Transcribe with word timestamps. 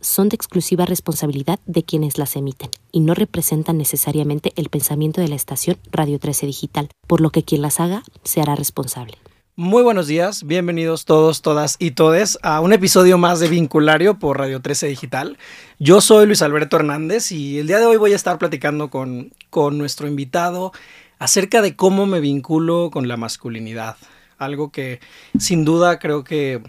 son 0.00 0.28
de 0.28 0.34
exclusiva 0.34 0.86
responsabilidad 0.86 1.60
de 1.66 1.84
quienes 1.84 2.18
las 2.18 2.34
emiten 2.36 2.70
y 2.90 3.00
no 3.00 3.14
representan 3.14 3.78
necesariamente 3.78 4.52
el 4.56 4.70
pensamiento 4.70 5.20
de 5.20 5.28
la 5.28 5.36
estación 5.36 5.78
Radio 5.92 6.18
13 6.18 6.46
Digital, 6.46 6.88
por 7.06 7.20
lo 7.20 7.30
que 7.30 7.44
quien 7.44 7.62
las 7.62 7.78
haga 7.78 8.02
se 8.24 8.40
hará 8.40 8.56
responsable. 8.56 9.14
Muy 9.54 9.82
buenos 9.82 10.06
días, 10.06 10.44
bienvenidos 10.44 11.04
todos, 11.04 11.42
todas 11.42 11.76
y 11.78 11.92
todes 11.92 12.38
a 12.42 12.60
un 12.60 12.72
episodio 12.72 13.18
más 13.18 13.40
de 13.40 13.48
Vinculario 13.48 14.18
por 14.18 14.38
Radio 14.38 14.60
13 14.60 14.88
Digital. 14.88 15.38
Yo 15.78 16.00
soy 16.00 16.26
Luis 16.26 16.42
Alberto 16.42 16.76
Hernández 16.76 17.32
y 17.32 17.58
el 17.58 17.66
día 17.66 17.78
de 17.78 17.86
hoy 17.86 17.96
voy 17.96 18.12
a 18.12 18.16
estar 18.16 18.38
platicando 18.38 18.90
con, 18.90 19.32
con 19.50 19.78
nuestro 19.78 20.06
invitado 20.06 20.72
acerca 21.18 21.62
de 21.62 21.76
cómo 21.76 22.06
me 22.06 22.20
vinculo 22.20 22.90
con 22.92 23.08
la 23.08 23.16
masculinidad. 23.16 23.96
Algo 24.38 24.70
que 24.70 25.00
sin 25.38 25.64
duda 25.64 25.98
creo 25.98 26.22
que 26.22 26.62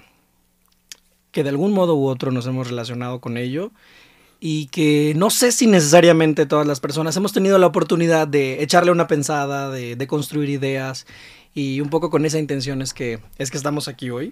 que 1.31 1.43
de 1.43 1.49
algún 1.49 1.73
modo 1.73 1.95
u 1.95 2.07
otro 2.07 2.31
nos 2.31 2.47
hemos 2.47 2.67
relacionado 2.67 3.19
con 3.19 3.37
ello 3.37 3.71
y 4.39 4.67
que 4.67 5.13
no 5.15 5.29
sé 5.29 5.51
si 5.51 5.67
necesariamente 5.67 6.45
todas 6.45 6.65
las 6.65 6.79
personas 6.79 7.15
hemos 7.17 7.33
tenido 7.33 7.57
la 7.57 7.67
oportunidad 7.67 8.27
de 8.27 8.63
echarle 8.63 8.91
una 8.91 9.07
pensada, 9.07 9.69
de, 9.69 10.07
construir 10.07 10.49
ideas 10.49 11.05
y 11.53 11.81
un 11.81 11.89
poco 11.89 12.09
con 12.09 12.25
esa 12.25 12.39
intención 12.39 12.81
es 12.81 12.93
que, 12.93 13.19
es 13.37 13.51
que 13.51 13.57
estamos 13.57 13.87
aquí 13.87 14.09
hoy. 14.09 14.31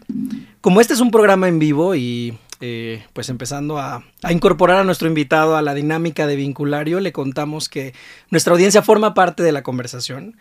Como 0.62 0.80
este 0.80 0.94
es 0.94 1.02
un 1.02 1.12
programa 1.12 1.48
en 1.48 1.60
vivo 1.60 1.94
y 1.96 2.38
eh, 2.62 3.04
pues 3.14 3.28
empezando 3.30 3.80
a, 3.80 4.04
a, 4.24 4.32
incorporar 4.32 4.78
a 4.78 4.84
nuestro 4.84 5.08
invitado 5.08 5.58
a 5.58 5.62
la 5.62 5.74
dinámica 5.74 6.26
de 6.26 6.38
vinculario, 6.38 7.00
le 7.02 7.12
contamos 7.12 7.68
que 7.68 7.94
nuestra 8.30 8.54
audiencia 8.54 8.82
forma 8.82 9.14
parte 9.14 9.44
de 9.44 9.52
la 9.52 9.64
conversación 9.64 10.38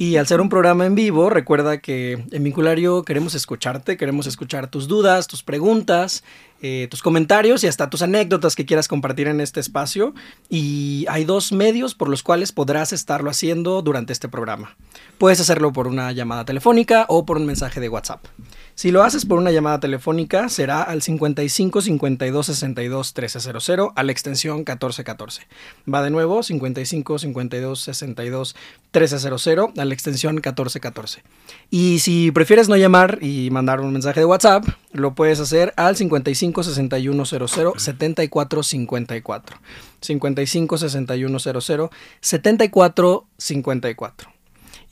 y 0.00 0.16
al 0.16 0.26
ser 0.26 0.40
un 0.40 0.48
programa 0.48 0.86
en 0.86 0.94
vivo, 0.94 1.28
recuerda 1.28 1.76
que 1.82 2.24
en 2.30 2.42
Vinculario 2.42 3.02
queremos 3.02 3.34
escucharte, 3.34 3.98
queremos 3.98 4.26
escuchar 4.26 4.70
tus 4.70 4.88
dudas, 4.88 5.26
tus 5.26 5.42
preguntas, 5.42 6.24
eh, 6.62 6.88
tus 6.90 7.02
comentarios 7.02 7.64
y 7.64 7.66
hasta 7.66 7.90
tus 7.90 8.02
anécdotas 8.02 8.54
que 8.54 8.66
quieras 8.66 8.88
compartir 8.88 9.28
en 9.28 9.40
este 9.40 9.60
espacio. 9.60 10.14
Y 10.48 11.06
hay 11.08 11.24
dos 11.24 11.52
medios 11.52 11.94
por 11.94 12.08
los 12.08 12.22
cuales 12.22 12.52
podrás 12.52 12.92
estarlo 12.92 13.30
haciendo 13.30 13.82
durante 13.82 14.12
este 14.12 14.28
programa. 14.28 14.76
Puedes 15.18 15.40
hacerlo 15.40 15.72
por 15.72 15.86
una 15.86 16.12
llamada 16.12 16.44
telefónica 16.44 17.06
o 17.08 17.24
por 17.26 17.36
un 17.36 17.46
mensaje 17.46 17.80
de 17.80 17.88
WhatsApp. 17.88 18.24
Si 18.80 18.90
lo 18.90 19.02
haces 19.02 19.26
por 19.26 19.38
una 19.38 19.50
llamada 19.50 19.78
telefónica, 19.78 20.48
será 20.48 20.82
al 20.82 21.02
55 21.02 21.82
52 21.82 22.46
62 22.46 23.14
1300 23.14 23.90
a 23.94 24.02
la 24.02 24.10
extensión 24.12 24.56
1414. 24.58 25.46
Va 25.92 26.02
de 26.02 26.08
nuevo, 26.08 26.42
55 26.42 27.18
52 27.18 27.78
62 27.78 28.56
1300 28.94 29.48
a 29.76 29.84
la 29.84 29.92
extensión 29.92 30.34
1414. 30.36 31.22
Y 31.70 31.98
si 31.98 32.30
prefieres 32.30 32.70
no 32.70 32.76
llamar 32.76 33.18
y 33.20 33.50
mandar 33.50 33.80
un 33.80 33.92
mensaje 33.92 34.20
de 34.20 34.26
WhatsApp, 34.26 34.64
lo 34.92 35.14
puedes 35.14 35.40
hacer 35.40 35.74
al 35.76 35.96
55 35.96 36.49
61 36.52 37.24
00 37.24 37.74
74 37.76 38.62
54. 38.62 39.56
55 40.00 40.78
61 40.78 41.38
00 41.38 41.90
74 42.20 43.26
54. 43.38 44.40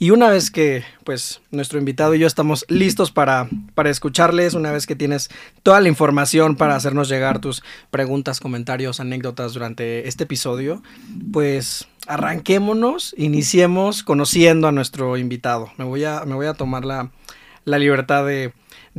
Y 0.01 0.11
una 0.13 0.29
vez 0.29 0.53
que 0.53 0.85
pues 1.03 1.41
nuestro 1.51 1.79
invitado 1.81 2.15
y 2.15 2.21
yo 2.21 2.29
estamos 2.29 2.65
listos 2.69 3.11
para, 3.11 3.49
para 3.75 3.91
escucharles, 3.91 4.55
una 4.55 4.71
vez 4.71 4.87
que 4.87 4.95
tienes 4.95 5.29
toda 5.65 5.81
la 5.81 5.89
información 5.89 6.55
para 6.55 6.77
hacernos 6.77 7.09
llegar 7.09 7.41
tus 7.41 7.65
preguntas, 7.91 8.39
comentarios, 8.39 9.01
anécdotas 9.01 9.55
durante 9.55 10.07
este 10.07 10.23
episodio, 10.25 10.85
pues 11.33 11.89
arranquémonos, 12.07 13.13
iniciemos 13.19 14.05
conociendo 14.05 14.69
a 14.69 14.73
nuestro 14.73 15.17
invitado. 15.17 15.73
Me 15.79 15.85
voy 15.85 16.05
a, 16.05 16.25
me 16.25 16.37
voy 16.37 16.47
a 16.47 16.55
tomar 16.55 16.85
la, 16.85 17.11
libertad 17.65 18.25
de, 18.25 18.53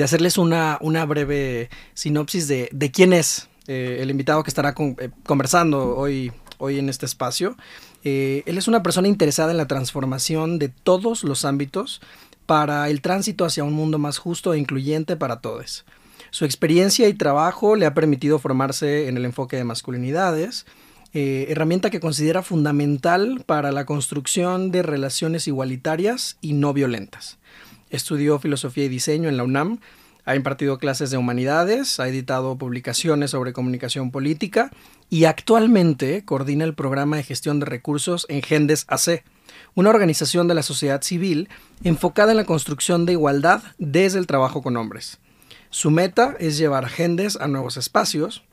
hacerles 0.03 0.37
una, 0.37 0.77
una 0.81 1.05
breve 1.05 1.69
sinopsis 1.93 2.47
de, 2.47 2.91
quién 2.93 3.13
es 3.13 3.49
eh, 3.67 3.99
el 4.01 4.09
invitado 4.09 4.43
que 4.43 4.49
estará 4.49 4.73
eh, 4.77 5.09
conversando 5.25 5.97
hoy, 5.97 6.31
hoy 6.57 6.79
en 6.79 6.89
este 6.89 7.05
espacio. 7.05 7.55
Eh, 8.03 8.43
él 8.45 8.57
es 8.57 8.67
una 8.67 8.81
persona 8.81 9.07
interesada 9.07 9.51
en 9.51 9.57
la 9.57 9.67
transformación 9.67 10.57
de 10.57 10.69
todos 10.69 11.23
los 11.23 11.43
ámbitos 11.43 12.01
para 12.45 12.89
el 12.89 13.01
tránsito 13.01 13.45
hacia 13.45 13.63
un 13.63 13.73
mundo 13.73 13.99
más 13.99 14.17
justo 14.17 14.53
e 14.53 14.59
incluyente 14.59 15.15
para 15.15 15.41
todos. 15.41 15.85
Su 16.31 16.45
experiencia 16.45 17.07
y 17.07 17.13
trabajo 17.13 17.75
le 17.75 17.85
ha 17.85 17.93
permitido 17.93 18.39
formarse 18.39 19.07
en 19.07 19.17
el 19.17 19.25
enfoque 19.25 19.57
de 19.57 19.63
masculinidades, 19.63 20.65
herramienta 21.11 21.89
que 21.89 21.99
considera 21.99 22.43
fundamental 22.43 23.43
para 23.47 23.71
la 23.71 23.85
construcción 23.85 24.69
de 24.71 24.83
relaciones 24.83 25.47
igualitarias 25.47 26.37
y 26.39 26.53
no 26.53 26.71
violentas. 26.71 27.39
Estudió 27.89 28.39
filosofía 28.39 28.85
y 28.85 28.89
diseño 28.89 29.29
en 29.29 29.37
la 29.37 29.43
UNAM, 29.43 29.79
ha 30.25 30.35
impartido 30.35 30.77
clases 30.77 31.09
de 31.09 31.17
humanidades, 31.17 31.99
ha 31.99 32.07
editado 32.07 32.57
publicaciones 32.57 33.31
sobre 33.31 33.53
comunicación 33.53 34.11
política 34.11 34.69
y 35.09 35.25
actualmente 35.25 36.23
coordina 36.23 36.65
el 36.65 36.75
programa 36.75 37.17
de 37.17 37.23
gestión 37.23 37.59
de 37.59 37.65
recursos 37.65 38.27
en 38.29 38.43
Gendes 38.43 38.85
AC, 38.89 39.23
una 39.73 39.89
organización 39.89 40.47
de 40.47 40.53
la 40.53 40.61
sociedad 40.61 41.01
civil 41.01 41.49
enfocada 41.83 42.31
en 42.31 42.37
la 42.37 42.45
construcción 42.45 43.07
de 43.07 43.13
igualdad 43.13 43.63
desde 43.79 44.19
el 44.19 44.27
trabajo 44.27 44.61
con 44.61 44.77
hombres. 44.77 45.19
Su 45.71 45.89
meta 45.89 46.35
es 46.39 46.57
llevar 46.57 46.89
Gendes 46.89 47.35
a 47.37 47.47
nuevos 47.47 47.77
espacios, 47.77 48.43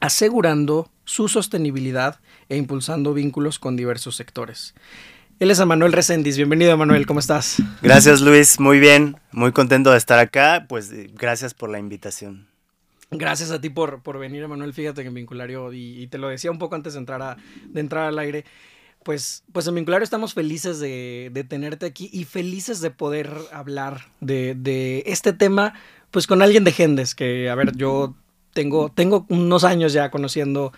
asegurando 0.00 0.90
su 1.04 1.28
sostenibilidad 1.28 2.20
e 2.48 2.56
impulsando 2.56 3.12
vínculos 3.12 3.58
con 3.58 3.76
diversos 3.76 4.16
sectores. 4.16 4.74
Él 5.40 5.50
es 5.50 5.64
Manuel 5.66 5.92
Reséndiz. 5.92 6.36
Bienvenido, 6.36 6.76
Manuel. 6.76 7.06
¿Cómo 7.06 7.18
estás? 7.18 7.60
Gracias, 7.82 8.20
Luis. 8.20 8.60
Muy 8.60 8.78
bien. 8.78 9.16
Muy 9.32 9.50
contento 9.50 9.90
de 9.90 9.98
estar 9.98 10.20
acá. 10.20 10.66
Pues 10.68 10.92
eh, 10.92 11.10
gracias 11.12 11.54
por 11.54 11.70
la 11.70 11.80
invitación. 11.80 12.46
Gracias 13.10 13.50
a 13.50 13.60
ti 13.60 13.68
por, 13.68 14.00
por 14.02 14.18
venir, 14.18 14.46
Manuel. 14.46 14.72
Fíjate 14.72 15.02
que 15.02 15.08
en 15.08 15.14
Vinculario, 15.14 15.72
y, 15.72 16.06
te 16.06 16.18
lo 16.18 16.28
decía 16.28 16.52
un 16.52 16.58
poco 16.58 16.76
antes 16.76 16.92
de 16.92 17.00
entrar, 17.00 17.36
de 17.66 17.80
entrar 17.80 18.04
al 18.04 18.18
aire, 18.20 18.44
pues, 19.02 19.42
pues 19.52 19.66
en 19.66 19.74
Vinculario 19.74 20.04
estamos 20.04 20.34
felices 20.34 20.78
de, 20.78 21.46
tenerte 21.48 21.86
aquí 21.86 22.08
y 22.12 22.24
felices 22.24 22.80
de 22.80 22.92
poder 22.92 23.30
hablar 23.52 24.06
de, 24.20 24.54
de, 24.54 25.02
este 25.06 25.32
tema, 25.32 25.74
pues 26.12 26.28
con 26.28 26.42
alguien 26.42 26.62
de 26.62 26.72
Gendes, 26.72 27.14
que, 27.14 27.50
a 27.50 27.56
ver, 27.56 27.76
yo 27.76 28.14
tengo, 28.54 28.88
tengo 28.88 29.26
unos 29.28 29.64
años 29.64 29.92
ya 29.92 30.10
conociendo 30.10 30.72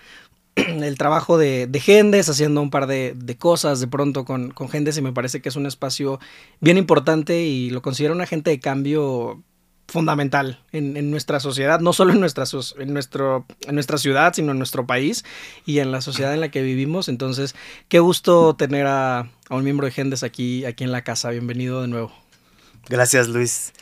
el 0.83 0.97
trabajo 0.97 1.39
de, 1.39 1.67
de 1.67 1.81
Gendes, 1.81 2.29
haciendo 2.29 2.63
un 2.63 2.71
par 2.71 2.87
de, 2.87 3.37
cosas 3.39 3.79
de 3.81 3.87
pronto 3.87 4.25
con, 4.25 4.51
con, 4.51 4.69
Gendes 4.69 4.97
y 4.97 5.03
me 5.03 5.13
parece 5.13 5.43
que 5.43 5.51
es 5.51 5.57
un 5.57 5.67
espacio 5.67 6.19
bien 6.61 6.79
importante 6.79 7.43
y 7.43 7.71
lo 7.71 7.83
considero 7.83 8.15
un 8.15 8.23
agente 8.23 8.51
de 8.51 8.59
cambio 8.59 9.43
fundamental 9.89 10.65
en, 10.73 11.11
nuestra 11.11 11.39
sociedad, 11.39 11.81
no 11.81 11.93
solo 11.93 12.13
en 12.13 12.21
nuestra, 12.21 12.45
en, 12.79 12.93
nuestro, 12.93 13.47
en 13.67 13.75
nuestra 13.75 13.99
ciudad, 13.99 14.35
sino 14.35 14.53
en 14.53 14.59
nuestro 14.59 14.87
país 14.87 15.25
y 15.65 15.79
en 15.79 15.93
la 15.93 16.01
sociedad 16.01 16.35
en 16.35 16.41
la 16.41 16.51
que 16.51 16.63
vivimos. 16.63 17.09
Entonces, 17.09 17.55
qué 17.89 18.01
gusto 18.01 18.57
tener 18.57 18.87
a, 18.87 19.21
a 19.21 19.55
un 19.55 19.63
miembro 19.63 19.87
de 19.87 19.93
Gendes 19.93 20.23
aquí, 20.23 20.65
aquí 20.65 20.85
en 20.85 20.91
la 20.91 21.05
casa. 21.05 21.31
Bienvenido 21.31 21.83
de 21.83 21.89
nuevo. 21.89 22.13
Gracias, 22.89 23.29
Luis. 23.29 23.73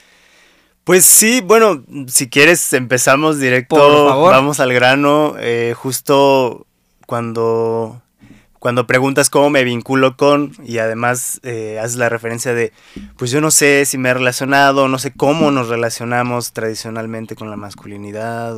Pues 0.84 1.06
sí, 1.06 1.40
bueno, 1.40 1.82
si 2.08 2.28
quieres 2.28 2.74
empezamos 2.74 3.40
directo, 3.40 4.20
vamos 4.28 4.60
al 4.60 4.74
grano. 4.74 5.34
Eh, 5.38 5.72
justo 5.74 6.66
cuando, 7.06 8.02
cuando 8.58 8.86
preguntas 8.86 9.30
cómo 9.30 9.48
me 9.48 9.64
vinculo 9.64 10.18
con, 10.18 10.52
y 10.62 10.76
además 10.76 11.40
eh, 11.42 11.78
haces 11.82 11.96
la 11.96 12.10
referencia 12.10 12.52
de, 12.52 12.74
pues 13.16 13.30
yo 13.30 13.40
no 13.40 13.50
sé 13.50 13.86
si 13.86 13.96
me 13.96 14.10
he 14.10 14.14
relacionado, 14.14 14.88
no 14.88 14.98
sé 14.98 15.14
cómo 15.14 15.50
nos 15.50 15.68
relacionamos 15.68 16.52
tradicionalmente 16.52 17.34
con 17.34 17.48
la 17.48 17.56
masculinidad. 17.56 18.54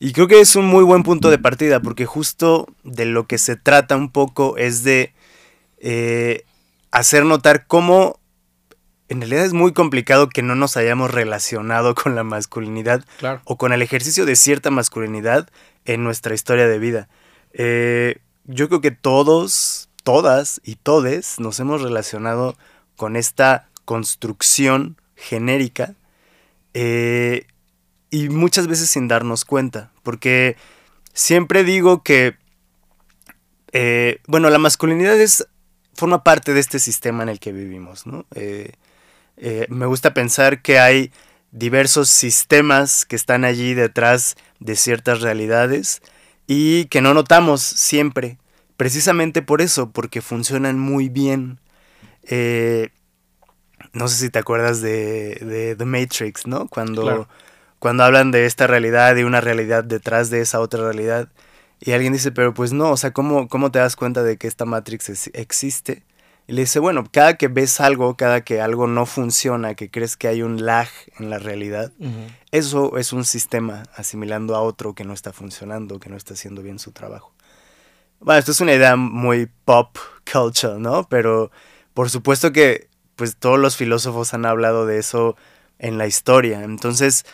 y 0.00 0.12
creo 0.12 0.26
que 0.26 0.40
es 0.40 0.56
un 0.56 0.66
muy 0.66 0.82
buen 0.82 1.04
punto 1.04 1.30
de 1.30 1.38
partida, 1.38 1.78
porque 1.78 2.04
justo 2.04 2.66
de 2.82 3.04
lo 3.04 3.28
que 3.28 3.38
se 3.38 3.54
trata 3.54 3.94
un 3.94 4.10
poco 4.10 4.56
es 4.56 4.82
de 4.82 5.14
eh, 5.78 6.42
hacer 6.90 7.24
notar 7.24 7.68
cómo 7.68 8.18
en 9.08 9.20
realidad 9.20 9.44
es 9.44 9.52
muy 9.52 9.72
complicado 9.72 10.28
que 10.28 10.42
no 10.42 10.54
nos 10.54 10.76
hayamos 10.76 11.10
relacionado 11.10 11.94
con 11.94 12.14
la 12.14 12.24
masculinidad 12.24 13.04
o 13.44 13.56
con 13.56 13.72
el 13.72 13.82
ejercicio 13.82 14.24
de 14.24 14.36
cierta 14.36 14.70
masculinidad 14.70 15.48
en 15.84 16.04
nuestra 16.04 16.34
historia 16.34 16.66
de 16.66 16.78
vida. 16.78 17.08
Eh, 17.52 18.18
yo 18.44 18.68
creo 18.68 18.80
que 18.80 18.90
todos, 18.90 19.88
todas 20.02 20.60
y 20.64 20.76
todes 20.76 21.38
nos 21.38 21.60
hemos 21.60 21.82
relacionado 21.82 22.56
con 22.96 23.16
esta 23.16 23.68
construcción 23.84 24.96
genérica 25.16 25.94
eh, 26.72 27.46
y 28.10 28.28
muchas 28.28 28.66
veces 28.66 28.88
sin 28.88 29.08
darnos 29.08 29.44
cuenta, 29.44 29.92
porque 30.02 30.56
siempre 31.12 31.64
digo 31.64 32.02
que, 32.02 32.36
eh, 33.72 34.20
bueno, 34.26 34.50
la 34.50 34.58
masculinidad 34.58 35.20
es, 35.20 35.46
forma 35.94 36.24
parte 36.24 36.54
de 36.54 36.60
este 36.60 36.78
sistema 36.78 37.22
en 37.22 37.28
el 37.28 37.40
que 37.40 37.52
vivimos, 37.52 38.06
¿no? 38.06 38.26
Eh, 39.36 39.66
me 39.68 39.86
gusta 39.86 40.14
pensar 40.14 40.62
que 40.62 40.78
hay 40.78 41.12
diversos 41.50 42.08
sistemas 42.08 43.04
que 43.04 43.16
están 43.16 43.44
allí 43.44 43.74
detrás 43.74 44.36
de 44.58 44.76
ciertas 44.76 45.20
realidades 45.20 46.02
y 46.46 46.86
que 46.86 47.00
no 47.00 47.14
notamos 47.14 47.62
siempre, 47.62 48.38
precisamente 48.76 49.42
por 49.42 49.62
eso, 49.62 49.90
porque 49.90 50.20
funcionan 50.20 50.78
muy 50.78 51.08
bien. 51.08 51.60
Eh, 52.24 52.90
no 53.92 54.08
sé 54.08 54.16
si 54.16 54.30
te 54.30 54.38
acuerdas 54.38 54.80
de, 54.80 55.74
The 55.78 55.84
Matrix, 55.84 56.46
¿no? 56.46 56.66
Cuando, 56.68 57.28
cuando 57.78 58.04
hablan 58.04 58.30
de 58.30 58.46
esta 58.46 58.66
realidad 58.66 59.16
y 59.16 59.22
una 59.22 59.40
realidad 59.40 59.84
detrás 59.84 60.30
de 60.30 60.40
esa 60.40 60.60
otra 60.60 60.82
realidad. 60.82 61.28
Y 61.80 61.92
alguien 61.92 62.12
dice, 62.12 62.32
pero 62.32 62.54
pues 62.54 62.72
no, 62.72 62.90
o 62.90 62.96
sea, 62.96 63.12
¿cómo, 63.12 63.48
cómo 63.48 63.70
te 63.70 63.78
das 63.78 63.94
cuenta 63.94 64.22
de 64.22 64.36
que 64.36 64.46
esta 64.46 64.64
Matrix 64.64 65.30
existe? 65.34 66.02
Y 66.46 66.52
le 66.52 66.62
dice, 66.62 66.78
bueno, 66.78 67.04
cada 67.10 67.36
que 67.36 67.48
ves 67.48 67.80
algo, 67.80 68.16
cada 68.16 68.42
que 68.42 68.60
algo 68.60 68.86
no 68.86 69.06
funciona, 69.06 69.74
que 69.74 69.90
crees 69.90 70.16
que 70.16 70.28
hay 70.28 70.42
un 70.42 70.64
lag 70.64 70.88
en 71.18 71.30
la 71.30 71.38
realidad, 71.38 71.90
eso 72.50 72.98
es 72.98 73.14
un 73.14 73.24
sistema 73.24 73.84
asimilando 73.96 74.54
a 74.54 74.60
otro 74.60 74.94
que 74.94 75.04
no 75.04 75.14
está 75.14 75.32
funcionando, 75.32 75.98
que 75.98 76.10
no 76.10 76.16
está 76.16 76.34
haciendo 76.34 76.62
bien 76.62 76.78
su 76.78 76.92
trabajo. 76.92 77.32
Bueno, 78.20 78.38
esto 78.38 78.52
es 78.52 78.60
una 78.60 78.74
idea 78.74 78.96
muy 78.96 79.48
pop 79.64 79.96
culture, 80.30 80.78
¿no? 80.78 81.08
Pero 81.08 81.50
por 81.94 82.10
supuesto 82.10 82.52
que 82.52 82.88
pues 83.16 83.36
todos 83.36 83.58
los 83.58 83.76
filósofos 83.76 84.34
han 84.34 84.44
hablado 84.44 84.86
de 84.86 84.98
eso 84.98 85.36
en 85.78 85.98
la 85.98 86.06
historia. 86.06 86.62
Entonces, 86.62 87.24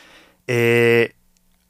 eh, 0.46 1.14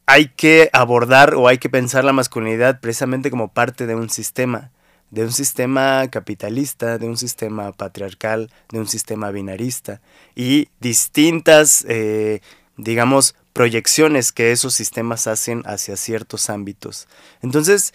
hay 0.06 0.28
que 0.28 0.68
abordar 0.72 1.34
o 1.34 1.48
hay 1.48 1.58
que 1.58 1.68
pensar 1.68 2.04
la 2.04 2.12
masculinidad 2.12 2.80
precisamente 2.80 3.30
como 3.30 3.52
parte 3.52 3.86
de 3.86 3.94
un 3.94 4.10
sistema 4.10 4.72
de 5.10 5.24
un 5.24 5.32
sistema 5.32 6.06
capitalista, 6.08 6.98
de 6.98 7.06
un 7.06 7.16
sistema 7.16 7.72
patriarcal, 7.72 8.50
de 8.70 8.78
un 8.78 8.88
sistema 8.88 9.30
binarista 9.30 10.00
y 10.34 10.68
distintas, 10.80 11.84
eh, 11.88 12.40
digamos, 12.76 13.34
proyecciones 13.52 14.32
que 14.32 14.52
esos 14.52 14.74
sistemas 14.74 15.26
hacen 15.26 15.62
hacia 15.66 15.96
ciertos 15.96 16.48
ámbitos. 16.48 17.08
Entonces, 17.42 17.92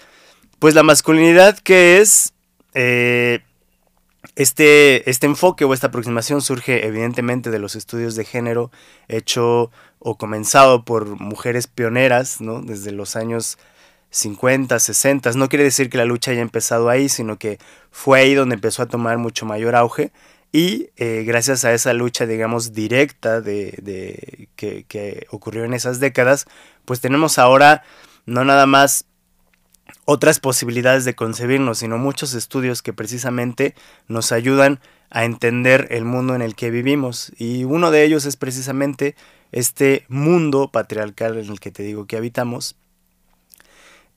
pues 0.60 0.74
la 0.76 0.84
masculinidad 0.84 1.58
que 1.60 2.00
es... 2.02 2.34
Eh, 2.74 3.40
este, 4.36 5.10
este 5.10 5.28
enfoque 5.28 5.66
o 5.66 5.74
esta 5.74 5.88
aproximación 5.88 6.42
surge 6.42 6.86
evidentemente 6.86 7.52
de 7.52 7.60
los 7.60 7.76
estudios 7.76 8.16
de 8.16 8.26
género 8.26 8.72
hecho 9.08 9.72
o 10.00 10.18
comenzado 10.18 10.84
por 10.84 11.20
mujeres 11.22 11.68
pioneras, 11.68 12.42
¿no? 12.42 12.62
Desde 12.62 12.92
los 12.92 13.16
años 13.16 13.58
50, 14.16 14.80
60. 14.80 15.32
No 15.34 15.50
quiere 15.50 15.66
decir 15.66 15.90
que 15.90 15.98
la 15.98 16.06
lucha 16.06 16.32
haya 16.32 16.42
empezado 16.42 16.90
ahí, 16.90 17.10
sino 17.10 17.38
que 17.38 17.60
fue 17.92 18.20
ahí 18.20 18.34
donde 18.34 18.56
empezó 18.56 18.82
a 18.82 18.88
tomar 18.88 19.18
mucho 19.18 19.46
mayor 19.46 19.76
auge. 19.76 20.12
Y 20.54 20.90
eh, 20.96 21.24
gracias 21.28 21.66
a 21.66 21.74
esa 21.74 21.92
lucha, 21.92 22.26
digamos, 22.26 22.72
directa 22.72 23.42
de, 23.42 24.48
que, 24.56 24.86
que, 24.86 25.28
ocurrió 25.32 25.66
en 25.66 25.74
esas 25.74 26.00
décadas, 26.00 26.46
pues 26.86 27.02
tenemos 27.02 27.38
ahora 27.38 27.84
no 28.26 28.46
nada 28.46 28.66
más 28.66 29.06
otras 30.06 30.40
posibilidades 30.40 31.04
de 31.04 31.14
concebirnos, 31.14 31.80
sino 31.80 31.98
muchos 31.98 32.36
estudios 32.36 32.82
que 32.82 32.94
precisamente 32.94 33.76
nos 34.08 34.32
ayudan 34.32 34.80
a 35.10 35.26
entender 35.26 35.88
el 35.92 36.06
mundo 36.06 36.36
en 36.36 36.42
el 36.42 36.56
que 36.56 36.72
vivimos. 36.72 37.34
Y 37.38 37.66
uno 37.66 37.92
de 37.92 38.06
ellos 38.06 38.24
es 38.26 38.38
precisamente 38.38 39.16
este 39.52 40.06
mundo 40.08 40.70
patriarcal 40.72 41.38
en 41.38 41.52
el 41.52 41.60
que 41.60 41.72
te 41.72 41.84
digo 41.84 42.06
que 42.06 42.16
habitamos, 42.16 42.78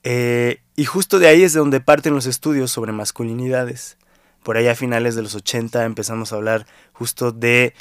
eh, 0.03 0.61
y 0.75 0.85
justo 0.85 1.19
de 1.19 1.27
ahí 1.27 1.43
es 1.43 1.53
de 1.53 1.59
donde 1.59 1.81
parten 1.81 2.13
los 2.13 2.25
estudios 2.25 2.71
sobre 2.71 2.91
masculinidades. 2.91 3.97
Por 4.43 4.57
ahí 4.57 4.67
a 4.67 4.75
finales 4.75 5.15
de 5.15 5.21
los 5.21 5.35
80 5.35 5.83
empezamos 5.83 6.31
a 6.31 6.37
hablar 6.37 6.65
justo 6.93 7.31
de 7.31 7.73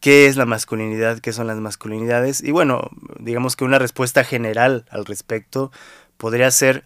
qué 0.00 0.26
es 0.26 0.36
la 0.36 0.46
masculinidad, 0.46 1.20
qué 1.20 1.32
son 1.32 1.46
las 1.46 1.58
masculinidades. 1.58 2.42
Y 2.42 2.50
bueno, 2.50 2.90
digamos 3.18 3.54
que 3.54 3.64
una 3.64 3.78
respuesta 3.78 4.24
general 4.24 4.86
al 4.90 5.06
respecto 5.06 5.70
podría 6.16 6.50
ser 6.50 6.84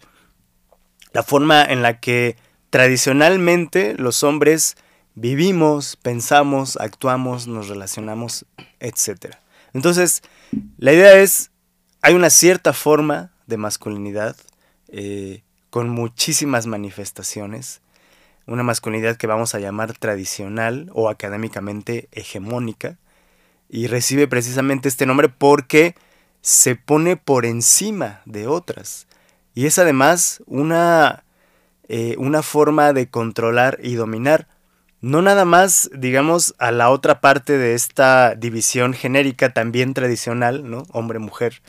la 1.13 1.23
forma 1.23 1.63
en 1.63 1.81
la 1.81 1.99
que 1.99 2.37
tradicionalmente 2.69 3.95
los 3.97 4.23
hombres 4.23 4.75
vivimos, 5.15 5.95
pensamos, 5.95 6.77
actuamos, 6.77 7.47
nos 7.47 7.69
relacionamos, 7.69 8.45
etc. 8.79 9.35
Entonces, 9.73 10.21
la 10.77 10.93
idea 10.93 11.13
es, 11.19 11.51
hay 12.01 12.13
una 12.13 12.29
cierta 12.29 12.73
forma 12.73 13.31
de 13.47 13.57
masculinidad 13.57 14.35
eh, 14.87 15.43
con 15.69 15.89
muchísimas 15.89 16.67
manifestaciones. 16.67 17.81
Una 18.47 18.63
masculinidad 18.63 19.17
que 19.17 19.27
vamos 19.27 19.55
a 19.55 19.59
llamar 19.59 19.97
tradicional 19.97 20.89
o 20.93 21.09
académicamente 21.09 22.07
hegemónica. 22.11 22.97
Y 23.69 23.87
recibe 23.87 24.27
precisamente 24.27 24.87
este 24.87 25.05
nombre 25.05 25.29
porque 25.29 25.95
se 26.41 26.75
pone 26.75 27.17
por 27.17 27.45
encima 27.45 28.21
de 28.25 28.47
otras. 28.47 29.07
Y 29.55 29.65
es 29.65 29.79
además 29.79 30.43
una, 30.45 31.23
eh, 31.87 32.15
una 32.19 32.43
forma 32.43 32.93
de 32.93 33.07
controlar 33.07 33.79
y 33.81 33.95
dominar 33.95 34.47
no 35.05 35.21
nada 35.21 35.45
más, 35.45 35.91
digamos, 35.93 36.55
a 36.57 36.71
la 36.71 36.89
otra 36.89 37.21
parte 37.21 37.59
de 37.59 37.75
esta 37.75 38.33
división 38.33 38.93
genérica 38.93 39.53
también 39.53 39.93
tradicional, 39.93 40.67
¿no? 40.67 40.87
Hombre-mujer, 40.91 41.61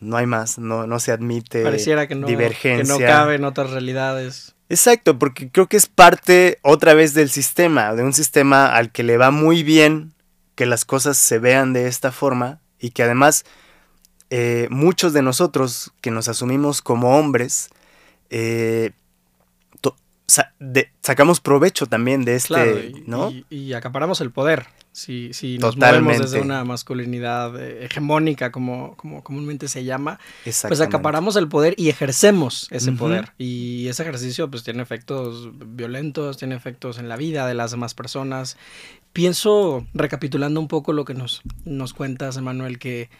no 0.00 0.16
hay 0.16 0.26
más, 0.26 0.58
no, 0.58 0.86
no 0.86 1.00
se 1.00 1.12
admite 1.12 1.62
Pareciera 1.62 2.06
que 2.06 2.14
no, 2.14 2.26
divergencia. 2.26 2.96
Que 2.96 3.02
no 3.02 3.08
cabe 3.08 3.36
en 3.36 3.44
otras 3.44 3.70
realidades. 3.70 4.54
Exacto, 4.68 5.18
porque 5.18 5.50
creo 5.50 5.68
que 5.68 5.76
es 5.76 5.86
parte 5.86 6.58
otra 6.62 6.94
vez 6.94 7.14
del 7.14 7.30
sistema, 7.30 7.94
de 7.94 8.02
un 8.02 8.12
sistema 8.12 8.66
al 8.66 8.90
que 8.90 9.02
le 9.02 9.16
va 9.16 9.30
muy 9.30 9.62
bien 9.62 10.12
que 10.54 10.66
las 10.66 10.84
cosas 10.84 11.18
se 11.18 11.38
vean 11.38 11.72
de 11.72 11.86
esta 11.86 12.10
forma 12.10 12.60
y 12.80 12.90
que 12.90 13.02
además 13.02 13.44
eh, 14.30 14.66
muchos 14.70 15.12
de 15.12 15.22
nosotros 15.22 15.92
que 16.00 16.10
nos 16.10 16.28
asumimos 16.28 16.82
como 16.82 17.16
hombres, 17.16 17.70
eh, 18.30 18.90
sacamos 21.00 21.40
provecho 21.40 21.86
también 21.86 22.24
de 22.24 22.34
este, 22.34 22.92
¿no? 23.06 23.32
y, 23.48 23.72
acaparamos 23.74 24.20
el 24.20 24.32
poder. 24.32 24.66
Si, 24.96 25.34
si 25.34 25.58
nos 25.58 25.76
movemos 25.76 26.18
desde 26.18 26.40
una 26.40 26.64
masculinidad 26.64 27.62
eh, 27.62 27.84
hegemónica, 27.84 28.50
como, 28.50 28.96
como 28.96 29.22
comúnmente 29.22 29.68
se 29.68 29.84
llama, 29.84 30.18
pues 30.42 30.80
acaparamos 30.80 31.36
el 31.36 31.48
poder 31.48 31.74
y 31.76 31.90
ejercemos 31.90 32.66
ese 32.70 32.92
poder. 32.92 33.34
Y 33.36 33.88
ese 33.88 34.04
ejercicio 34.04 34.50
pues 34.50 34.64
tiene 34.64 34.82
efectos 34.82 35.50
violentos, 35.54 36.38
tiene 36.38 36.54
efectos 36.54 36.98
en 36.98 37.10
la 37.10 37.16
vida 37.16 37.46
de 37.46 37.52
las 37.52 37.72
demás 37.72 37.92
personas. 37.92 38.56
Pienso, 39.12 39.86
recapitulando 39.92 40.60
un 40.60 40.68
poco 40.68 40.94
lo 40.94 41.04
que 41.04 41.12
nos, 41.12 41.42
nos 41.66 41.92
cuentas, 41.92 42.38
Emanuel, 42.38 42.78
que 42.78 43.10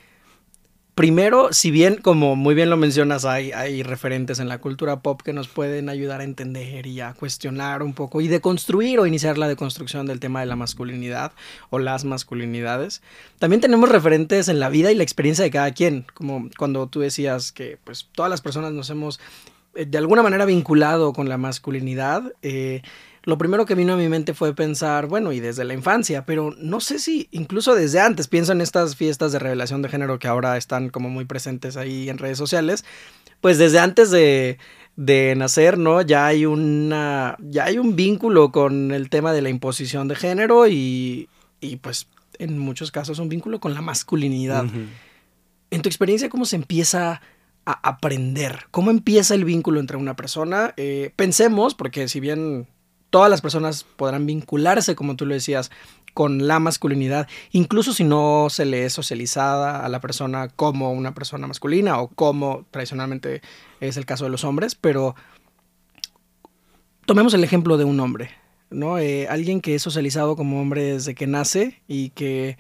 primero, 0.96 1.52
si 1.52 1.70
bien, 1.70 1.96
como 1.96 2.37
muy 2.37 2.54
bien 2.54 2.70
lo 2.70 2.78
mencionas, 2.78 3.26
hay, 3.26 3.82
referentes 3.82 4.40
en 4.40 4.48
la 4.48 4.58
cultura 4.58 5.00
pop 5.00 5.20
que 5.22 5.34
nos 5.34 5.46
pueden 5.46 5.90
ayudar 5.90 6.22
a 6.22 6.25
entender 6.25 6.87
y 6.87 7.02
a 7.02 7.12
cuestionar 7.12 7.82
un 7.82 7.93
poco 7.93 8.22
y 8.22 8.28
deconstruir 8.28 8.98
o 8.98 9.06
iniciar 9.06 9.37
la 9.37 9.46
deconstrucción 9.46 10.06
del 10.06 10.20
tema 10.20 10.40
de 10.40 10.46
la 10.46 10.56
masculinidad 10.56 11.32
o 11.69 11.78
las 11.78 12.06
masculinidades. 12.06 13.02
También 13.38 13.60
tenemos 13.60 13.90
referentes 13.90 14.48
en 14.48 14.58
la 14.58 14.70
vida 14.70 14.90
y 14.90 14.94
la 14.94 15.02
experiencia 15.02 15.44
de 15.44 15.50
cada 15.50 15.70
quien, 15.72 16.06
como 16.14 16.48
cuando 16.56 16.87
tú 16.87 17.00
decías 17.00 17.52
que 17.52 17.78
pues 17.84 18.08
todas 18.12 18.31
las 18.31 18.40
personas 18.40 18.72
nos 18.72 18.88
hemos 18.88 19.20
eh, 19.75 19.84
de 19.84 19.98
alguna 19.98 20.22
manera 20.22 20.46
vinculado 20.46 21.12
con 21.12 21.29
la 21.29 21.36
masculinidad. 21.36 22.32
Eh, 22.41 22.81
lo 23.26 23.38
primero 23.38 23.66
que 23.66 23.74
vino 23.74 23.92
a 23.92 23.96
mi 23.96 24.08
mente 24.08 24.34
fue 24.34 24.54
pensar, 24.54 25.08
bueno, 25.08 25.32
y 25.32 25.40
desde 25.40 25.64
la 25.64 25.74
infancia, 25.74 26.24
pero 26.24 26.54
no 26.58 26.78
sé 26.78 27.00
si 27.00 27.26
incluso 27.32 27.74
desde 27.74 27.98
antes, 27.98 28.28
pienso 28.28 28.52
en 28.52 28.60
estas 28.60 28.94
fiestas 28.94 29.32
de 29.32 29.40
revelación 29.40 29.82
de 29.82 29.88
género 29.88 30.20
que 30.20 30.28
ahora 30.28 30.56
están 30.56 30.90
como 30.90 31.10
muy 31.10 31.24
presentes 31.24 31.76
ahí 31.76 32.08
en 32.08 32.18
redes 32.18 32.38
sociales, 32.38 32.84
pues 33.40 33.58
desde 33.58 33.80
antes 33.80 34.12
de, 34.12 34.58
de 34.94 35.34
nacer, 35.36 35.76
¿no? 35.76 36.02
Ya 36.02 36.26
hay 36.26 36.46
una, 36.46 37.36
ya 37.40 37.64
hay 37.64 37.78
un 37.78 37.96
vínculo 37.96 38.52
con 38.52 38.92
el 38.92 39.10
tema 39.10 39.32
de 39.32 39.42
la 39.42 39.50
imposición 39.50 40.06
de 40.06 40.14
género 40.14 40.68
y, 40.68 41.28
y 41.60 41.76
pues 41.76 42.06
en 42.38 42.58
muchos 42.60 42.92
casos 42.92 43.18
un 43.18 43.28
vínculo 43.28 43.58
con 43.58 43.74
la 43.74 43.82
masculinidad. 43.82 44.66
En 45.70 45.82
tu 45.82 45.88
experiencia, 45.88 46.28
¿cómo 46.28 46.44
se 46.44 46.54
empieza 46.54 47.20
a 47.64 47.72
aprender? 47.88 48.66
¿Cómo 48.70 48.92
empieza 48.92 49.34
el 49.34 49.44
vínculo 49.44 49.80
entre 49.80 49.96
una 49.96 50.14
persona? 50.14 50.74
Eh, 50.76 51.10
pensemos, 51.16 51.74
porque 51.74 52.06
si 52.06 52.20
bien 52.20 52.68
todas 53.10 53.31
las 53.31 53.41
personas 53.41 53.84
podrán 53.84 54.27
vincularse, 54.27 54.94
como 54.94 55.17
tú 55.17 55.27
lo 55.27 55.34
decías, 55.34 55.70
con 56.15 56.46
la 56.46 56.58
masculinidad, 56.60 57.29
incluso 57.51 57.93
si 57.93 58.03
no 58.03 58.46
se 58.48 58.65
le 58.65 58.86
es 58.86 58.94
socializada 58.94 59.84
a 59.84 59.89
la 59.91 60.01
persona 60.01 60.48
como 60.48 60.93
una 60.93 61.13
persona 61.13 61.46
masculina 61.46 62.01
o 62.01 62.08
como 62.08 62.65
tradicionalmente 62.70 63.43
es 63.81 63.98
el 63.98 64.06
caso 64.06 64.25
de 64.25 64.31
los 64.31 64.43
hombres, 64.43 64.75
pero 64.75 65.15
tomemos 67.05 67.34
el 67.34 67.44
ejemplo 67.44 67.77
de 67.77 67.84
un 67.84 68.01
hombre, 68.01 68.31
¿no? 68.70 68.98
Eh, 68.98 69.29
alguien 69.29 69.60
que 69.60 69.75
es 69.75 69.82
socializado 69.82 70.36
como 70.36 70.60
hombre 70.60 70.94
desde 70.94 71.15
que 71.15 71.27
nace 71.27 71.82
y 71.86 72.10
que 72.10 72.56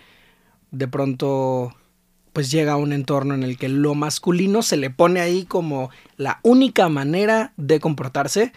de 0.70 0.88
pronto 0.88 1.74
pues 2.32 2.50
llega 2.50 2.74
a 2.74 2.76
un 2.76 2.92
entorno 2.92 3.32
en 3.32 3.42
el 3.42 3.56
que 3.56 3.70
lo 3.70 3.94
masculino 3.94 4.60
se 4.60 4.76
le 4.76 4.90
pone 4.90 5.20
ahí 5.20 5.46
como 5.46 5.88
la 6.18 6.40
única 6.42 6.90
manera 6.90 7.54
de 7.56 7.80
comportarse, 7.80 8.52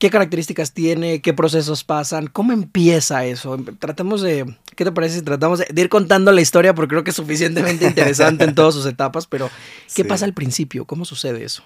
¿Qué 0.00 0.08
características 0.08 0.72
tiene? 0.72 1.20
¿Qué 1.20 1.34
procesos 1.34 1.84
pasan? 1.84 2.26
¿Cómo 2.26 2.52
empieza 2.52 3.26
eso? 3.26 3.58
Tratemos 3.78 4.22
de, 4.22 4.56
¿qué 4.74 4.86
te 4.86 4.92
parece 4.92 5.16
si 5.16 5.22
tratamos 5.22 5.58
de, 5.58 5.66
ir 5.78 5.90
contando 5.90 6.32
la 6.32 6.40
historia? 6.40 6.74
Porque 6.74 6.88
creo 6.88 7.04
que 7.04 7.10
es 7.10 7.16
suficientemente 7.16 7.86
interesante 7.86 8.44
en 8.44 8.54
todas 8.54 8.72
sus 8.72 8.86
etapas, 8.86 9.26
pero 9.26 9.50
¿qué 9.94 10.06
pasa 10.06 10.24
al 10.24 10.32
principio? 10.32 10.86
¿Cómo 10.86 11.04
sucede 11.04 11.44
eso? 11.44 11.62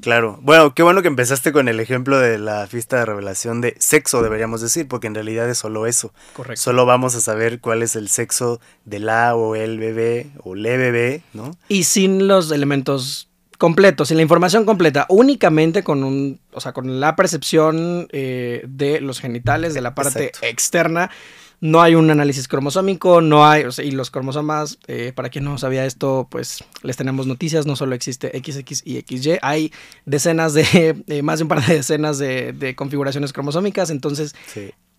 Claro. 0.00 0.40
Bueno, 0.42 0.74
qué 0.74 0.82
bueno 0.82 1.02
que 1.02 1.08
empezaste 1.08 1.52
con 1.52 1.68
el 1.68 1.78
ejemplo 1.78 2.18
de 2.18 2.38
la 2.38 2.66
fiesta 2.66 2.98
de 2.98 3.04
revelación 3.04 3.60
de 3.60 3.76
sexo, 3.78 4.22
deberíamos 4.22 4.60
decir, 4.60 4.88
porque 4.88 5.06
en 5.06 5.14
realidad 5.14 5.48
es 5.48 5.58
solo 5.58 5.86
eso. 5.86 6.12
Correcto. 6.34 6.60
Solo 6.60 6.84
vamos 6.84 7.14
a 7.14 7.20
saber 7.20 7.60
cuál 7.60 7.84
es 7.84 7.94
el 7.94 8.08
sexo 8.08 8.60
de 8.86 8.98
la 8.98 9.36
o 9.36 9.54
el 9.54 9.78
bebé 9.78 10.32
o 10.42 10.56
le 10.56 10.76
bebé, 10.78 11.22
¿no? 11.32 11.56
Y 11.68 11.84
sin 11.84 12.26
los 12.26 12.50
elementos 12.50 13.27
completos, 13.58 14.08
sin 14.08 14.16
la 14.16 14.22
información 14.22 14.64
completa, 14.64 15.06
únicamente 15.08 15.82
con 15.82 16.04
un, 16.04 16.40
o 16.52 16.60
sea, 16.60 16.72
con 16.72 17.00
la 17.00 17.16
percepción 17.16 18.08
eh, 18.12 18.64
de 18.66 19.00
los 19.00 19.20
genitales, 19.20 19.74
de 19.74 19.80
la 19.82 19.94
parte 19.94 20.32
externa 20.42 21.10
no 21.60 21.82
hay 21.82 21.94
un 21.94 22.10
análisis 22.10 22.46
cromosómico, 22.46 23.20
no 23.20 23.46
hay, 23.46 23.64
y 23.82 23.90
los 23.90 24.10
cromosomas, 24.10 24.78
eh, 24.86 25.12
para 25.14 25.28
quien 25.28 25.44
no 25.44 25.58
sabía 25.58 25.84
esto, 25.86 26.28
pues 26.30 26.64
les 26.82 26.96
tenemos 26.96 27.26
noticias, 27.26 27.66
no 27.66 27.74
solo 27.74 27.94
existe 27.94 28.28
XX 28.28 28.82
y 28.84 29.00
XY, 29.00 29.38
hay 29.42 29.72
decenas 30.04 30.54
de, 30.54 31.02
eh, 31.08 31.22
más 31.22 31.38
de 31.38 31.44
un 31.44 31.48
par 31.48 31.64
de 31.64 31.74
decenas 31.74 32.18
de, 32.18 32.74
configuraciones 32.76 33.32
cromosómicas, 33.32 33.90
entonces 33.90 34.34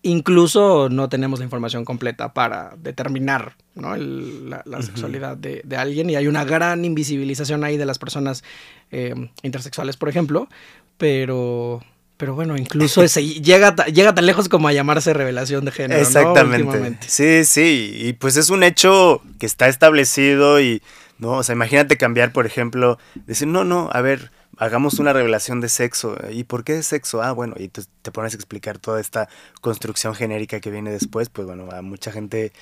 incluso 0.02 0.88
no 0.88 1.08
tenemos 1.08 1.40
la 1.40 1.44
información 1.44 1.84
completa 1.84 2.32
para 2.32 2.74
determinar 2.78 3.56
la, 3.74 4.82
sexualidad 4.82 5.36
de, 5.36 5.62
alguien 5.76 6.10
y 6.10 6.16
hay 6.16 6.26
una 6.26 6.44
gran 6.44 6.84
invisibilización 6.84 7.64
ahí 7.64 7.76
de 7.76 7.86
las 7.86 7.98
personas 7.98 8.42
eh, 8.90 9.14
intersexuales, 9.42 9.96
por 9.96 10.08
ejemplo, 10.08 10.48
pero 10.96 11.82
pero 12.20 12.34
bueno, 12.34 12.54
incluso 12.58 13.02
ese 13.04 13.24
llega, 13.24 13.74
llega 13.86 14.14
tan 14.14 14.26
lejos 14.26 14.50
como 14.50 14.68
a 14.68 14.72
llamarse 14.74 15.14
revelación 15.14 15.64
de 15.64 15.72
género. 15.72 16.00
Exactamente. 16.02 16.98
Sí, 17.06 17.46
sí. 17.46 17.92
Y 17.94 18.12
pues 18.12 18.36
es 18.36 18.50
un 18.50 18.62
hecho 18.62 19.22
que 19.38 19.46
está 19.46 19.68
establecido 19.68 20.60
y, 20.60 20.82
¿no? 21.20 21.32
O 21.32 21.42
sea, 21.42 21.54
imagínate 21.54 21.96
cambiar, 21.96 22.32
por 22.32 22.46
ejemplo, 22.46 22.98
decir, 23.26 23.48
no, 23.48 23.64
no, 23.64 23.88
a 23.92 24.00
ver, 24.00 24.32
hagamos 24.56 24.98
una 24.98 25.12
revelación 25.12 25.60
de 25.60 25.68
sexo. 25.68 26.16
¿Y 26.30 26.44
por 26.44 26.64
qué 26.64 26.74
de 26.74 26.82
sexo? 26.82 27.22
Ah, 27.22 27.32
bueno, 27.32 27.54
y 27.58 27.68
te, 27.68 27.82
te 28.02 28.10
pones 28.10 28.34
a 28.34 28.36
explicar 28.36 28.78
toda 28.78 29.00
esta 29.00 29.28
construcción 29.60 30.14
genérica 30.14 30.60
que 30.60 30.70
viene 30.70 30.90
después, 30.90 31.28
pues 31.28 31.46
bueno, 31.46 31.68
a 31.70 31.82
mucha 31.82 32.10
gente 32.12 32.52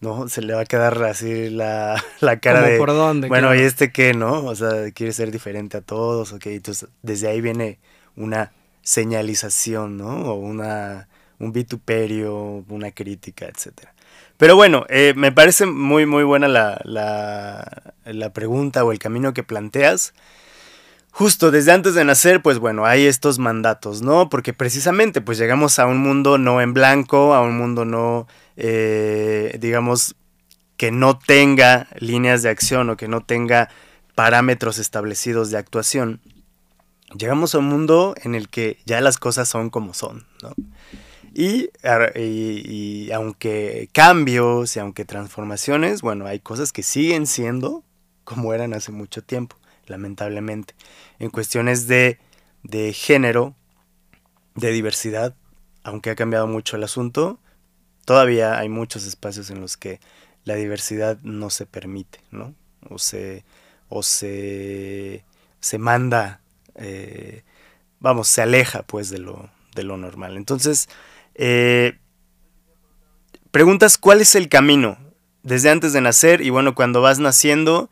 ¿no? 0.00 0.28
Se 0.28 0.42
le 0.42 0.54
va 0.54 0.62
a 0.62 0.66
quedar 0.66 1.02
así 1.04 1.50
la, 1.50 2.02
la 2.20 2.38
cara 2.38 2.62
de... 2.62 2.78
por 2.78 2.90
dónde. 2.90 3.28
Bueno, 3.28 3.54
¿y 3.54 3.60
este 3.60 3.92
qué, 3.92 4.14
no? 4.14 4.44
O 4.44 4.54
sea, 4.54 4.90
quiere 4.92 5.12
ser 5.12 5.30
diferente 5.30 5.76
a 5.76 5.80
todos, 5.80 6.32
ok. 6.32 6.46
Entonces, 6.46 6.88
desde 7.02 7.28
ahí 7.28 7.40
viene 7.40 7.78
una 8.14 8.52
señalización, 8.82 9.96
¿no? 9.96 10.32
O 10.32 10.34
una, 10.34 11.08
un 11.38 11.52
vituperio, 11.52 12.64
una 12.68 12.90
crítica, 12.92 13.46
etc. 13.46 13.88
Pero 14.36 14.56
bueno, 14.56 14.84
eh, 14.88 15.14
me 15.16 15.32
parece 15.32 15.66
muy, 15.66 16.06
muy 16.06 16.24
buena 16.24 16.48
la, 16.48 16.80
la, 16.84 18.32
pregunta 18.32 18.84
o 18.84 18.92
el 18.92 18.98
camino 18.98 19.32
que 19.32 19.42
planteas. 19.42 20.12
Justo 21.10 21.50
desde 21.50 21.72
antes 21.72 21.94
de 21.94 22.04
nacer, 22.04 22.42
pues 22.42 22.58
bueno, 22.58 22.84
hay 22.84 23.06
estos 23.06 23.38
mandatos, 23.38 24.02
¿no? 24.02 24.28
Porque 24.28 24.52
precisamente, 24.52 25.22
pues 25.22 25.38
llegamos 25.38 25.78
a 25.78 25.86
un 25.86 25.98
mundo 25.98 26.36
no 26.36 26.60
en 26.60 26.74
blanco, 26.74 27.34
a 27.34 27.40
un 27.40 27.56
mundo 27.56 27.86
no, 27.86 28.26
eh, 28.56 29.56
digamos, 29.58 30.14
que 30.76 30.90
no 30.90 31.18
tenga 31.18 31.88
líneas 31.98 32.42
de 32.42 32.50
acción 32.50 32.90
o 32.90 32.96
que 32.98 33.08
no 33.08 33.22
tenga 33.22 33.70
parámetros 34.14 34.78
establecidos 34.78 35.50
de 35.50 35.56
actuación 35.56 36.20
llegamos 37.14 37.54
a 37.54 37.58
un 37.58 37.66
mundo 37.66 38.14
en 38.22 38.34
el 38.34 38.48
que 38.48 38.78
ya 38.84 39.00
las 39.00 39.18
cosas 39.18 39.48
son 39.48 39.70
como 39.70 39.94
son, 39.94 40.26
¿no? 40.42 40.52
Y, 41.34 41.70
aunque 43.12 43.88
cambios 43.92 44.76
y 44.76 44.80
aunque 44.80 45.04
transformaciones, 45.04 46.02
bueno, 46.02 46.26
hay 46.26 46.40
cosas 46.40 46.72
que 46.72 46.82
siguen 46.82 47.26
siendo 47.26 47.84
como 48.24 48.52
eran 48.52 48.74
hace 48.74 48.90
mucho 48.90 49.22
tiempo, 49.22 49.56
lamentablemente. 49.86 50.74
En 51.18 51.30
cuestiones 51.30 51.86
de, 51.86 52.18
de 52.62 52.92
género, 52.92 53.54
de 54.54 54.72
diversidad, 54.72 55.34
aunque 55.84 56.10
ha 56.10 56.16
cambiado 56.16 56.46
mucho 56.46 56.76
el 56.76 56.82
asunto, 56.82 57.38
todavía 58.04 58.58
hay 58.58 58.68
muchos 58.68 59.06
espacios 59.06 59.50
en 59.50 59.60
los 59.60 59.76
que 59.76 60.00
la 60.44 60.54
diversidad 60.54 61.18
no 61.22 61.50
se 61.50 61.66
permite, 61.66 62.20
¿no? 62.30 62.54
O 62.88 62.98
se, 62.98 63.44
o 63.88 64.02
se, 64.02 65.24
se 65.60 65.78
manda 65.78 66.40
eh, 66.78 67.42
vamos, 68.00 68.28
se 68.28 68.42
aleja 68.42 68.82
pues 68.82 69.10
de 69.10 69.18
lo, 69.18 69.50
de 69.74 69.82
lo 69.82 69.96
normal. 69.96 70.36
Entonces, 70.36 70.88
eh, 71.36 71.98
preguntas 73.50 73.98
cuál 73.98 74.20
es 74.20 74.34
el 74.34 74.48
camino 74.48 74.98
desde 75.42 75.70
antes 75.70 75.92
de 75.92 76.00
nacer 76.00 76.40
y 76.40 76.50
bueno, 76.50 76.74
cuando 76.74 77.00
vas 77.00 77.18
naciendo, 77.18 77.88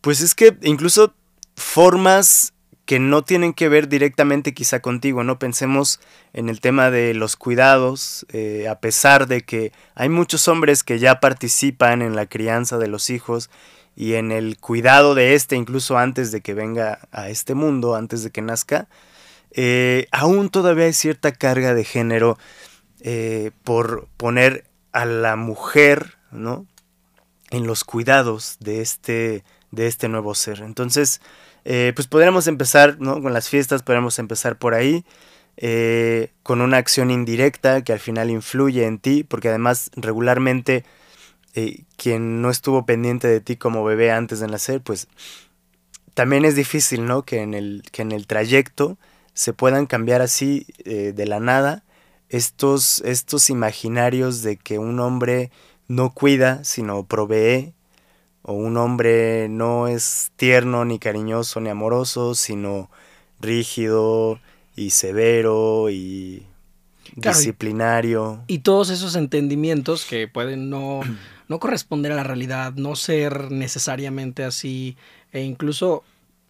pues 0.00 0.20
es 0.20 0.34
que 0.34 0.56
incluso 0.62 1.14
formas 1.54 2.52
que 2.88 2.98
no 2.98 3.22
tienen 3.22 3.52
que 3.52 3.68
ver 3.68 3.88
directamente 3.88 4.54
quizá 4.54 4.80
contigo, 4.80 5.22
¿no? 5.22 5.38
Pensemos 5.38 6.00
en 6.32 6.48
el 6.48 6.62
tema 6.62 6.90
de 6.90 7.12
los 7.12 7.36
cuidados, 7.36 8.26
eh, 8.32 8.66
a 8.66 8.80
pesar 8.80 9.26
de 9.28 9.42
que 9.42 9.72
hay 9.94 10.08
muchos 10.08 10.48
hombres 10.48 10.82
que 10.82 10.98
ya 10.98 11.20
participan 11.20 12.00
en 12.00 12.16
la 12.16 12.24
crianza 12.24 12.78
de 12.78 12.88
los 12.88 13.10
hijos 13.10 13.50
y 13.94 14.14
en 14.14 14.32
el 14.32 14.56
cuidado 14.58 15.14
de 15.14 15.34
este, 15.34 15.54
incluso 15.54 15.98
antes 15.98 16.32
de 16.32 16.40
que 16.40 16.54
venga 16.54 17.00
a 17.12 17.28
este 17.28 17.54
mundo, 17.54 17.94
antes 17.94 18.22
de 18.22 18.30
que 18.30 18.40
nazca, 18.40 18.88
eh, 19.50 20.06
aún 20.10 20.48
todavía 20.48 20.86
hay 20.86 20.94
cierta 20.94 21.32
carga 21.32 21.74
de 21.74 21.84
género 21.84 22.38
eh, 23.00 23.50
por 23.64 24.08
poner 24.16 24.64
a 24.92 25.04
la 25.04 25.36
mujer, 25.36 26.16
¿no? 26.30 26.66
En 27.50 27.66
los 27.66 27.84
cuidados 27.84 28.56
de 28.60 28.80
este, 28.80 29.44
de 29.70 29.86
este 29.86 30.08
nuevo 30.08 30.34
ser. 30.34 30.60
Entonces, 30.60 31.20
eh, 31.64 31.92
pues 31.94 32.06
podríamos 32.08 32.46
empezar, 32.46 32.96
¿no? 33.00 33.22
Con 33.22 33.32
las 33.32 33.48
fiestas, 33.48 33.82
podríamos 33.82 34.18
empezar 34.18 34.58
por 34.58 34.74
ahí. 34.74 35.04
con 36.44 36.60
una 36.60 36.76
acción 36.76 37.10
indirecta 37.10 37.82
que 37.82 37.92
al 37.92 37.98
final 37.98 38.30
influye 38.30 38.86
en 38.86 38.98
ti, 39.00 39.24
porque 39.24 39.48
además 39.48 39.90
regularmente 39.96 40.84
eh, 41.54 41.84
quien 41.96 42.40
no 42.40 42.50
estuvo 42.50 42.86
pendiente 42.86 43.26
de 43.26 43.40
ti 43.40 43.56
como 43.56 43.82
bebé 43.82 44.12
antes 44.12 44.38
de 44.38 44.46
nacer, 44.46 44.80
pues 44.80 45.08
también 46.14 46.44
es 46.44 46.54
difícil, 46.54 47.04
¿no? 47.04 47.24
Que 47.24 47.42
en 47.42 47.52
el, 47.54 47.82
que 47.90 48.02
en 48.02 48.12
el 48.12 48.28
trayecto 48.28 48.96
se 49.34 49.52
puedan 49.52 49.86
cambiar 49.86 50.20
así 50.20 50.66
eh, 50.84 51.12
de 51.14 51.26
la 51.26 51.40
nada 51.40 51.84
estos, 52.28 53.00
estos 53.00 53.50
imaginarios 53.50 54.42
de 54.42 54.56
que 54.56 54.78
un 54.78 55.00
hombre 55.00 55.50
no 55.86 56.12
cuida, 56.12 56.64
sino 56.64 57.04
provee, 57.04 57.72
o 58.42 58.52
un 58.52 58.76
hombre 58.76 59.48
no 59.48 59.88
es 59.88 60.30
tierno, 60.36 60.84
ni 60.84 60.98
cariñoso, 60.98 61.60
ni 61.60 61.68
amoroso, 61.68 62.34
sino 62.34 62.90
rígido 63.40 64.40
y 64.76 64.90
severo 64.90 65.90
y 65.90 66.46
disciplinario. 67.14 68.42
Y 68.46 68.60
todos 68.60 68.90
esos 68.90 69.16
entendimientos 69.16 70.04
que 70.04 70.28
pueden 70.28 70.70
no 70.70 71.00
no 71.48 71.58
corresponder 71.58 72.12
a 72.12 72.16
la 72.16 72.22
realidad, 72.24 72.74
no 72.74 72.94
ser 72.94 73.50
necesariamente 73.50 74.44
así, 74.44 74.96
e 75.32 75.42
incluso 75.42 76.04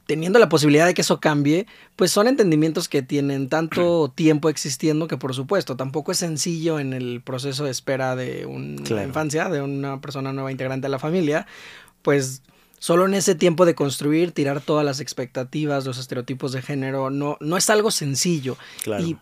teniendo 0.09 0.39
la 0.39 0.49
posibilidad 0.49 0.87
de 0.87 0.95
que 0.95 1.03
eso 1.03 1.21
cambie, 1.21 1.67
pues 1.95 2.11
son 2.11 2.29
entendimientos 2.29 2.89
que 2.89 3.03
tienen 3.03 3.51
tanto 3.51 4.11
tiempo 4.15 4.49
existiendo 4.49 5.07
que 5.07 5.19
por 5.19 5.35
supuesto 5.35 5.77
tampoco 5.77 6.13
es 6.13 6.19
sencillo 6.19 6.81
en 6.81 6.95
el 6.95 7.21
proceso 7.21 7.65
de 7.65 7.71
espera 7.71 8.17
de 8.17 8.47
una 8.47 9.03
infancia, 9.05 9.51
de 9.51 9.61
una 9.61 10.01
persona 10.01 10.33
nueva 10.33 10.51
integrante 10.51 10.87
de 10.87 10.93
la 10.93 10.99
familia, 10.99 11.47
pues 12.01 12.41
solo 12.79 13.05
en 13.05 13.13
ese 13.13 13.35
tiempo 13.35 13.67
de 13.67 13.75
construir, 13.75 14.33
tirar 14.33 14.63
todas 14.63 14.83
las 14.83 15.01
expectativas, 15.01 15.85
los 15.85 15.99
estereotipos 15.99 16.53
de 16.53 16.63
género, 16.63 17.11
no, 17.11 17.37
no 17.41 17.59
es 17.59 17.69
algo 17.69 17.91
sencillo. 17.91 18.57
Claro. 18.85 19.05
Y 19.05 19.19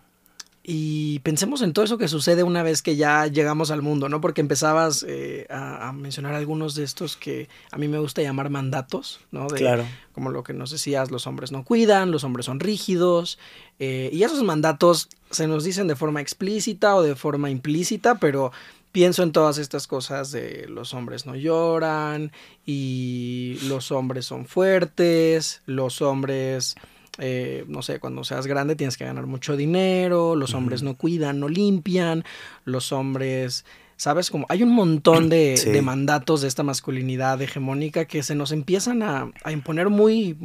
pensemos 1.23 1.63
en 1.63 1.73
todo 1.73 1.85
eso 1.85 1.97
que 1.97 2.09
sucede 2.09 2.43
una 2.43 2.65
vez 2.65 2.83
que 2.83 2.97
ya 2.97 3.29
llegamos 3.29 3.71
al 3.71 3.83
mundo, 3.83 4.09
¿no? 4.09 4.21
Porque 4.21 4.41
empezabas 4.41 5.05
eh, 5.07 5.47
a, 5.49 5.93
mencionar 5.93 6.35
algunos 6.35 6.75
de 6.75 6.83
estos 6.83 7.17
que 7.17 7.49
a 7.71 7.79
mí 7.79 7.87
me 7.87 7.99
gusta 7.99 8.21
llamar 8.21 8.51
mandatos, 8.51 9.21
¿no? 9.31 9.47
claro. 9.47 9.85
Como 10.13 10.31
lo 10.31 10.43
que 10.43 10.55
nos 10.55 10.71
decías, 10.71 11.11
los 11.13 11.27
hombres 11.27 11.53
no 11.53 11.63
cuidan, 11.63 12.11
los 12.11 12.25
hombres 12.25 12.47
son 12.47 12.59
rígidos. 12.59 13.39
Eh, 13.79 14.11
y 14.13 14.25
esos 14.25 14.43
mandatos 14.43 15.09
se 15.31 15.47
nos 15.47 15.63
dicen 15.63 15.87
de 15.87 15.95
forma 15.95 16.21
explícita 16.21 16.97
o 16.97 17.03
de 17.03 17.15
forma 17.15 17.49
implícita, 17.51 18.17
pero 18.17 18.51
pienso 18.91 19.23
en 19.23 19.31
todas 19.31 19.59
estas 19.59 19.87
cosas 19.87 20.33
de 20.33 20.67
los 20.69 20.95
hombres 20.95 21.27
no 21.27 21.37
lloran 21.37 22.33
y 22.65 23.59
los 23.65 23.93
hombres 23.93 24.25
son 24.25 24.47
fuertes, 24.47 25.61
los 25.67 26.01
hombres 26.01 26.77
eh, 27.19 27.65
no 27.69 27.83
sé, 27.83 27.99
cuando 27.99 28.25
seas 28.25 28.47
grande 28.47 28.77
tienes 28.77 28.97
que 28.97 29.05
ganar 29.05 29.27
mucho 29.27 29.57
dinero, 29.57 30.37
los 30.37 30.55
hombres 30.55 30.83
no 30.83 30.95
cuidan, 30.97 31.41
no 31.41 31.49
limpian, 31.49 32.25
los 32.65 32.93
hombres, 32.93 33.65
¿sabes? 33.97 34.31
Como 34.31 34.47
hay 34.49 34.63
un 34.63 34.71
montón 34.71 35.29
de, 35.29 35.81
mandatos 35.83 36.43
de 36.43 36.49
esta 36.49 36.63
masculinidad 36.63 37.41
hegemónica 37.41 38.05
que 38.05 38.23
se 38.23 38.35
nos 38.35 38.53
empiezan 38.53 39.03
a, 39.03 39.31
imponer 39.51 39.89
muy, 39.89 40.37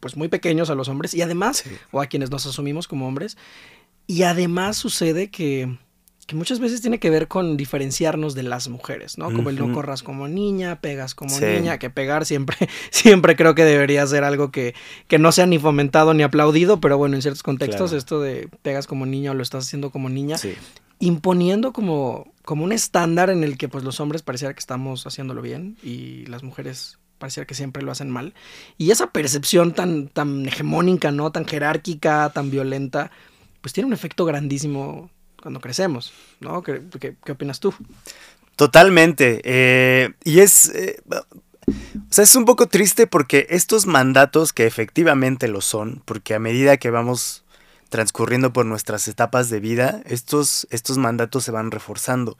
pues 0.00 0.16
muy 0.16 0.28
pequeños 0.28 0.70
a 0.70 0.74
los 0.74 0.88
hombres 0.88 1.14
y 1.14 1.22
además, 1.22 1.64
o 1.92 2.00
a 2.00 2.06
quienes 2.06 2.30
nos 2.30 2.46
asumimos 2.46 2.88
como 2.88 3.06
hombres, 3.06 3.36
y 4.06 4.22
además 4.22 4.76
sucede 4.76 5.30
que 5.30 5.76
que 6.26 6.34
muchas 6.34 6.58
veces 6.58 6.80
tiene 6.80 6.98
que 6.98 7.08
ver 7.08 7.28
con 7.28 7.56
diferenciarnos 7.56 8.34
de 8.34 8.42
las 8.42 8.68
mujeres, 8.68 9.16
¿no? 9.16 9.32
Como 9.32 9.48
el 9.48 9.58
no 9.58 9.72
corras 9.72 10.02
como 10.02 10.26
niña, 10.26 10.80
pegas 10.80 11.14
como 11.14 11.38
niña, 11.38 11.78
que 11.78 11.88
pegar 11.88 12.26
siempre, 12.26 12.56
siempre 12.90 13.36
creo 13.36 13.54
que 13.54 13.64
debería 13.64 14.04
ser 14.08 14.24
algo 14.24 14.50
que, 14.50 14.74
que, 15.06 15.20
no 15.20 15.30
sea 15.30 15.46
ni 15.46 15.60
fomentado 15.60 16.14
ni 16.14 16.24
aplaudido, 16.24 16.80
pero 16.80 16.98
bueno, 16.98 17.14
en 17.14 17.22
ciertos 17.22 17.44
contextos 17.44 17.92
esto 17.92 18.20
de 18.20 18.48
pegas 18.62 18.88
como 18.88 19.06
niña 19.06 19.30
o 19.30 19.34
lo 19.34 19.42
estás 19.44 19.66
haciendo 19.66 19.90
como 19.90 20.08
niña, 20.08 20.36
imponiendo 20.98 21.72
como, 21.72 22.32
como 22.44 22.64
un 22.64 22.72
estándar 22.72 23.30
en 23.30 23.44
el 23.44 23.56
que 23.56 23.68
pues 23.68 23.84
los 23.84 24.00
hombres 24.00 24.22
pareciera 24.22 24.52
que 24.52 24.60
estamos 24.60 25.06
haciéndolo 25.06 25.42
bien 25.42 25.76
y 25.84 26.26
las 26.26 26.42
mujeres 26.42 26.98
pareciera 27.18 27.46
que 27.46 27.54
siempre 27.54 27.84
lo 27.84 27.92
hacen 27.92 28.10
mal. 28.10 28.34
Y 28.78 28.90
esa 28.90 29.12
percepción 29.12 29.74
tan, 29.74 30.08
tan 30.08 30.44
hegemónica, 30.46 31.12
¿no? 31.12 31.30
Tan 31.30 31.46
jerárquica, 31.46 32.30
tan 32.34 32.50
violenta, 32.50 33.12
pues 33.60 33.72
tiene 33.72 33.86
un 33.86 33.92
efecto 33.92 34.24
grandísimo 34.24 35.10
cuando 35.46 35.60
crecemos, 35.60 36.12
¿no? 36.40 36.60
¿Qué, 36.60 37.14
opinas 37.30 37.60
tú? 37.60 37.72
Totalmente. 38.56 39.40
Eh, 39.44 40.12
y 40.24 40.40
es... 40.40 40.70
Eh, 40.70 41.00
o 41.68 41.72
sea, 42.10 42.24
es 42.24 42.34
un 42.34 42.44
poco 42.44 42.66
triste 42.66 43.06
porque 43.06 43.46
estos 43.48 43.86
mandatos, 43.86 44.52
que 44.52 44.66
efectivamente 44.66 45.46
lo 45.46 45.60
son, 45.60 46.02
porque 46.04 46.34
a 46.34 46.40
medida 46.40 46.78
que 46.78 46.90
vamos 46.90 47.44
transcurriendo 47.90 48.52
por 48.52 48.66
nuestras 48.66 49.06
etapas 49.06 49.48
de 49.48 49.60
vida, 49.60 50.02
estos, 50.04 50.66
estos 50.70 50.98
mandatos 50.98 51.44
se 51.44 51.52
van 51.52 51.70
reforzando. 51.70 52.36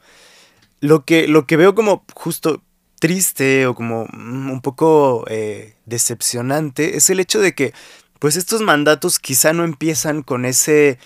Lo 0.81 1.05
que, 1.05 1.29
lo 1.29 1.47
que 1.47 1.55
veo 1.55 1.75
como 1.75 2.03
justo 2.13 2.61
triste 2.99 3.67
o 3.67 3.73
como 3.73 4.07
mm, 4.11 4.51
un 4.51 4.59
poco 4.59 5.23
eh, 5.29 5.75
decepcionante 5.85 6.97
es 6.97 7.09
el 7.09 7.21
hecho 7.21 7.39
de 7.39 7.55
que 7.55 7.73
pues 8.19 8.35
estos 8.35 8.59
mandatos 8.61 9.17
quizá 9.19 9.53
no 9.53 9.63
empiezan 9.63 10.23
con 10.23 10.43
ese 10.43 10.99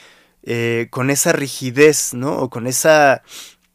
eh, 0.44 0.88
con 0.90 1.10
esa 1.10 1.32
rigidez, 1.34 2.14
¿no? 2.14 2.38
O 2.38 2.50
con 2.50 2.68
esa, 2.68 3.22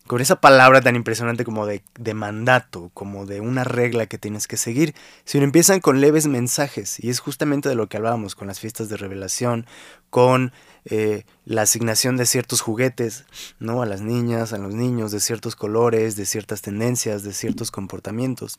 con 0.06 0.20
esa 0.20 0.40
palabra 0.40 0.80
tan 0.80 0.96
impresionante 0.96 1.44
como 1.44 1.66
de, 1.66 1.82
mandato, 2.14 2.90
como 2.94 3.26
de 3.26 3.40
una 3.40 3.64
regla 3.64 4.06
que 4.06 4.18
tienes 4.18 4.46
que 4.46 4.56
seguir, 4.56 4.94
sino 5.24 5.44
empiezan 5.44 5.80
con 5.80 6.00
leves 6.00 6.26
mensajes. 6.26 7.02
Y 7.02 7.10
es 7.10 7.20
justamente 7.20 7.68
de 7.68 7.74
lo 7.74 7.88
que 7.88 7.96
hablábamos 7.96 8.34
con 8.34 8.48
las 8.48 8.60
fiestas 8.60 8.88
de 8.88 8.96
revelación, 8.96 9.66
con 10.10 10.52
eh, 10.84 11.24
la 11.44 11.62
asignación 11.62 12.16
de 12.16 12.26
ciertos 12.26 12.60
juguetes, 12.60 13.26
¿no? 13.58 13.82
A 13.82 13.86
las 13.86 14.00
niñas, 14.00 14.52
a 14.52 14.58
los 14.58 14.74
niños, 14.74 15.12
de 15.12 15.20
ciertos 15.20 15.56
colores, 15.56 16.16
de 16.16 16.26
ciertas 16.26 16.62
tendencias, 16.62 17.22
de 17.22 17.32
ciertos 17.32 17.70
comportamientos. 17.70 18.58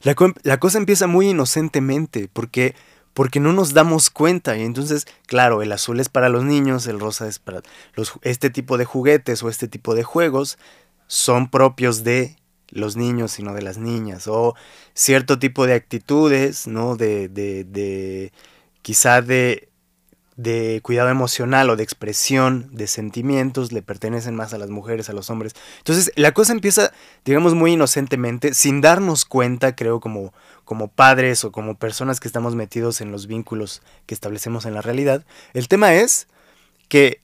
La 0.00 0.58
cosa 0.58 0.78
empieza 0.78 1.06
muy 1.06 1.30
inocentemente, 1.30 2.28
porque 2.32 2.74
porque 3.18 3.40
no 3.40 3.52
nos 3.52 3.74
damos 3.74 4.10
cuenta. 4.10 4.56
Y 4.56 4.62
entonces, 4.62 5.08
claro, 5.26 5.60
el 5.60 5.72
azul 5.72 5.98
es 5.98 6.08
para 6.08 6.28
los 6.28 6.44
niños, 6.44 6.86
el 6.86 7.00
rosa 7.00 7.26
es 7.26 7.40
para 7.40 7.62
los, 7.94 8.12
este 8.22 8.48
tipo 8.48 8.78
de 8.78 8.84
juguetes 8.84 9.42
o 9.42 9.48
este 9.48 9.66
tipo 9.66 9.96
de 9.96 10.04
juegos 10.04 10.56
son 11.08 11.50
propios 11.50 12.04
de 12.04 12.36
los 12.70 12.94
niños 12.94 13.40
y 13.40 13.42
no 13.42 13.54
de 13.54 13.62
las 13.62 13.76
niñas. 13.76 14.28
O 14.28 14.54
cierto 14.94 15.36
tipo 15.40 15.66
de 15.66 15.74
actitudes, 15.74 16.68
¿no? 16.68 16.94
De, 16.94 17.28
de, 17.28 17.64
de 17.64 18.32
quizá 18.82 19.20
de 19.20 19.67
de 20.38 20.78
cuidado 20.84 21.10
emocional 21.10 21.68
o 21.68 21.74
de 21.74 21.82
expresión 21.82 22.68
de 22.70 22.86
sentimientos 22.86 23.72
le 23.72 23.82
pertenecen 23.82 24.36
más 24.36 24.54
a 24.54 24.58
las 24.58 24.70
mujeres, 24.70 25.10
a 25.10 25.12
los 25.12 25.30
hombres. 25.30 25.54
Entonces 25.78 26.12
la 26.14 26.32
cosa 26.32 26.52
empieza, 26.52 26.92
digamos, 27.24 27.54
muy 27.54 27.72
inocentemente, 27.72 28.54
sin 28.54 28.80
darnos 28.80 29.24
cuenta, 29.24 29.74
creo, 29.74 29.98
como, 29.98 30.32
como 30.64 30.86
padres 30.86 31.44
o 31.44 31.50
como 31.50 31.76
personas 31.76 32.20
que 32.20 32.28
estamos 32.28 32.54
metidos 32.54 33.00
en 33.00 33.10
los 33.10 33.26
vínculos 33.26 33.82
que 34.06 34.14
establecemos 34.14 34.64
en 34.64 34.74
la 34.74 34.80
realidad. 34.80 35.24
El 35.54 35.66
tema 35.66 35.94
es 35.94 36.28
que 36.86 37.20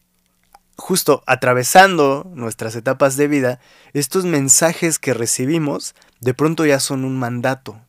justo 0.77 1.23
atravesando 1.29 2.29
nuestras 2.35 2.75
etapas 2.75 3.17
de 3.17 3.29
vida, 3.29 3.61
estos 3.93 4.25
mensajes 4.25 4.99
que 4.99 5.15
recibimos 5.15 5.95
de 6.19 6.35
pronto 6.35 6.67
ya 6.67 6.81
son 6.81 7.05
un 7.05 7.17
mandato, 7.17 7.81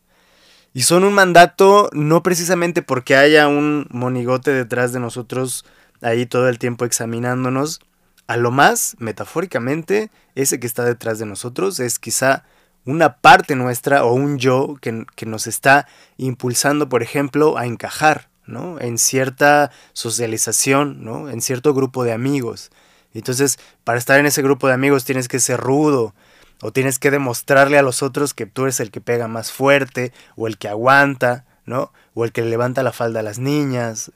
y 0.75 0.83
son 0.83 1.05
un 1.05 1.13
mandato 1.13 1.89
no 1.93 2.21
precisamente 2.21 2.81
porque 2.81 3.15
haya 3.15 3.47
un 3.47 3.87
monigote 3.91 4.51
detrás 4.51 4.91
de 4.91 4.99
nosotros 4.99 5.63
ahí 6.01 6.25
todo 6.25 6.49
el 6.49 6.59
tiempo 6.59 6.83
examinándonos. 6.83 7.79
A 8.27 8.35
lo 8.35 8.51
más, 8.51 8.97
metafóricamente, 8.99 10.11
ese 10.35 10.59
que 10.59 10.67
está 10.67 10.83
detrás 10.83 11.17
de 11.17 11.25
nosotros 11.25 11.79
es 11.79 11.97
quizá 11.97 12.43
una 12.83 13.19
parte 13.19 13.55
nuestra 13.55 14.03
o 14.03 14.11
un 14.11 14.37
yo 14.37 14.75
que, 14.81 15.05
que 15.15 15.25
nos 15.25 15.47
está 15.47 15.87
impulsando, 16.17 16.89
por 16.89 17.03
ejemplo, 17.03 17.57
a 17.57 17.65
encajar, 17.65 18.27
¿no? 18.45 18.77
En 18.81 18.97
cierta 18.97 19.71
socialización, 19.93 21.05
¿no? 21.05 21.29
En 21.29 21.39
cierto 21.39 21.73
grupo 21.73 22.03
de 22.03 22.11
amigos. 22.11 22.69
Entonces, 23.13 23.59
para 23.85 23.97
estar 23.97 24.19
en 24.19 24.25
ese 24.25 24.41
grupo 24.41 24.67
de 24.67 24.73
amigos 24.73 25.05
tienes 25.05 25.29
que 25.29 25.39
ser 25.39 25.57
rudo, 25.57 26.13
o 26.61 26.71
tienes 26.71 26.99
que 26.99 27.11
demostrarle 27.11 27.77
a 27.77 27.81
los 27.81 28.03
otros 28.03 28.33
que 28.33 28.45
tú 28.45 28.63
eres 28.63 28.79
el 28.79 28.91
que 28.91 29.01
pega 29.01 29.27
más 29.27 29.51
fuerte 29.51 30.13
o 30.35 30.47
el 30.47 30.57
que 30.57 30.67
aguanta, 30.67 31.45
¿no? 31.65 31.91
O 32.13 32.25
el 32.25 32.31
que 32.31 32.41
levanta 32.41 32.83
la 32.83 32.93
falda 32.93 33.19
a 33.19 33.23
las 33.23 33.39
niñas, 33.39 34.11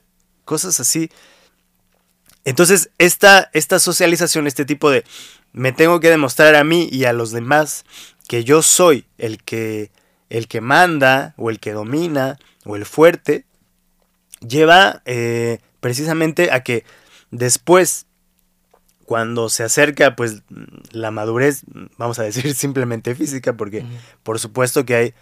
cosas 0.46 0.80
así. 0.80 1.10
Entonces, 2.46 2.90
esta, 2.98 3.50
esta 3.54 3.80
socialización, 3.80 4.48
este 4.48 4.66
tipo 4.66 4.90
de 4.90 5.04
me 5.52 5.72
tengo 5.72 6.00
que 6.00 6.10
demostrar 6.10 6.56
a 6.56 6.64
mí 6.64 6.88
y 6.92 7.06
a 7.06 7.14
los 7.14 7.32
demás 7.32 7.86
que 8.28 8.44
yo 8.44 8.62
soy 8.62 9.06
el 9.18 9.44
que 9.44 9.92
el 10.30 10.48
que 10.48 10.62
manda 10.62 11.34
o 11.38 11.50
el 11.50 11.60
que 11.60 11.74
domina 11.74 12.38
o 12.66 12.76
el 12.76 12.86
fuerte, 12.86 13.46
lleva 14.48 15.02
eh, 15.06 15.60
precisamente 15.80 16.52
a 16.52 16.62
que 16.62 16.86
después 17.32 18.06
cuando 19.10 19.50
se 19.50 19.64
acerca 19.64 20.16
pues 20.16 20.44
la 20.92 21.10
madurez, 21.10 21.64
vamos 21.98 22.20
a 22.20 22.24
decir 22.24 22.54
simplemente 22.54 23.16
física, 23.16 23.58
porque 23.58 23.84
por 24.22 24.38
supuesto 24.38 24.86
que 24.86 24.94
hay, 24.94 25.14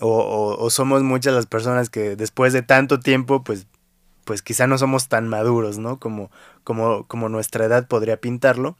o, 0.00 0.66
somos 0.70 1.02
muchas 1.02 1.34
las 1.34 1.44
personas 1.44 1.90
que 1.90 2.16
después 2.16 2.54
de 2.54 2.62
tanto 2.62 3.00
tiempo 3.00 3.44
pues, 3.44 3.66
pues 4.24 4.40
quizá 4.40 4.66
no 4.66 4.78
somos 4.78 5.08
tan 5.08 5.28
maduros, 5.28 5.76
¿no? 5.76 6.00
Como, 6.00 6.30
como, 6.64 7.06
como 7.06 7.28
nuestra 7.28 7.66
edad 7.66 7.86
podría 7.86 8.18
pintarlo. 8.18 8.78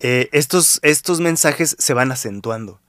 Eh, 0.00 0.28
estos, 0.32 0.80
estos 0.82 1.20
mensajes 1.20 1.74
se 1.78 1.94
van 1.94 2.12
acentuando. 2.12 2.82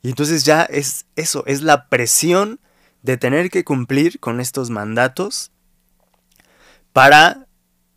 Y 0.00 0.08
entonces 0.08 0.46
ya 0.46 0.62
es 0.62 1.04
eso, 1.16 1.44
es 1.46 1.60
la 1.60 1.90
presión 1.90 2.60
de 3.02 3.18
tener 3.18 3.50
que 3.50 3.62
cumplir 3.62 4.20
con 4.20 4.40
estos 4.40 4.70
mandatos 4.70 5.50
para 6.94 7.46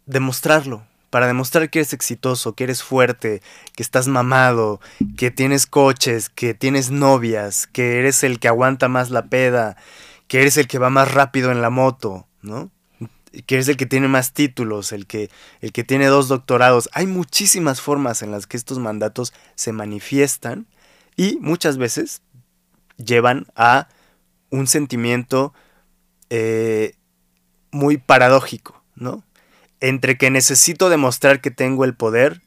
demostrarlo, 0.05 0.88
para 1.09 1.27
demostrar 1.27 1.69
que 1.69 1.79
eres 1.79 1.93
exitoso, 1.93 2.53
que 2.53 2.65
eres 2.65 2.83
fuerte, 2.83 3.41
que 3.75 3.83
estás 3.83 4.07
mamado, 4.07 4.79
que 5.17 5.31
tienes 5.31 5.65
coches, 5.65 6.29
que 6.29 6.53
tienes 6.53 6.91
novias, 6.91 7.67
que 7.67 7.99
eres 7.99 8.23
el 8.23 8.39
que 8.39 8.47
aguanta 8.47 8.87
más 8.87 9.09
la 9.09 9.25
peda, 9.25 9.77
que 10.27 10.41
eres 10.41 10.57
el 10.57 10.67
que 10.67 10.79
va 10.79 10.89
más 10.89 11.11
rápido 11.11 11.51
en 11.51 11.61
la 11.61 11.69
moto, 11.69 12.27
¿no? 12.41 12.71
Que 13.45 13.55
eres 13.55 13.67
el 13.67 13.77
que 13.77 13.85
tiene 13.85 14.07
más 14.07 14.33
títulos, 14.33 14.91
el 14.91 15.05
que, 15.05 15.29
el 15.61 15.71
que 15.71 15.83
tiene 15.83 16.07
dos 16.07 16.27
doctorados. 16.27 16.89
Hay 16.93 17.07
muchísimas 17.07 17.81
formas 17.81 18.21
en 18.21 18.31
las 18.31 18.47
que 18.47 18.57
estos 18.57 18.79
mandatos 18.79 19.33
se 19.55 19.71
manifiestan 19.71 20.67
y 21.15 21.37
muchas 21.41 21.77
veces 21.77 22.21
llevan 22.97 23.47
a 23.55 23.87
un 24.49 24.67
sentimiento 24.67 25.53
eh, 26.29 26.95
muy 27.71 27.97
paradójico, 27.97 28.83
¿no? 28.95 29.23
Entre 29.81 30.17
que 30.17 30.29
necesito 30.29 30.89
demostrar 30.89 31.41
que 31.41 31.51
tengo 31.51 31.85
el 31.85 31.93
poder, 31.93 32.41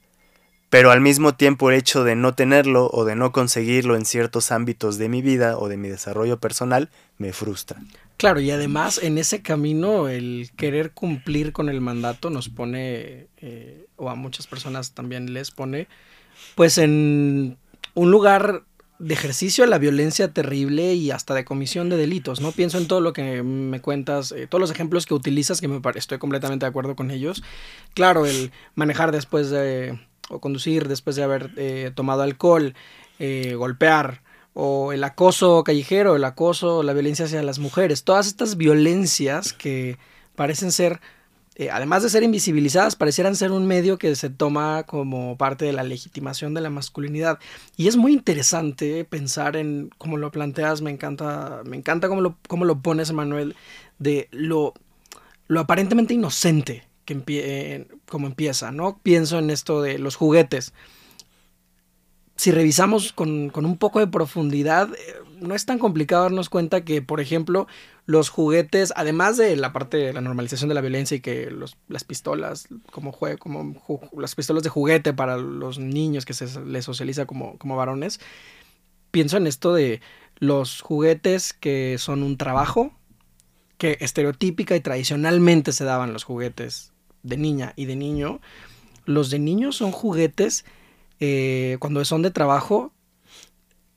pero 0.71 0.91
al 0.91 1.01
mismo 1.01 1.35
tiempo 1.35 1.71
el 1.71 1.77
hecho 1.77 2.03
de 2.03 2.17
no 2.17 2.35
tenerlo 2.35 2.89
o 2.93 3.05
de 3.05 3.15
no 3.15 3.31
conseguirlo 3.31 3.95
en 3.95 4.07
ciertos 4.07 4.53
ámbitos 4.53 4.97
de 4.97 5.09
mi 5.09 5.21
vida 5.21 5.59
o 5.59 5.69
de 5.69 5.77
mi 5.77 5.89
desarrollo 5.89 6.39
personal 6.39 6.89
me 7.19 7.33
frustra. 7.33 7.81
Claro, 8.17 8.41
y 8.41 8.51
además 8.51 9.01
en 9.03 9.19
ese 9.19 9.43
camino 9.43 10.09
el 10.09 10.51
querer 10.57 10.93
cumplir 10.93 11.53
con 11.53 11.69
el 11.69 11.81
mandato 11.81 12.31
nos 12.31 12.49
pone, 12.49 13.27
eh, 13.39 13.87
o 13.97 14.09
a 14.09 14.15
muchas 14.15 14.47
personas 14.47 14.93
también 14.93 15.35
les 15.35 15.51
pone, 15.51 15.89
pues 16.55 16.79
en 16.79 17.59
un 17.95 18.11
lugar 18.11 18.63
de 19.03 19.15
ejercicio 19.15 19.65
de 19.65 19.71
la 19.71 19.79
violencia 19.79 20.33
terrible 20.33 20.95
y 20.95 21.11
hasta 21.11 21.35
de 21.35 21.45
comisión 21.45 21.89
de 21.89 21.97
delitos, 21.97 22.41
¿no? 22.41 22.53
Pienso 22.53 22.79
en 22.79 22.87
todo 22.87 23.01
lo 23.01 23.13
que 23.13 23.43
me 23.43 23.81
cuentas, 23.81 24.31
eh, 24.31 24.47
todos 24.47 24.61
los 24.61 24.71
ejemplos 24.71 25.07
que 25.07 25.15
utilizas, 25.15 25.61
que 25.61 25.67
me 25.67 25.81
estoy 25.97 26.19
completamente 26.19 26.65
de 26.65 26.71
acuerdo 26.71 26.95
con 26.95 27.11
ellos. 27.11 27.43
Claro, 27.95 28.27
el 28.27 28.53
manejar 28.77 29.11
después 29.11 29.51
de, 29.51 29.99
o 30.29 30.39
conducir 30.41 30.87
después 30.87 31.17
de 31.17 31.25
haber 31.25 31.51
eh, 31.57 31.91
tomado 31.93 32.23
alcohol, 32.23 32.75
eh, 33.19 33.55
golpear, 33.57 34.23
o 34.55 34.93
el 34.93 35.03
acoso 35.03 35.65
callejero, 35.65 36.15
el 36.15 36.25
acoso, 36.25 36.85
la 36.85 36.93
violencia 36.93 37.25
hacia 37.25 37.43
las 37.43 37.59
mujeres, 37.59 38.05
todas 38.05 38.29
estas 38.29 38.57
violencias 38.57 39.53
que 39.53 39.99
parecen 40.37 40.71
ser 40.71 41.01
eh, 41.55 41.69
además 41.71 42.03
de 42.03 42.09
ser 42.09 42.23
invisibilizadas, 42.23 42.97
parecieran 42.97 43.37
ser 43.37 43.53
un 43.53 43.67
medio 43.67 43.99
que 43.99 44.17
se 44.17 44.31
toma 44.31 44.85
como 44.85 45.37
parte 45.37 45.67
de 45.67 45.73
la 45.75 45.83
legitimación 45.83 46.55
de 46.55 46.63
la 46.63 46.71
masculinidad. 46.71 47.39
Y 47.77 47.89
es 47.89 47.97
muy 47.97 48.13
interesante 48.13 49.05
pensar 49.05 49.57
en 49.57 49.91
cómo 49.99 50.17
lo 50.17 50.31
planteas, 50.31 50.81
me 50.81 50.91
encanta, 50.91 51.63
me 51.67 51.77
encanta 51.77 52.09
cómo 52.09 52.23
lo, 52.23 52.39
cómo 52.49 52.65
lo 52.65 52.81
pones, 52.81 53.13
Manuel, 53.13 53.55
de 53.99 54.29
lo, 54.31 54.73
lo 55.47 55.61
aparentemente 55.61 56.15
inocente 56.15 56.85
que 57.05 57.87
como 58.07 58.27
empieza, 58.27 58.71
¿no? 58.71 58.99
Pienso 59.03 59.39
en 59.39 59.51
esto 59.51 59.83
de 59.83 59.99
los 59.99 60.17
juguetes. 60.17 60.73
si 62.37 62.51
revisamos 62.51 63.13
con, 63.13 63.51
con 63.51 63.67
un 63.67 63.77
poco 63.77 64.01
de 64.01 64.07
profundidad, 64.07 64.89
eh, 64.95 65.15
no 65.43 65.55
es 65.55 65.67
tan 65.67 65.79
complicado 65.79 66.23
darnos 66.23 66.49
cuenta 66.49 66.85
que, 66.85 67.03
por 67.03 67.21
ejemplo, 67.21 67.67
los 68.07 68.29
juguetes, 68.29 68.93
además 68.97 69.37
de 69.37 69.57
la 69.57 69.73
parte 69.73 69.97
de 69.97 70.13
la 70.13 70.21
normalización 70.21 70.69
de 70.69 70.75
la 70.75 70.81
violencia 70.81 71.17
y 71.17 71.21
que 71.21 71.55
las 71.89 72.05
pistolas, 72.05 72.69
como, 72.91 73.13
jue, 73.13 73.37
como 73.39 73.75
las 74.17 74.35
pistolas 74.35 74.63
de 74.63 74.69
juguete 74.69 75.13
para 75.13 75.37
los 75.37 75.79
niños 75.79 76.25
que 76.25 76.35
se 76.35 76.61
les 76.61 76.85
socializa 76.85 77.27
como, 77.27 77.59
como 77.59 77.77
varones, 77.77 78.21
pienso 79.11 79.37
en 79.37 79.47
esto 79.47 79.75
de 79.75 80.01
los 80.39 80.81
juguetes 80.81 81.53
que 81.53 81.97
son 81.99 82.23
un 82.23 82.37
trabajo, 82.37 82.93
que 83.79 83.99
estereotípica 84.01 84.77
y 84.77 84.81
tradicionalmente 84.81 85.73
se 85.73 85.85
daban 85.85 86.13
los 86.13 86.25
juguetes 86.25 86.93
de 87.23 87.37
niña 87.37 87.73
y 87.77 87.87
de 87.87 87.97
niño. 87.97 88.41
Los 89.05 89.31
de 89.31 89.39
niños 89.39 89.77
son 89.77 89.93
juguetes, 89.93 90.65
eh, 91.21 91.77
cuando 91.81 92.05
son 92.05 92.23
de 92.23 92.31
trabajo, 92.31 92.92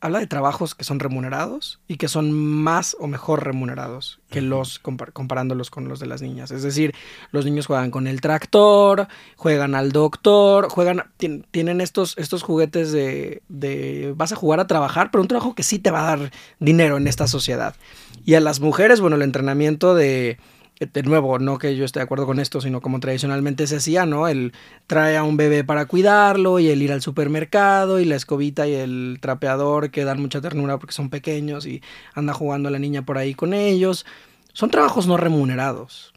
habla 0.01 0.19
de 0.19 0.27
trabajos 0.27 0.75
que 0.75 0.83
son 0.83 0.99
remunerados 0.99 1.79
y 1.87 1.97
que 1.97 2.07
son 2.07 2.31
más 2.31 2.95
o 2.99 3.07
mejor 3.07 3.43
remunerados 3.43 4.19
que 4.29 4.41
los 4.41 4.79
comparándolos 4.79 5.69
con 5.69 5.87
los 5.87 5.99
de 5.99 6.05
las 6.05 6.21
niñas. 6.21 6.51
Es 6.51 6.63
decir, 6.63 6.93
los 7.31 7.45
niños 7.45 7.65
juegan 7.65 7.91
con 7.91 8.07
el 8.07 8.21
tractor, 8.21 9.07
juegan 9.35 9.75
al 9.75 9.91
doctor, 9.91 10.69
juegan, 10.69 11.03
tienen 11.17 11.81
estos, 11.81 12.17
estos 12.17 12.43
juguetes 12.43 12.91
de, 12.91 13.41
de 13.47 14.13
vas 14.15 14.31
a 14.31 14.35
jugar 14.35 14.59
a 14.59 14.67
trabajar, 14.67 15.11
pero 15.11 15.21
un 15.21 15.27
trabajo 15.27 15.55
que 15.55 15.63
sí 15.63 15.79
te 15.79 15.91
va 15.91 16.01
a 16.01 16.17
dar 16.17 16.31
dinero 16.59 16.97
en 16.97 17.07
esta 17.07 17.27
sociedad. 17.27 17.75
Y 18.25 18.33
a 18.33 18.39
las 18.39 18.59
mujeres, 18.59 19.01
bueno, 19.01 19.15
el 19.15 19.21
entrenamiento 19.21 19.95
de 19.95 20.37
de 20.79 21.03
nuevo, 21.03 21.39
no 21.39 21.57
que 21.57 21.75
yo 21.75 21.85
esté 21.85 21.99
de 21.99 22.03
acuerdo 22.03 22.25
con 22.25 22.39
esto, 22.39 22.59
sino 22.59 22.81
como 22.81 22.99
tradicionalmente 22.99 23.65
se 23.67 23.77
hacía, 23.77 24.05
¿no? 24.05 24.27
El 24.27 24.53
trae 24.87 25.15
a 25.15 25.23
un 25.23 25.37
bebé 25.37 25.63
para 25.63 25.85
cuidarlo 25.85 26.59
y 26.59 26.69
el 26.69 26.81
ir 26.81 26.91
al 26.91 27.01
supermercado 27.01 27.99
y 27.99 28.05
la 28.05 28.15
escobita 28.15 28.67
y 28.67 28.73
el 28.73 29.19
trapeador 29.21 29.91
que 29.91 30.03
dan 30.03 30.21
mucha 30.21 30.41
ternura 30.41 30.77
porque 30.77 30.93
son 30.93 31.09
pequeños 31.09 31.65
y 31.65 31.81
anda 32.13 32.33
jugando 32.33 32.69
la 32.69 32.79
niña 32.79 33.03
por 33.03 33.17
ahí 33.17 33.33
con 33.33 33.53
ellos. 33.53 34.05
Son 34.53 34.69
trabajos 34.69 35.07
no 35.07 35.17
remunerados. 35.17 36.13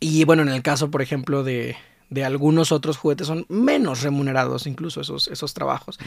Y 0.00 0.24
bueno, 0.24 0.42
en 0.42 0.48
el 0.50 0.62
caso, 0.62 0.90
por 0.90 1.02
ejemplo, 1.02 1.42
de, 1.42 1.76
de 2.10 2.24
algunos 2.24 2.72
otros 2.72 2.96
juguetes 2.96 3.26
son 3.26 3.44
menos 3.48 4.02
remunerados 4.02 4.66
incluso 4.66 5.00
esos, 5.00 5.28
esos 5.28 5.54
trabajos. 5.54 5.98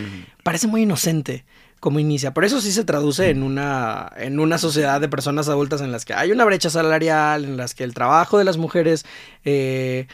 Parece 0.44 0.68
muy 0.68 0.84
inocente 0.84 1.46
como 1.80 2.00
inicia. 2.00 2.34
Por 2.34 2.46
eso 2.46 2.62
sí 2.62 2.72
se 2.72 2.84
traduce 2.84 3.30
en 3.30 3.44
una, 3.44 4.12
en 4.18 4.40
una 4.40 4.58
sociedad 4.58 5.02
de 5.02 5.10
personas 5.10 5.50
adultas 5.50 5.82
en 5.82 5.92
las 5.92 6.06
que 6.06 6.14
hay 6.14 6.32
una 6.32 6.46
brecha 6.46 6.70
salarial, 6.70 7.44
en 7.44 7.58
las 7.58 7.74
que 7.74 7.84
el 7.84 7.94
trabajo 7.94 8.38
de 8.38 8.44
las 8.44 8.58
mujeres 8.58 9.06
eh, 9.46 10.08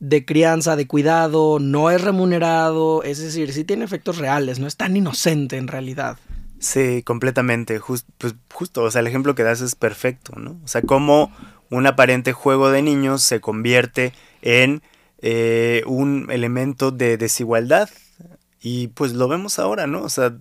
de 0.00 0.24
crianza, 0.24 0.76
de 0.76 0.86
cuidado, 0.86 1.58
no 1.60 1.90
es 1.90 2.02
remunerado. 2.02 3.02
Es 3.02 3.18
decir, 3.18 3.52
sí 3.52 3.64
tiene 3.64 3.84
efectos 3.84 4.18
reales, 4.18 4.58
no 4.58 4.66
es 4.66 4.76
tan 4.76 4.96
inocente 4.96 5.56
en 5.56 5.68
realidad. 5.68 6.18
Sí, 6.58 7.02
completamente. 7.02 7.80
pues 7.80 8.34
justo, 8.52 8.82
o 8.82 8.90
sea, 8.90 9.00
el 9.00 9.06
ejemplo 9.06 9.34
que 9.34 9.42
das 9.42 9.60
es 9.60 9.74
perfecto, 9.74 10.38
¿no? 10.38 10.58
O 10.64 10.68
sea, 10.68 10.82
cómo 10.82 11.32
un 11.70 11.86
aparente 11.86 12.32
juego 12.32 12.70
de 12.70 12.82
niños 12.82 13.22
se 13.22 13.40
convierte 13.40 14.12
en 14.42 14.82
eh, 15.26 15.82
un 15.86 16.28
elemento 16.30 16.90
de 16.90 17.16
desigualdad. 17.16 17.88
Y 18.60 18.88
pues 18.88 19.14
lo 19.14 19.26
vemos 19.26 19.58
ahora, 19.58 19.86
¿no? 19.86 20.02
O 20.02 20.10
sea, 20.10 20.36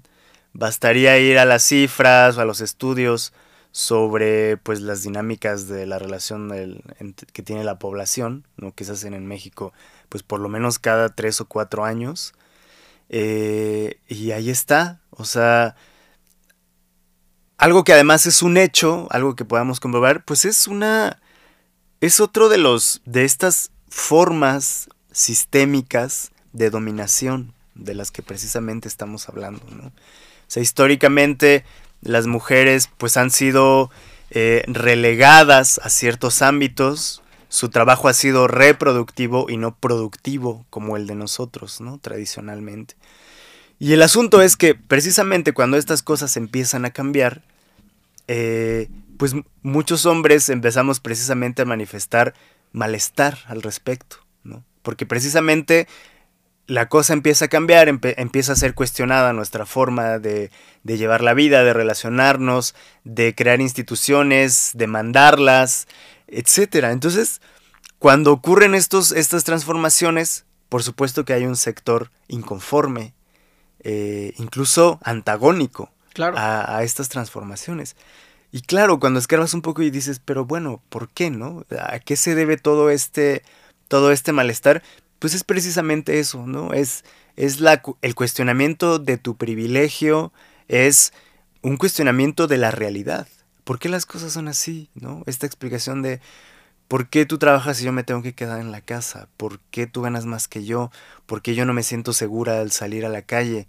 bastaría 0.52 1.18
ir 1.20 1.40
a 1.40 1.46
las 1.46 1.64
cifras 1.64 2.38
o 2.38 2.42
a 2.42 2.46
los 2.46 2.60
estudios 2.60 3.32
sobre 3.72 4.58
pues 4.58 4.82
las 4.82 5.04
dinámicas 5.04 5.68
de 5.70 5.86
la 5.88 6.00
relación 6.00 6.52
que 7.32 7.44
tiene 7.44 7.64
la 7.64 7.80
población, 7.80 8.46
¿no? 8.58 8.74
que 8.76 8.84
se 8.84 8.92
hacen 8.92 9.14
en 9.14 9.26
México 9.26 9.74
pues 10.10 10.22
por 10.22 10.42
lo 10.42 10.50
menos 10.50 10.80
cada 10.80 11.10
tres 11.10 11.42
o 11.42 11.46
cuatro 11.46 11.86
años. 11.86 12.34
Eh, 13.10 14.00
y 14.08 14.32
ahí 14.32 14.50
está, 14.50 15.02
o 15.12 15.26
sea, 15.26 15.76
algo 17.58 17.84
que 17.84 17.94
además 17.94 18.26
es 18.26 18.42
un 18.44 18.58
hecho, 18.58 19.08
algo 19.12 19.36
que 19.36 19.46
podamos 19.46 19.80
comprobar, 19.80 20.26
pues 20.26 20.46
es 20.46 20.68
una, 20.68 21.22
es 22.02 22.20
otro 22.20 22.50
de 22.50 22.58
los, 22.58 23.02
de 23.06 23.24
estas 23.24 23.72
formas 23.94 24.90
sistémicas 25.12 26.32
de 26.52 26.72
dominación 26.72 27.54
de 27.76 27.94
las 27.94 28.10
que 28.10 28.24
precisamente 28.24 28.88
estamos 28.88 29.30
hablando. 29.30 29.64
¿no? 29.70 29.88
O 29.88 29.92
sea, 30.48 30.64
históricamente 30.64 31.64
las 32.02 32.26
mujeres 32.26 32.90
pues 32.98 33.18
han 33.18 33.30
sido 33.30 33.92
eh, 34.32 34.64
relegadas 34.66 35.80
a 35.84 35.92
ciertos 35.92 36.42
ámbitos, 36.42 37.22
su 37.50 37.70
trabajo 37.70 38.08
ha 38.08 38.14
sido 38.14 38.48
reproductivo 38.48 39.46
y 39.48 39.58
no 39.58 39.76
productivo 39.76 40.66
como 40.72 40.98
el 40.98 41.06
de 41.06 41.14
nosotros, 41.14 41.80
¿no? 41.80 42.00
Tradicionalmente. 42.00 42.96
Y 43.78 43.94
el 43.94 44.02
asunto 44.02 44.42
es 44.42 44.58
que 44.58 44.74
precisamente 44.74 45.54
cuando 45.54 45.78
estas 45.78 46.02
cosas 46.02 46.36
empiezan 46.36 46.86
a 46.86 46.90
cambiar, 46.90 47.44
eh, 48.28 48.90
pues 49.18 49.36
muchos 49.62 50.08
hombres 50.08 50.50
empezamos 50.50 51.00
precisamente 51.00 51.62
a 51.62 51.66
manifestar 51.66 52.34
malestar 52.74 53.38
al 53.48 53.62
respecto, 53.62 54.18
¿no? 54.44 54.66
Porque 54.82 55.06
precisamente 55.06 55.88
la 56.68 56.90
cosa 56.90 57.14
empieza 57.14 57.46
a 57.46 57.50
cambiar, 57.50 57.88
empieza 57.88 58.54
a 58.54 58.56
ser 58.56 58.74
cuestionada 58.74 59.34
nuestra 59.34 59.66
forma 59.66 60.20
de, 60.20 60.52
de, 60.84 60.98
llevar 60.98 61.22
la 61.22 61.34
vida, 61.34 61.64
de 61.64 61.74
relacionarnos, 61.74 62.74
de 63.04 63.36
crear 63.36 63.62
instituciones, 63.62 64.72
de 64.74 64.88
mandarlas, 64.88 65.88
etc. 66.28 66.86
Entonces, 66.90 67.42
cuando 68.00 68.32
ocurren 68.32 68.76
estos, 68.76 69.12
estas 69.12 69.44
transformaciones, 69.44 70.46
por 70.70 70.84
supuesto 70.84 71.26
que 71.26 71.34
hay 71.34 71.46
un 71.46 71.56
sector 71.56 72.12
inconforme, 72.28 73.14
eh, 73.80 74.34
incluso 74.38 75.00
antagónico 75.04 75.92
a, 76.18 76.78
a 76.78 76.84
estas 76.84 77.10
transformaciones. 77.10 77.96
Y 78.54 78.62
claro, 78.62 79.00
cuando 79.00 79.20
escarbas 79.20 79.56
un 79.56 79.64
poco 79.64 79.82
y 79.82 79.90
dices, 79.90 80.22
pero 80.24 80.46
bueno, 80.46 80.80
¿por 80.90 81.10
qué 81.10 81.32
no? 81.32 81.66
¿A 81.80 81.98
qué 81.98 82.16
se 82.16 82.36
debe 82.36 82.56
todo 82.56 82.92
este, 82.92 83.42
todo 83.88 84.12
este 84.12 84.32
malestar? 84.32 84.84
Pues 85.18 85.34
es 85.34 85.44
precisamente 85.44 86.20
eso, 86.20 86.46
¿no? 86.46 86.72
Es, 86.72 87.04
es 87.36 87.60
la, 87.60 87.82
el 88.04 88.14
cuestionamiento 88.14 89.00
de 89.00 89.18
tu 89.18 89.38
privilegio, 89.38 90.32
es 90.68 91.14
un 91.64 91.78
cuestionamiento 91.78 92.46
de 92.46 92.58
la 92.60 92.70
realidad. 92.70 93.28
¿Por 93.64 93.80
qué 93.80 93.90
las 93.90 94.06
cosas 94.06 94.34
son 94.34 94.48
así? 94.48 94.92
¿no? 94.94 95.24
Esta 95.26 95.48
explicación 95.48 96.04
de 96.04 96.22
por 96.88 97.10
qué 97.10 97.26
tú 97.26 97.40
trabajas 97.40 97.82
y 97.82 97.86
yo 97.86 97.92
me 97.92 98.04
tengo 98.04 98.22
que 98.22 98.36
quedar 98.36 98.60
en 98.60 98.72
la 98.72 98.82
casa, 98.82 99.30
por 99.36 99.62
qué 99.72 99.88
tú 99.88 100.04
ganas 100.04 100.28
más 100.28 100.48
que 100.48 100.64
yo, 100.64 100.92
por 101.26 101.42
qué 101.42 101.56
yo 101.56 101.66
no 101.66 101.74
me 101.74 101.82
siento 101.82 102.14
segura 102.14 102.60
al 102.62 102.72
salir 102.72 103.04
a 103.04 103.10
la 103.10 103.24
calle, 103.24 103.68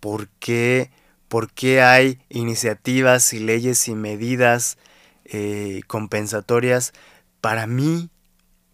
por 0.00 0.28
qué 0.40 0.90
por 1.28 1.50
qué 1.52 1.82
hay 1.82 2.20
iniciativas 2.28 3.32
y 3.32 3.40
leyes 3.40 3.88
y 3.88 3.94
medidas 3.94 4.78
eh, 5.24 5.80
compensatorias 5.86 6.92
para 7.40 7.66
mí, 7.66 8.10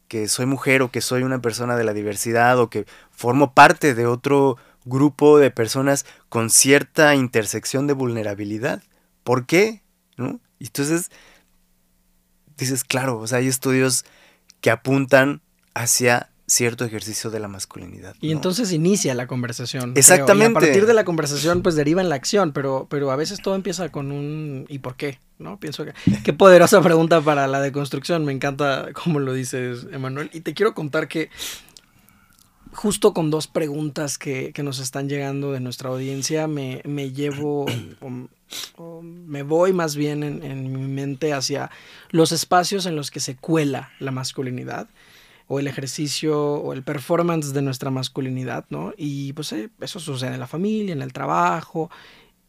que 0.09 0.29
soy 0.29 0.47
mujer 0.47 0.83
o 0.83 0.91
que 0.91 1.01
soy 1.01 1.23
una 1.23 1.41
persona 1.41 1.77
de 1.77 1.85
la 1.85 1.95
diversidad 1.95 2.59
o 2.59 2.69
que 2.69 2.87
formo 3.11 3.55
parte 3.55 3.95
de 3.95 4.07
otro 4.07 4.59
grupo 4.85 5.39
de 5.39 5.51
personas 5.51 6.05
con 6.29 6.51
cierta 6.51 7.15
intersección 7.15 7.87
de 7.87 7.95
vulnerabilidad. 7.95 8.83
¿Por 9.25 9.47
qué? 9.47 9.83
¿No? 10.17 10.41
Entonces, 10.61 11.11
dices, 12.59 12.85
claro, 12.85 13.19
o 13.19 13.27
sea, 13.27 13.39
hay 13.39 13.49
estudios 13.49 14.05
que 14.61 14.71
apuntan 14.71 15.41
hacia 15.75 16.32
cierto 16.53 16.85
ejercicio 16.85 17.31
de 17.31 17.41
la 17.41 17.49
masculinidad. 17.49 18.15
Y 18.21 18.31
entonces 18.31 18.73
inicia 18.73 19.15
la 19.15 19.27
conversación. 19.27 19.95
Exactamente. 19.97 20.51
a 20.51 20.61
partir 20.61 20.87
de 20.87 20.95
la 20.95 21.05
conversación, 21.05 21.63
pues 21.63 21.75
deriva 21.75 22.03
en 22.03 22.11
la 22.11 22.15
acción, 22.15 22.53
pero, 22.53 22.87
pero 22.91 23.11
a 23.11 23.17
veces 23.17 23.41
todo 23.41 23.55
empieza 23.55 23.91
con 23.91 24.13
un 24.13 24.67
¿y 24.69 24.79
por 24.79 24.97
qué? 24.97 25.19
¿No? 25.39 25.59
Pienso 25.59 25.85
que 25.85 25.95
qué 26.23 26.33
poderosa 26.35 26.83
pregunta 26.83 27.21
para 27.23 27.47
la 27.47 27.61
deconstrucción. 27.61 28.25
Me 28.25 28.33
encanta 28.33 28.89
cómo 28.93 29.19
lo 29.19 29.33
dices, 29.33 29.87
Emanuel. 29.93 30.31
Y 30.33 30.41
te 30.41 30.53
quiero 30.53 30.75
contar 30.75 31.09
que 31.09 31.31
justo 32.73 33.15
con 33.15 33.31
dos 33.31 33.47
preguntas 33.47 34.19
que, 34.19 34.53
nos 34.63 34.79
están 34.79 35.09
llegando 35.09 35.53
de 35.53 35.61
nuestra 35.61 35.89
audiencia, 35.89 36.47
me, 36.47 36.83
llevo, 37.13 37.67
me 39.03 39.43
voy 39.43 39.73
más 39.73 39.97
bien 39.97 40.23
en, 40.23 40.43
en 40.43 40.73
mi 40.73 40.87
mente 40.87 41.33
hacia 41.33 41.71
los 42.11 42.31
espacios 42.33 42.87
en 42.87 42.97
los 42.97 43.11
que 43.11 43.21
se 43.21 43.37
cuela 43.37 43.93
la 43.99 44.11
masculinidad 44.11 44.89
o 45.47 45.59
el 45.59 45.67
ejercicio 45.67 46.41
o 46.41 46.73
el 46.73 46.83
performance 46.83 47.53
de 47.53 47.63
nuestra 47.63 47.91
masculinidad, 47.91 48.65
¿no? 48.71 48.93
Y 48.97 49.33
pues 49.33 49.53
eh, 49.53 49.71
eso 49.81 50.01
sucede 50.01 50.35
en 50.35 50.41
la 50.41 50.47
familia, 50.47 50.93
en 50.93 51.03
el 51.03 51.13
trabajo 51.13 51.91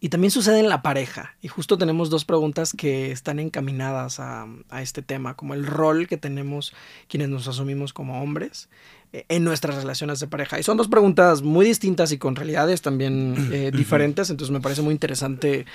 y 0.03 0.09
también 0.09 0.31
sucede 0.31 0.59
en 0.59 0.67
la 0.67 0.81
pareja. 0.81 1.37
Y 1.41 1.47
justo 1.47 1.77
tenemos 1.77 2.09
dos 2.09 2.25
preguntas 2.25 2.73
que 2.73 3.11
están 3.11 3.39
encaminadas 3.39 4.19
a, 4.19 4.47
este 4.81 5.01
tema, 5.01 5.37
como 5.37 5.53
el 5.53 5.65
rol 5.65 6.09
que 6.09 6.17
tenemos 6.17 6.73
quienes 7.07 7.29
nos 7.29 7.47
asumimos 7.47 7.93
como 7.93 8.21
hombres 8.21 8.67
eh, 9.13 9.25
en 9.29 9.45
nuestras 9.45 9.77
relaciones 9.77 10.19
de 10.19 10.27
pareja. 10.27 10.59
Y 10.59 10.63
son 10.63 10.75
dos 10.75 10.89
preguntas 10.89 11.41
muy 11.41 11.65
distintas 11.65 12.11
y 12.11 12.17
con 12.17 12.35
realidades 12.35 12.81
también 12.81 13.49
eh, 13.53 13.71
diferentes, 13.73 14.29
entonces 14.29 14.51
me 14.51 14.59
parece 14.59 14.81
muy 14.81 14.91
interesante 14.91 15.65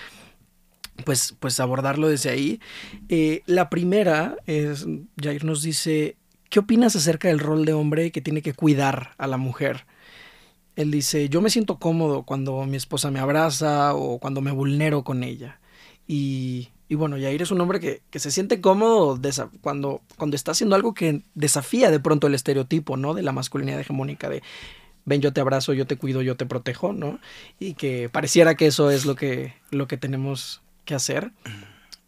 pues, 1.07 1.35
pues 1.41 1.59
abordarlo 1.59 2.09
desde 2.09 2.29
ahí. 2.29 2.61
la 3.47 3.71
primera 3.71 4.37
es, 4.45 4.87
Jair 5.17 5.47
nos 5.47 5.63
dice, 5.63 6.18
¿Qué 6.49 6.61
opinas 6.61 6.97
acerca 6.97 7.29
del 7.29 7.39
rol 7.39 7.65
de 7.65 7.73
hombre 7.73 8.11
que 8.11 8.21
tiene 8.21 8.43
que 8.43 8.55
cuidar 8.55 9.11
a 9.19 9.27
la 9.27 9.37
mujer? 9.37 9.85
Él 10.77 10.91
dice, 10.91 11.29
yo 11.29 11.41
me 11.41 11.51
siento 11.51 11.79
cómodo 11.79 12.23
cuando 12.23 12.65
mi 12.65 12.77
esposa 12.77 13.11
me 13.11 13.19
abraza 13.19 13.95
o 13.95 14.19
cuando 14.19 14.41
me 14.41 14.53
vulnero 14.53 15.05
con 15.05 15.25
ella. 15.25 15.61
Y, 16.07 16.71
bueno, 16.89 17.19
Yair 17.19 17.43
es 17.43 17.51
un 17.51 17.61
hombre 17.61 17.81
que, 17.81 18.01
que 18.11 18.19
se 18.19 18.31
siente 18.31 18.61
cómodo 18.61 19.21
cuando, 19.61 20.01
cuando 20.17 20.37
está 20.37 20.53
haciendo 20.53 20.75
algo 20.75 20.95
que 20.95 21.23
desafía 21.35 21.91
de 21.91 22.01
pronto 22.01 22.27
el 22.29 22.35
estereotipo, 22.35 22.97
¿no? 22.97 23.13
De 23.13 23.23
la 23.23 23.33
masculinidad 23.33 23.81
hegemónica, 23.81 24.31
de 24.31 24.43
ven, 25.09 25.21
yo 25.21 25.33
te 25.33 25.41
abrazo, 25.41 25.73
yo 25.73 25.87
te 25.87 25.97
cuido, 25.97 26.23
yo 26.23 26.37
te 26.37 26.47
protejo, 26.47 26.93
¿no? 26.93 27.19
Y 27.59 27.75
que 27.75 28.09
pareciera 28.09 28.55
que 28.55 28.67
eso 28.67 28.91
es 28.91 29.05
lo 29.05 29.17
que, 29.17 29.55
lo 29.71 29.89
que 29.89 29.97
tenemos 29.97 30.63
que 30.85 30.95
hacer. 30.95 31.33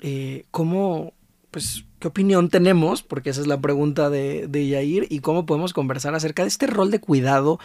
Eh, 0.01 0.45
¿Cómo, 0.51 1.13
pues, 1.51 1.85
qué 2.01 2.09
opinión 2.09 2.49
tenemos? 2.49 3.03
Porque 3.03 3.31
esa 3.31 3.41
es 3.41 3.47
la 3.47 3.61
pregunta 3.61 4.11
de, 4.11 4.47
de 4.49 4.67
Yair 4.67 5.07
y 5.11 5.21
cómo 5.21 5.47
podemos 5.47 5.73
conversar 5.73 6.15
acerca 6.15 6.43
de 6.43 6.49
este 6.49 6.67
rol 6.67 6.91
de 6.91 6.99
cuidado 6.99 7.61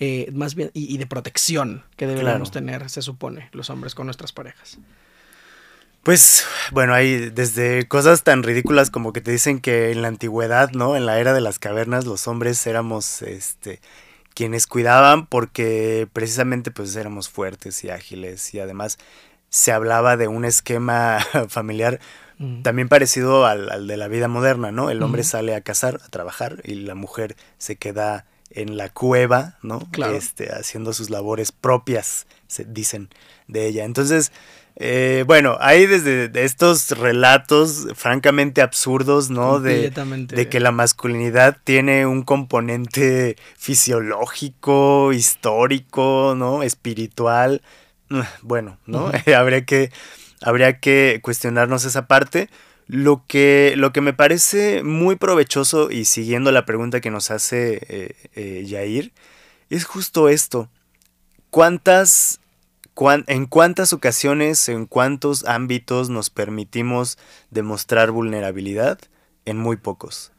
eh, 0.00 0.30
más 0.32 0.54
bien 0.54 0.70
y, 0.74 0.96
de 0.96 1.06
protección 1.06 1.82
que 1.96 2.06
deberíamos 2.06 2.52
tener, 2.52 2.88
se 2.88 3.02
supone, 3.02 3.48
los 3.52 3.68
hombres 3.68 3.96
con 3.96 4.06
nuestras 4.06 4.32
parejas. 4.32 4.78
Pues 6.04 6.46
bueno, 6.70 6.94
hay 6.94 7.30
desde 7.30 7.88
cosas 7.88 8.22
tan 8.22 8.44
ridículas 8.44 8.90
como 8.90 9.12
que 9.12 9.20
te 9.20 9.32
dicen 9.32 9.58
que 9.58 9.90
en 9.90 10.02
la 10.02 10.08
antigüedad, 10.08 10.70
¿no? 10.70 10.96
En 10.96 11.04
la 11.04 11.18
era 11.18 11.32
de 11.32 11.40
las 11.40 11.58
cavernas 11.58 12.06
los 12.06 12.28
hombres 12.28 12.64
éramos 12.66 13.22
este 13.22 13.80
quienes 14.34 14.68
cuidaban 14.68 15.26
porque 15.26 16.06
precisamente 16.12 16.70
pues 16.70 16.94
éramos 16.94 17.28
fuertes 17.28 17.82
y 17.82 17.90
ágiles 17.90 18.54
y 18.54 18.60
además 18.60 18.98
se 19.48 19.72
hablaba 19.72 20.16
de 20.16 20.28
un 20.28 20.44
esquema 20.44 21.18
familiar 21.48 21.98
mm. 22.38 22.62
también 22.62 22.88
parecido 22.88 23.46
al, 23.46 23.86
de 23.86 23.96
la 23.96 24.08
vida 24.08 24.28
moderna, 24.28 24.72
¿no? 24.72 24.90
El 24.90 25.02
hombre 25.02 25.24
sale 25.24 25.54
a 25.54 25.60
cazar, 25.60 26.00
a 26.04 26.08
trabajar 26.08 26.60
y 26.64 26.74
la 26.74 26.94
mujer 26.94 27.36
se 27.58 27.76
queda 27.76 28.26
en 28.50 28.76
la 28.76 28.88
cueva, 28.88 29.58
¿no? 29.62 29.80
Este, 30.12 30.52
haciendo 30.52 30.92
sus 30.92 31.10
labores 31.10 31.52
propias, 31.52 32.26
se 32.46 32.64
dicen 32.64 33.10
de 33.46 33.66
ella. 33.66 33.84
Entonces, 33.84 34.32
eh, 34.80 35.24
bueno, 35.26 35.56
hay 35.60 35.86
desde 35.86 36.30
estos 36.44 36.90
relatos 36.92 37.88
francamente 37.94 38.62
absurdos, 38.62 39.28
¿no? 39.28 39.58
De, 39.58 39.90
de, 39.90 40.48
que 40.48 40.60
la 40.60 40.70
masculinidad 40.70 41.56
tiene 41.64 42.06
un 42.06 42.22
componente 42.22 43.36
fisiológico, 43.56 45.12
histórico, 45.12 46.34
¿no? 46.36 46.62
Espiritual. 46.62 47.60
Bueno, 48.42 48.78
¿no? 48.86 49.10
habría, 49.36 49.64
que, 49.64 49.90
habría 50.42 50.80
que 50.80 51.20
cuestionarnos 51.22 51.84
esa 51.84 52.06
parte. 52.06 52.48
Lo 52.86 53.24
que, 53.26 53.74
lo 53.76 53.92
que 53.92 54.00
me 54.00 54.14
parece 54.14 54.82
muy 54.82 55.16
provechoso, 55.16 55.90
y 55.90 56.06
siguiendo 56.06 56.52
la 56.52 56.64
pregunta 56.64 57.00
que 57.00 57.10
nos 57.10 57.30
hace 57.30 57.80
eh, 57.88 58.14
eh 58.34 58.64
Yair, 58.66 59.12
es 59.68 59.84
justo 59.84 60.28
esto. 60.30 60.70
¿Cuántas 61.50 62.40
¿En 63.28 63.46
cuántas 63.46 63.92
ocasiones, 63.92 64.68
en 64.68 64.86
cuántos 64.86 65.44
ámbitos 65.44 66.10
nos 66.10 66.30
permitimos 66.30 67.16
demostrar 67.50 68.10
vulnerabilidad? 68.10 68.98
En 69.44 69.56
muy 69.56 69.76
pocos. 69.76 70.32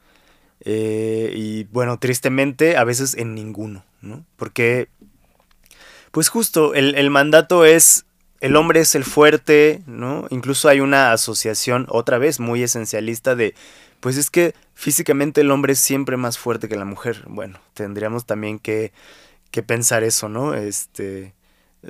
Eh, 0.61 1.31
y 1.35 1.63
bueno, 1.65 1.99
tristemente, 1.99 2.75
a 2.75 2.83
veces 2.83 3.15
en 3.15 3.33
ninguno, 3.33 3.85
¿no? 4.01 4.25
Porque, 4.35 4.89
pues 6.11 6.27
justo, 6.27 6.73
el, 6.73 7.09
mandato 7.09 7.63
es, 7.63 8.05
el 8.41 8.55
hombre 8.55 8.81
es 8.81 8.95
el 8.95 9.03
fuerte, 9.03 9.81
¿no? 9.85 10.27
Incluso 10.29 10.69
hay 10.69 10.79
una 10.79 11.11
asociación, 11.11 11.85
otra 11.89 12.17
vez, 12.17 12.39
muy 12.39 12.63
esencialista 12.63 13.35
de, 13.35 13.53
pues 13.99 14.17
es 14.17 14.29
que 14.29 14.53
físicamente 14.73 15.41
el 15.41 15.51
hombre 15.51 15.73
es 15.73 15.79
siempre 15.79 16.17
más 16.17 16.37
fuerte 16.37 16.69
que 16.69 16.75
la 16.77 16.85
mujer. 16.85 17.23
Bueno, 17.27 17.59
tendríamos 17.73 18.25
también 18.25 18.59
que, 18.59 18.93
que 19.51 19.63
pensar 19.63 20.03
eso, 20.03 20.29
¿no? 20.29 20.53
Este 20.53 21.33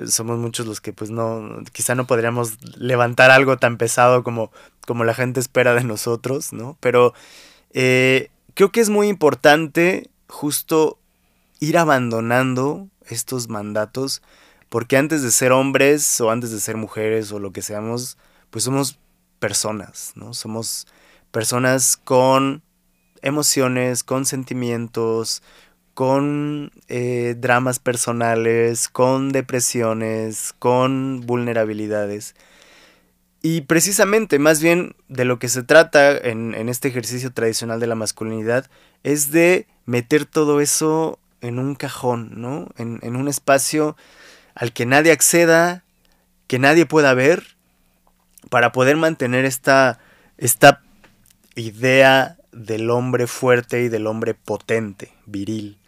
somos 0.06 0.38
muchos 0.38 0.66
los 0.66 0.80
que 0.80 0.92
pues 0.92 1.10
no, 1.10 1.62
quizá 1.72 1.94
no 1.94 2.06
podríamos 2.06 2.58
levantar 2.76 3.30
algo 3.30 3.56
tan 3.56 3.76
pesado 3.76 4.22
como, 4.22 4.52
como 4.86 5.04
la 5.04 5.14
gente 5.14 5.40
espera 5.40 5.74
de 5.74 5.84
nosotros, 5.84 6.52
¿no? 6.52 6.76
Pero 6.80 7.12
eh, 7.72 8.30
creo 8.54 8.70
que 8.70 8.80
es 8.80 8.88
muy 8.88 9.08
importante 9.08 10.08
justo 10.28 10.98
ir 11.58 11.76
abandonando 11.76 12.88
estos 13.06 13.48
mandatos, 13.48 14.22
porque 14.70 14.96
antes 14.96 15.22
de 15.22 15.30
ser 15.30 15.52
hombres 15.52 16.20
o 16.22 16.30
antes 16.30 16.50
de 16.50 16.60
ser 16.60 16.78
mujeres 16.78 17.30
o 17.32 17.38
lo 17.38 17.52
que 17.52 17.60
seamos, 17.60 18.16
pues 18.48 18.64
somos 18.64 18.98
personas, 19.38 20.12
¿no? 20.14 20.32
Somos 20.32 20.86
personas 21.30 21.98
con 21.98 22.62
emociones, 23.20 24.02
con 24.02 24.24
sentimientos, 24.24 25.42
con 25.92 26.72
eh, 26.88 27.34
dramas 27.38 27.78
personales, 27.78 28.88
con 28.88 29.32
depresiones, 29.32 30.54
con 30.58 31.20
vulnerabilidades. 31.26 32.34
Y 33.42 33.62
precisamente, 33.62 34.38
más 34.38 34.62
bien 34.62 34.94
de 35.08 35.24
lo 35.24 35.38
que 35.38 35.48
se 35.48 35.62
trata 35.62 36.16
en, 36.16 36.54
este 36.68 36.88
ejercicio 36.88 37.32
tradicional 37.32 37.80
de 37.80 37.86
la 37.86 37.94
masculinidad, 37.94 38.70
es 39.02 39.30
de 39.30 39.66
meter 39.86 40.26
todo 40.26 40.60
eso 40.60 41.18
en 41.40 41.58
un 41.58 41.74
cajón, 41.74 42.30
¿no? 42.34 42.68
En, 42.76 43.16
un 43.16 43.28
espacio 43.28 43.96
al 44.60 44.74
que 44.74 44.84
nadie 44.84 45.10
acceda, 45.10 45.84
que 46.46 46.58
nadie 46.58 46.84
pueda 46.84 47.14
ver, 47.14 47.56
para 48.50 48.72
poder 48.72 48.98
mantener 48.98 49.46
esta, 49.46 49.98
esta 50.36 50.82
idea 51.54 52.36
del 52.52 52.90
hombre 52.90 53.26
fuerte 53.26 53.82
y 53.84 53.88
del 53.88 54.06
hombre 54.06 54.34
potente, 54.34 55.14
viril. 55.24 55.78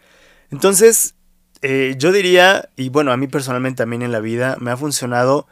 Entonces, 0.49 1.13
eh, 1.61 1.93
yo 1.99 2.11
diría, 2.11 2.67
y 2.75 2.89
bueno, 2.89 3.11
a 3.11 3.17
mí 3.17 3.27
personalmente 3.27 3.83
también 3.83 4.01
en 4.01 4.11
la 4.11 4.21
vida 4.21 4.57
me 4.59 4.71
ha 4.71 4.77
funcionado 4.77 5.45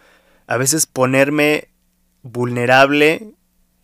a 0.48 0.58
veces 0.58 0.88
ponerme 0.88 1.68
vulnerable, 2.24 3.36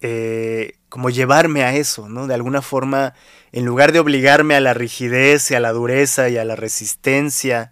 eh, 0.02 0.80
como 0.90 1.12
llevarme 1.12 1.64
a 1.64 1.76
eso, 1.76 2.10
¿no? 2.10 2.26
De 2.26 2.34
alguna 2.34 2.64
forma, 2.64 3.14
en 3.52 3.66
lugar 3.66 3.92
de 3.92 4.00
obligarme 4.00 4.56
a 4.56 4.62
la 4.62 4.74
rigidez 4.74 5.52
y 5.52 5.54
a 5.54 5.60
la 5.60 5.74
dureza 5.74 6.28
y 6.28 6.38
a 6.38 6.44
la 6.44 6.56
resistencia, 6.56 7.72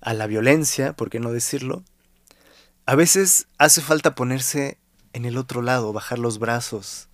a 0.00 0.14
la 0.14 0.26
violencia, 0.26 0.92
¿por 0.94 1.10
qué 1.10 1.20
no 1.20 1.32
decirlo? 1.32 1.82
A 2.86 2.94
veces 2.94 3.48
hace 3.58 3.80
falta 3.80 4.14
ponerse 4.14 4.78
en 5.12 5.24
el 5.24 5.36
otro 5.36 5.62
lado, 5.62 5.92
bajar 5.92 6.18
los 6.18 6.38
brazos, 6.38 7.08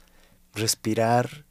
respirar 0.55 1.45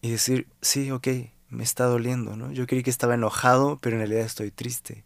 y 0.00 0.10
decir, 0.10 0.48
sí, 0.60 0.90
ok, 0.90 1.08
me 1.50 1.62
está 1.62 1.84
doliendo, 1.84 2.36
¿no? 2.36 2.52
Yo 2.52 2.66
creí 2.66 2.82
que 2.82 2.90
estaba 2.90 3.14
enojado, 3.14 3.78
pero 3.80 3.96
en 3.96 4.00
realidad 4.00 4.24
estoy 4.24 4.50
triste. 4.50 5.04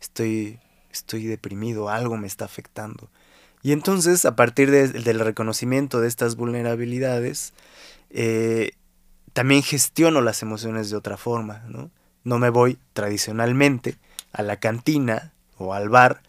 Estoy, 0.00 0.60
estoy 0.90 1.24
deprimido, 1.24 1.88
algo 1.88 2.16
me 2.16 2.26
está 2.26 2.44
afectando. 2.44 3.10
Y 3.62 3.72
entonces, 3.72 4.24
a 4.24 4.36
partir 4.36 4.70
del 4.70 5.20
reconocimiento 5.20 6.00
de 6.00 6.08
estas 6.08 6.36
vulnerabilidades, 6.36 7.54
eh, 8.10 8.72
también 9.32 9.62
gestiono 9.62 10.20
las 10.20 10.42
emociones 10.42 10.90
de 10.90 10.96
otra 10.96 11.16
forma, 11.16 11.64
¿no? 11.68 11.90
No 12.22 12.38
me 12.38 12.50
voy 12.50 12.78
tradicionalmente 12.92 13.98
a 14.36 14.42
la 14.42 14.58
cantina 14.58 15.32
o 15.58 15.74
al 15.74 15.88
bar 15.88 16.22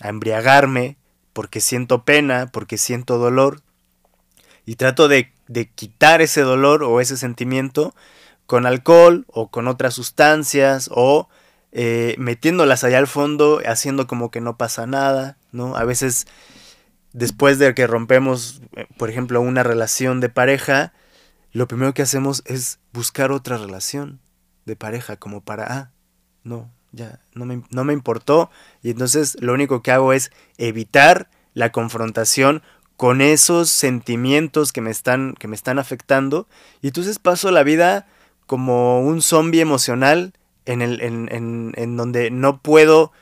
a 0.00 0.08
embriagarme 0.08 0.96
porque 1.32 1.60
siento 1.60 2.04
pena, 2.04 2.50
porque 2.52 2.78
siento 2.78 3.18
dolor, 3.18 3.62
y 4.66 4.76
trato 4.76 5.08
de, 5.08 5.32
de 5.48 5.68
quitar 5.68 6.22
ese 6.22 6.42
dolor 6.42 6.82
o 6.82 7.00
ese 7.00 7.16
sentimiento 7.16 7.94
con 8.46 8.66
alcohol 8.66 9.24
o 9.28 9.48
con 9.48 9.68
otras 9.68 9.94
sustancias 9.94 10.90
o 10.92 11.28
eh, 11.72 12.16
metiéndolas 12.18 12.82
allá 12.82 12.98
al 12.98 13.06
fondo, 13.06 13.60
haciendo 13.64 14.06
como 14.06 14.30
que 14.30 14.40
no 14.40 14.56
pasa 14.56 14.86
nada, 14.86 15.36
¿no? 15.52 15.76
A 15.76 15.84
veces 15.84 16.26
después 17.12 17.58
de 17.58 17.74
que 17.74 17.86
rompemos, 17.86 18.60
eh, 18.76 18.86
por 18.96 19.10
ejemplo, 19.10 19.40
una 19.40 19.62
relación 19.62 20.20
de 20.20 20.28
pareja, 20.28 20.92
lo 21.52 21.68
primero 21.68 21.94
que 21.94 22.02
hacemos 22.02 22.42
es 22.44 22.80
buscar 22.92 23.32
otra 23.32 23.56
relación 23.56 24.20
de 24.66 24.76
pareja 24.76 25.16
como 25.16 25.42
para, 25.42 25.66
ah, 25.72 25.90
no, 26.42 26.70
ya, 26.92 27.20
no 27.34 27.44
me, 27.44 27.62
no 27.70 27.84
me 27.84 27.92
importó. 27.92 28.50
Y 28.82 28.90
entonces 28.90 29.36
lo 29.40 29.52
único 29.52 29.82
que 29.82 29.92
hago 29.92 30.12
es 30.12 30.30
evitar 30.58 31.30
la 31.54 31.72
confrontación 31.72 32.62
con 32.96 33.22
esos 33.22 33.70
sentimientos 33.70 34.72
que 34.72 34.82
me 34.82 34.90
están, 34.90 35.34
que 35.38 35.48
me 35.48 35.56
están 35.56 35.78
afectando. 35.78 36.46
Y 36.82 36.88
entonces 36.88 37.18
paso 37.18 37.50
la 37.50 37.62
vida 37.62 38.06
como 38.46 39.00
un 39.00 39.22
zombie 39.22 39.60
emocional 39.60 40.34
en, 40.66 40.82
el, 40.82 41.00
en, 41.00 41.72
en, 41.76 41.96
donde 41.96 42.30
no 42.30 42.60
puedo 42.60 43.12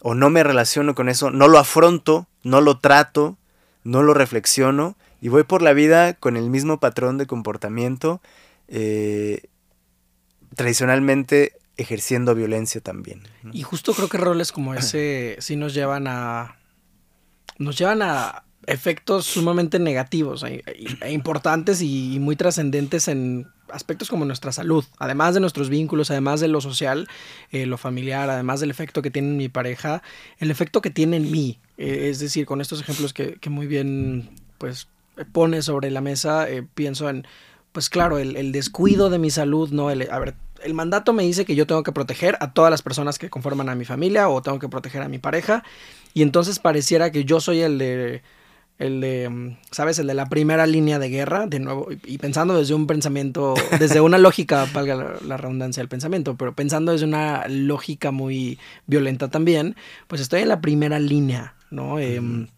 o 0.00 0.14
no 0.14 0.30
me 0.30 0.44
relaciono 0.44 0.94
con 0.94 1.08
eso, 1.08 1.30
no 1.30 1.48
lo 1.48 1.58
afronto, 1.58 2.28
no 2.42 2.60
lo 2.60 2.78
trato, 2.78 3.36
no 3.82 4.02
lo 4.02 4.14
reflexiono 4.14 4.96
y 5.20 5.28
voy 5.28 5.44
por 5.44 5.62
la 5.62 5.72
vida 5.72 6.14
con 6.14 6.36
el 6.36 6.50
mismo 6.50 6.78
patrón 6.78 7.18
de 7.18 7.26
comportamiento, 7.26 8.20
eh, 8.68 9.48
tradicionalmente 10.54 11.54
ejerciendo 11.76 12.34
violencia 12.34 12.80
también. 12.80 13.22
Y 13.52 13.62
justo 13.62 13.94
creo 13.94 14.08
que 14.08 14.18
roles 14.18 14.52
como 14.52 14.74
ese 14.76 15.36
sí 15.40 15.56
nos 15.56 15.74
llevan 15.74 16.06
a. 16.06 16.56
nos 17.58 17.78
llevan 17.78 18.02
a, 18.02 18.44
efectos 18.66 19.26
sumamente 19.26 19.78
negativos 19.78 20.42
e, 20.44 20.62
e 21.00 21.12
importantes 21.12 21.82
y, 21.82 22.18
muy 22.20 22.36
trascendentes 22.36 23.08
en 23.08 23.46
aspectos 23.70 24.08
como 24.08 24.24
nuestra 24.24 24.52
salud, 24.52 24.84
además 24.98 25.34
de 25.34 25.40
nuestros 25.40 25.68
vínculos, 25.68 26.10
además 26.10 26.40
de 26.40 26.48
lo 26.48 26.60
social, 26.60 27.08
eh, 27.50 27.66
lo 27.66 27.78
familiar, 27.78 28.30
además 28.30 28.60
del 28.60 28.70
efecto 28.70 29.02
que 29.02 29.10
tiene 29.10 29.28
en 29.28 29.36
mi 29.36 29.48
pareja, 29.48 30.02
el 30.38 30.50
efecto 30.50 30.80
que 30.80 30.90
tiene 30.90 31.16
en 31.16 31.30
mí. 31.30 31.58
Eh, 31.76 32.08
es 32.10 32.20
decir, 32.20 32.46
con 32.46 32.60
estos 32.60 32.80
ejemplos 32.80 33.12
que, 33.12 33.38
muy 33.48 33.66
bien 33.66 34.30
pues 34.58 34.88
pone 35.32 35.62
sobre 35.62 35.90
la 35.90 36.00
mesa, 36.00 36.48
eh, 36.48 36.66
pienso 36.74 37.08
en, 37.08 37.26
pues 37.72 37.88
claro, 37.88 38.18
el, 38.18 38.52
descuido 38.52 39.10
de 39.10 39.18
mi 39.18 39.30
salud, 39.30 39.70
¿no? 39.70 39.90
El, 39.90 40.08
a 40.10 40.18
ver, 40.18 40.34
el 40.62 40.74
mandato 40.74 41.12
me 41.12 41.22
dice 41.24 41.44
que 41.44 41.54
yo 41.54 41.66
tengo 41.66 41.82
que 41.82 41.92
proteger 41.92 42.36
a 42.40 42.52
todas 42.52 42.70
las 42.70 42.82
personas 42.82 43.18
que 43.18 43.30
conforman 43.30 43.68
a 43.68 43.74
mi 43.74 43.84
familia 43.84 44.28
o 44.28 44.42
tengo 44.42 44.58
que 44.58 44.68
proteger 44.68 45.02
a 45.02 45.08
mi 45.08 45.18
pareja 45.18 45.64
y 46.12 46.22
entonces 46.22 46.58
pareciera 46.58 47.10
que 47.10 47.24
yo 47.24 47.40
soy 47.40 47.60
el 47.60 47.78
de 47.78 48.22
el 48.78 49.00
de, 49.00 49.28
mm, 49.28 49.56
¿sabes? 49.70 49.98
El 49.98 50.08
de 50.08 50.14
la 50.14 50.26
primera 50.26 50.66
línea 50.66 50.98
de 50.98 51.08
guerra, 51.08 51.46
de 51.46 51.60
nuevo, 51.60 51.88
y 52.04 52.18
pensando 52.18 52.56
desde 52.56 52.74
un 52.74 52.86
pensamiento, 52.86 53.54
desde 53.78 54.00
una 54.00 54.18
lógica, 54.18 54.66
valga 54.72 55.18
la, 55.24 55.36
redundancia 55.36 55.80
del 55.80 55.88
pensamiento, 55.88 56.36
pero 56.36 56.54
pensando 56.54 56.92
desde 56.92 57.06
una 57.06 57.46
lógica 57.48 58.10
muy 58.10 58.58
violenta 58.86 59.28
también, 59.28 59.76
pues 60.08 60.20
estoy 60.20 60.40
en 60.40 60.48
la 60.48 60.60
primera 60.60 60.98
línea, 60.98 61.54
¿no? 61.70 61.98
Em, 61.98 62.48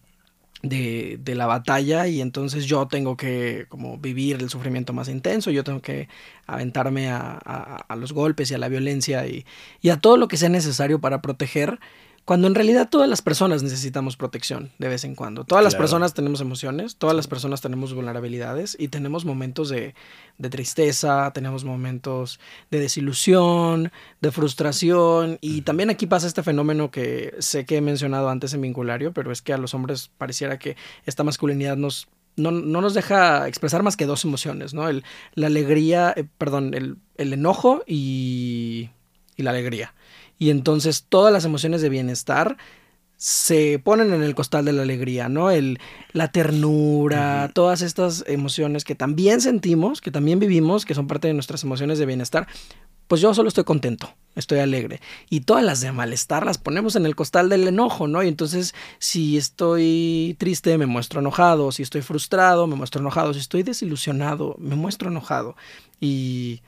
de, 0.63 1.17
de, 1.21 1.35
la 1.35 1.45
batalla 1.45 2.07
y 2.07 2.21
entonces 2.21 2.65
yo 2.65 2.87
tengo 2.87 3.15
que 3.15 3.65
como 3.69 3.97
vivir 3.97 4.37
el 4.41 4.49
sufrimiento 4.49 4.93
más 4.93 5.07
intenso, 5.07 5.51
yo 5.51 5.63
tengo 5.63 5.81
que 5.81 6.09
aventarme 6.47 7.09
a, 7.09 7.37
a, 7.37 7.95
los 7.95 8.13
golpes 8.13 8.49
y 8.51 8.55
a 8.55 8.57
la 8.57 8.69
violencia 8.69 9.27
y, 9.27 9.45
y, 9.81 9.89
a 9.89 9.97
todo 9.99 10.17
lo 10.17 10.27
que 10.27 10.37
sea 10.37 10.49
necesario 10.49 10.99
para 10.99 11.21
proteger 11.21 11.79
cuando 12.27 12.47
en 12.47 12.55
realidad 12.55 12.89
todas 12.89 13.07
las 13.07 13.21
personas 13.21 13.63
necesitamos 13.63 14.17
protección 14.17 14.69
de 14.79 14.89
vez 14.89 15.05
en 15.05 15.15
cuando. 15.15 15.45
Todas 15.45 15.63
las 15.63 15.75
personas 15.75 16.13
tenemos 16.13 16.41
emociones, 16.41 16.97
todas 16.97 17.15
las 17.15 17.25
personas 17.25 17.61
tenemos 17.61 17.93
vulnerabilidades 17.93 18.75
y 18.77 18.89
tenemos 18.89 19.23
momentos 19.23 19.69
de, 19.69 19.95
tristeza, 20.49 21.31
tenemos 21.33 21.63
momentos 21.63 22.41
de 22.69 22.81
desilusión, 22.81 23.93
de 24.19 24.31
frustración. 24.33 25.37
Y 25.39 25.61
también 25.61 25.89
aquí 25.89 26.05
pasa 26.05 26.27
este 26.27 26.43
fenómeno 26.43 26.91
que 26.91 27.33
sé 27.39 27.65
que 27.65 27.77
he 27.77 27.81
mencionado 27.81 28.27
antes 28.27 28.53
en 28.53 28.59
vinculario, 28.59 29.13
pero 29.13 29.31
es 29.31 29.41
que 29.41 29.53
a 29.53 29.57
los 29.57 29.73
hombres 29.73 30.11
pareciera 30.17 30.59
que 30.59 30.75
esta 31.05 31.23
masculinidad 31.23 31.77
nos 31.77 32.09
no, 32.35 32.51
nos 32.51 32.93
deja 32.93 33.47
expresar 33.47 33.83
más 33.83 33.95
que 33.95 34.05
dos 34.05 34.25
emociones, 34.25 34.73
¿no? 34.73 34.89
El, 34.89 35.05
la 35.33 35.47
alegría, 35.47 36.13
eh, 36.17 36.25
perdón, 36.37 36.73
el, 36.73 36.97
enojo 37.15 37.83
y, 37.87 38.89
y 39.37 39.43
la 39.43 39.51
alegría 39.51 39.93
y 40.39 40.49
entonces 40.49 41.05
todas 41.07 41.33
las 41.33 41.45
emociones 41.45 41.81
de 41.81 41.89
bienestar 41.89 42.57
se 43.17 43.81
ponen 43.83 44.13
en 44.13 44.21
el 44.21 44.35
costal 44.35 44.65
de 44.65 44.73
la 44.73 44.83
alegría, 44.83 45.27
¿no? 45.27 45.49
El, 45.49 45.79
la 46.13 46.31
ternura, 46.31 47.49
todas 47.53 47.81
estas 47.81 48.23
emociones 48.27 48.83
que 48.83 48.93
también 48.93 49.41
sentimos, 49.41 50.01
que 50.01 50.11
también 50.11 50.39
vivimos, 50.39 50.85
que 50.85 50.93
son 50.93 51.07
parte 51.07 51.27
de 51.27 51.33
nuestras 51.33 51.63
emociones 51.63 51.97
de 51.97 52.05
bienestar, 52.05 52.47
pues 53.07 53.21
yo 53.21 53.33
solo 53.33 53.47
estoy 53.47 53.63
contento, 53.63 54.13
estoy 54.35 54.59
alegre. 54.59 55.01
Y 55.29 55.41
todas 55.41 55.63
las 55.63 55.81
de 55.81 55.91
malestar 55.91 56.45
las 56.45 56.57
ponemos 56.57 56.95
en 56.95 57.05
el 57.05 57.15
costal 57.15 57.49
del 57.49 57.67
enojo, 57.67 58.07
¿no? 58.07 58.21
Y 58.21 58.27
entonces 58.27 58.75
si 58.99 59.37
estoy 59.37 60.35
triste, 60.37 60.77
me 60.77 60.85
muestro 60.85 61.21
enojado, 61.21 61.71
si 61.71 61.83
estoy 61.83 62.01
frustrado, 62.01 62.67
me 62.67 62.75
muestro 62.75 63.01
enojado, 63.01 63.33
si 63.33 63.39
estoy 63.39 63.63
desilusionado, 63.63 64.55
me 64.59 64.75
muestro 64.75 65.09
enojado. 65.09 65.55
Y 65.99 66.61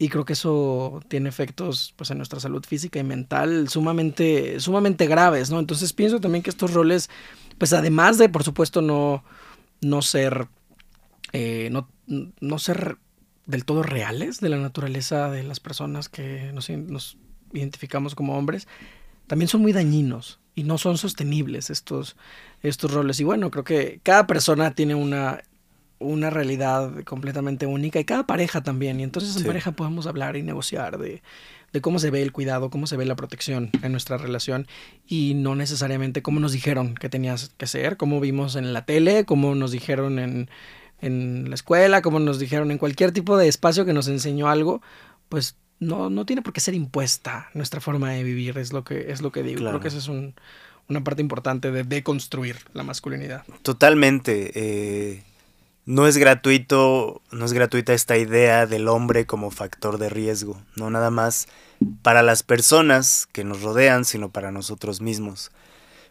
y 0.00 0.08
creo 0.08 0.24
que 0.24 0.32
eso 0.32 1.02
tiene 1.08 1.28
efectos 1.28 1.92
pues 1.94 2.10
en 2.10 2.16
nuestra 2.16 2.40
salud 2.40 2.64
física 2.64 2.98
y 2.98 3.04
mental 3.04 3.68
sumamente 3.68 4.58
sumamente 4.58 5.06
graves 5.06 5.50
no 5.50 5.60
entonces 5.60 5.92
pienso 5.92 6.20
también 6.20 6.42
que 6.42 6.48
estos 6.48 6.72
roles 6.72 7.10
pues 7.58 7.74
además 7.74 8.16
de 8.16 8.30
por 8.30 8.42
supuesto 8.42 8.80
no 8.80 9.22
no 9.82 10.00
ser 10.00 10.48
eh, 11.32 11.68
no, 11.70 11.88
no 12.06 12.58
ser 12.58 12.96
del 13.44 13.66
todo 13.66 13.82
reales 13.82 14.40
de 14.40 14.48
la 14.48 14.56
naturaleza 14.56 15.30
de 15.30 15.42
las 15.42 15.60
personas 15.60 16.08
que 16.08 16.50
nos, 16.54 16.70
nos 16.70 17.18
identificamos 17.52 18.14
como 18.14 18.38
hombres 18.38 18.66
también 19.26 19.48
son 19.48 19.60
muy 19.60 19.72
dañinos 19.72 20.40
y 20.54 20.64
no 20.64 20.78
son 20.78 20.98
sostenibles 20.98 21.70
estos 21.70 22.16
estos 22.62 22.92
roles. 22.92 23.20
Y 23.20 23.24
bueno 23.24 23.50
creo 23.50 23.64
que 23.64 24.00
cada 24.02 24.26
persona 24.26 24.72
tiene 24.72 24.94
una 24.94 25.42
una 26.00 26.30
realidad 26.30 27.04
completamente 27.04 27.66
única 27.66 28.00
y 28.00 28.04
cada 28.04 28.26
pareja 28.26 28.62
también. 28.62 28.98
Y 28.98 29.04
entonces 29.04 29.36
en 29.36 29.44
pareja 29.44 29.72
podemos 29.72 30.06
hablar 30.06 30.36
y 30.36 30.42
negociar 30.42 30.98
de, 30.98 31.22
de, 31.72 31.80
cómo 31.80 31.98
se 31.98 32.10
ve 32.10 32.22
el 32.22 32.32
cuidado, 32.32 32.70
cómo 32.70 32.86
se 32.86 32.96
ve 32.96 33.04
la 33.04 33.14
protección 33.14 33.70
en 33.82 33.92
nuestra 33.92 34.16
relación 34.16 34.66
y 35.06 35.34
no 35.34 35.54
necesariamente 35.54 36.22
cómo 36.22 36.40
nos 36.40 36.52
dijeron 36.52 36.94
que 36.94 37.10
tenías 37.10 37.52
que 37.56 37.66
ser, 37.66 37.98
cómo 37.98 38.18
vimos 38.18 38.56
en 38.56 38.72
la 38.72 38.86
tele, 38.86 39.24
cómo 39.26 39.54
nos 39.54 39.70
dijeron 39.70 40.18
en, 40.18 40.50
en 41.00 41.50
la 41.50 41.54
escuela, 41.54 42.02
cómo 42.02 42.18
nos 42.18 42.38
dijeron 42.38 42.70
en 42.70 42.78
cualquier 42.78 43.12
tipo 43.12 43.36
de 43.36 43.46
espacio 43.46 43.84
que 43.84 43.92
nos 43.92 44.08
enseñó 44.08 44.48
algo, 44.48 44.80
pues 45.28 45.56
no, 45.80 46.08
no 46.08 46.24
tiene 46.24 46.40
por 46.40 46.54
qué 46.54 46.60
ser 46.60 46.74
impuesta 46.74 47.50
nuestra 47.52 47.80
forma 47.80 48.10
de 48.12 48.24
vivir, 48.24 48.56
es 48.56 48.72
lo 48.72 48.84
que, 48.84 49.12
es 49.12 49.20
lo 49.20 49.32
que 49.32 49.42
digo. 49.42 49.60
Creo 49.60 49.80
que 49.80 49.88
esa 49.88 49.98
es 49.98 50.08
un, 50.08 50.34
una 50.88 51.04
parte 51.04 51.20
importante 51.20 51.70
de 51.70 51.84
deconstruir 51.84 52.56
la 52.72 52.84
masculinidad. 52.84 53.44
Totalmente. 53.62 54.52
Eh 54.54 55.24
no 55.86 56.06
es 56.06 56.16
gratuito, 56.16 57.22
no 57.30 57.44
es 57.44 57.52
gratuita 57.52 57.92
esta 57.92 58.16
idea 58.16 58.66
del 58.66 58.88
hombre 58.88 59.26
como 59.26 59.50
factor 59.50 59.98
de 59.98 60.08
riesgo, 60.08 60.60
no 60.76 60.90
nada 60.90 61.10
más 61.10 61.48
para 62.02 62.22
las 62.22 62.42
personas 62.42 63.26
que 63.32 63.44
nos 63.44 63.62
rodean, 63.62 64.04
sino 64.04 64.30
para 64.30 64.52
nosotros 64.52 65.00
mismos. 65.00 65.50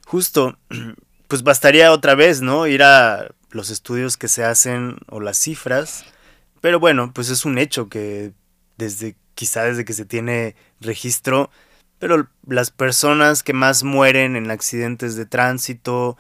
Justo, 0.05 0.58
pues 1.27 1.43
bastaría 1.43 1.91
otra 1.91 2.15
vez, 2.15 2.41
¿no? 2.41 2.67
Ir 2.67 2.84
a 2.84 3.29
los 3.51 3.69
estudios 3.69 4.17
que 4.17 4.27
se 4.27 4.43
hacen 4.43 4.97
o 5.08 5.19
las 5.19 5.38
cifras, 5.38 6.03
pero 6.62 6.79
bueno, 6.79 7.13
pues 7.13 7.29
es 7.29 7.45
un 7.45 7.58
hecho 7.58 7.89
que 7.89 8.34
desde 8.77 9.15
quizá 9.36 9.63
desde 9.63 9.86
que 9.86 9.93
se 9.93 10.05
tiene 10.05 10.55
registro, 10.82 11.49
pero 11.97 12.27
las 12.45 12.71
personas 12.71 13.43
que 13.43 13.53
más 13.53 13.84
mueren 13.84 14.36
en 14.36 14.51
accidentes 14.51 15.15
de 15.15 15.25
tránsito, 15.25 16.17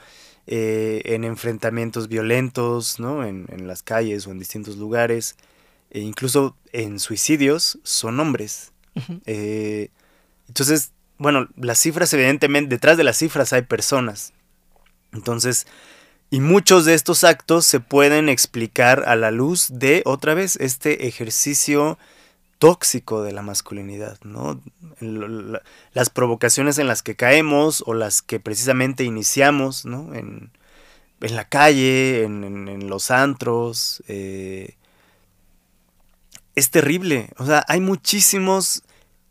eh, 0.51 1.03
en 1.05 1.25
enfrentamientos 1.25 2.07
violentos, 2.07 2.99
¿no? 2.99 3.23
En, 3.23 3.45
las 3.67 3.83
calles 3.83 4.25
o 4.25 4.31
en 4.31 4.39
distintos 4.39 4.77
lugares, 4.77 5.35
e 5.91 5.99
incluso 5.99 6.57
en 6.73 6.99
suicidios, 6.99 7.77
son 7.83 8.19
hombres. 8.19 8.71
Eh, 9.27 9.89
entonces, 10.47 10.91
bueno, 11.19 11.47
las 11.55 11.77
cifras, 11.77 12.11
evidentemente, 12.15 12.67
detrás 12.67 12.97
de 12.97 13.03
las 13.03 13.17
cifras 13.17 13.53
hay 13.53 13.61
personas. 13.61 14.33
Entonces, 15.13 15.67
y 16.31 16.39
muchos 16.39 16.83
de 16.83 16.95
estos 16.95 17.23
actos 17.23 17.67
se 17.67 17.79
pueden 17.79 18.27
explicar 18.27 19.03
a 19.05 19.15
la 19.15 19.29
luz 19.29 19.67
de, 19.69 20.01
otra 20.05 20.33
vez, 20.33 20.55
este 20.55 21.05
ejercicio 21.05 21.99
tóxico 22.59 23.23
de 23.23 23.31
la 23.31 23.41
masculinidad, 23.41 24.19
¿no? 24.23 24.61
Las 25.93 26.09
provocaciones 26.09 26.77
en 26.77 26.87
las 26.87 27.01
que 27.01 27.15
caemos 27.15 27.83
o 27.87 27.93
las 27.93 28.21
que 28.21 28.39
precisamente 28.39 29.03
iniciamos, 29.05 29.85
¿no? 29.85 30.13
En, 30.13 30.51
la 31.21 31.47
calle, 31.49 32.23
en, 32.23 32.89
los 32.89 33.11
antros. 33.11 34.03
Eh, 34.07 34.75
es 36.55 36.69
terrible. 36.69 37.29
O 37.37 37.45
sea, 37.45 37.65
hay 37.67 37.79
muchísimos 37.79 38.83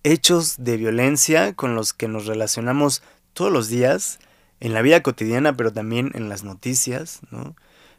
hechos 0.03 0.57
de 0.59 0.77
violencia 0.79 1.55
con 1.55 1.75
los 1.75 1.93
que 1.93 2.09
nos 2.09 2.27
relacionamos 2.27 3.03
todos 3.35 3.53
los 3.53 3.69
días, 3.69 4.19
en 4.61 4.75
la 4.75 4.83
vida 4.83 5.03
cotidiana, 5.03 5.57
pero 5.57 5.73
también 5.73 6.11
en 6.14 6.29
las 6.29 6.43
noticias, 6.43 7.21
¿no? 7.31 7.55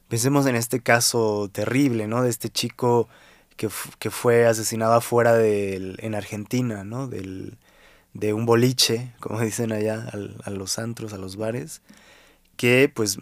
Pensemos 0.10 0.48
en 0.48 0.56
este 0.56 0.82
caso 0.82 1.50
terrible, 1.54 2.08
¿no? 2.08 2.24
De 2.24 2.30
este 2.30 2.50
chico 2.50 3.08
que, 3.60 4.10
fue 4.10 4.48
asesinado 4.48 4.94
afuera 4.94 5.34
del, 5.34 5.98
en 6.00 6.16
Argentina, 6.16 6.86
¿no? 6.86 7.08
Del, 7.08 7.58
de 8.14 8.34
un 8.34 8.46
boliche, 8.46 9.12
como 9.20 9.40
dicen 9.42 9.74
allá, 9.74 10.10
a 10.44 10.50
los 10.50 10.80
antros, 10.80 11.12
a 11.14 11.18
los 11.18 11.36
bares, 11.36 11.82
que 12.56 12.92
pues 12.94 13.18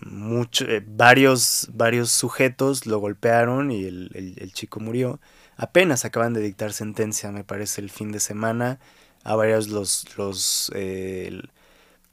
eh, 0.62 0.84
varios, 0.88 1.70
varios 1.74 2.12
sujetos 2.12 2.86
lo 2.86 3.00
golpearon 3.00 3.72
y 3.72 3.86
el, 3.86 4.52
chico 4.54 4.80
murió. 4.80 5.20
Apenas 5.58 6.06
acaban 6.06 6.34
de 6.34 6.42
dictar 6.42 6.72
sentencia, 6.72 7.32
me 7.32 7.44
parece, 7.44 7.82
el 7.82 7.90
fin 7.90 8.12
de 8.12 8.20
semana. 8.20 8.80
A 9.24 9.36
varios 9.36 9.70
los, 9.70 10.18
los, 10.18 10.72
eh, 10.76 11.42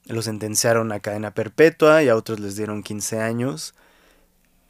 los 0.07 0.25
sentenciaron 0.25 0.93
a 0.93 1.01
cadena 1.01 1.35
perpetua 1.35 2.03
y 2.03 2.09
a 2.09 2.17
otros 2.17 2.41
les 2.41 2.57
dieron 2.57 2.83
15 2.83 3.21
años. 3.21 3.75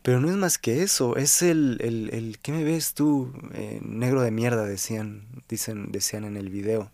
Pero 0.04 0.20
no 0.20 0.28
es 0.28 0.36
más 0.36 0.58
que 0.58 0.82
eso, 0.82 1.16
es 1.16 1.40
el, 1.40 1.78
el, 1.80 2.10
el 2.12 2.38
¿qué 2.38 2.52
me 2.52 2.62
ves 2.62 2.92
tú? 2.92 3.32
Eh, 3.54 3.80
negro 3.82 4.20
de 4.20 4.30
mierda, 4.30 4.66
decían, 4.66 5.22
dicen, 5.48 5.92
decían 5.92 6.24
en 6.24 6.36
el 6.36 6.50
video. 6.50 6.90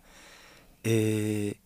Eh, 0.84 1.56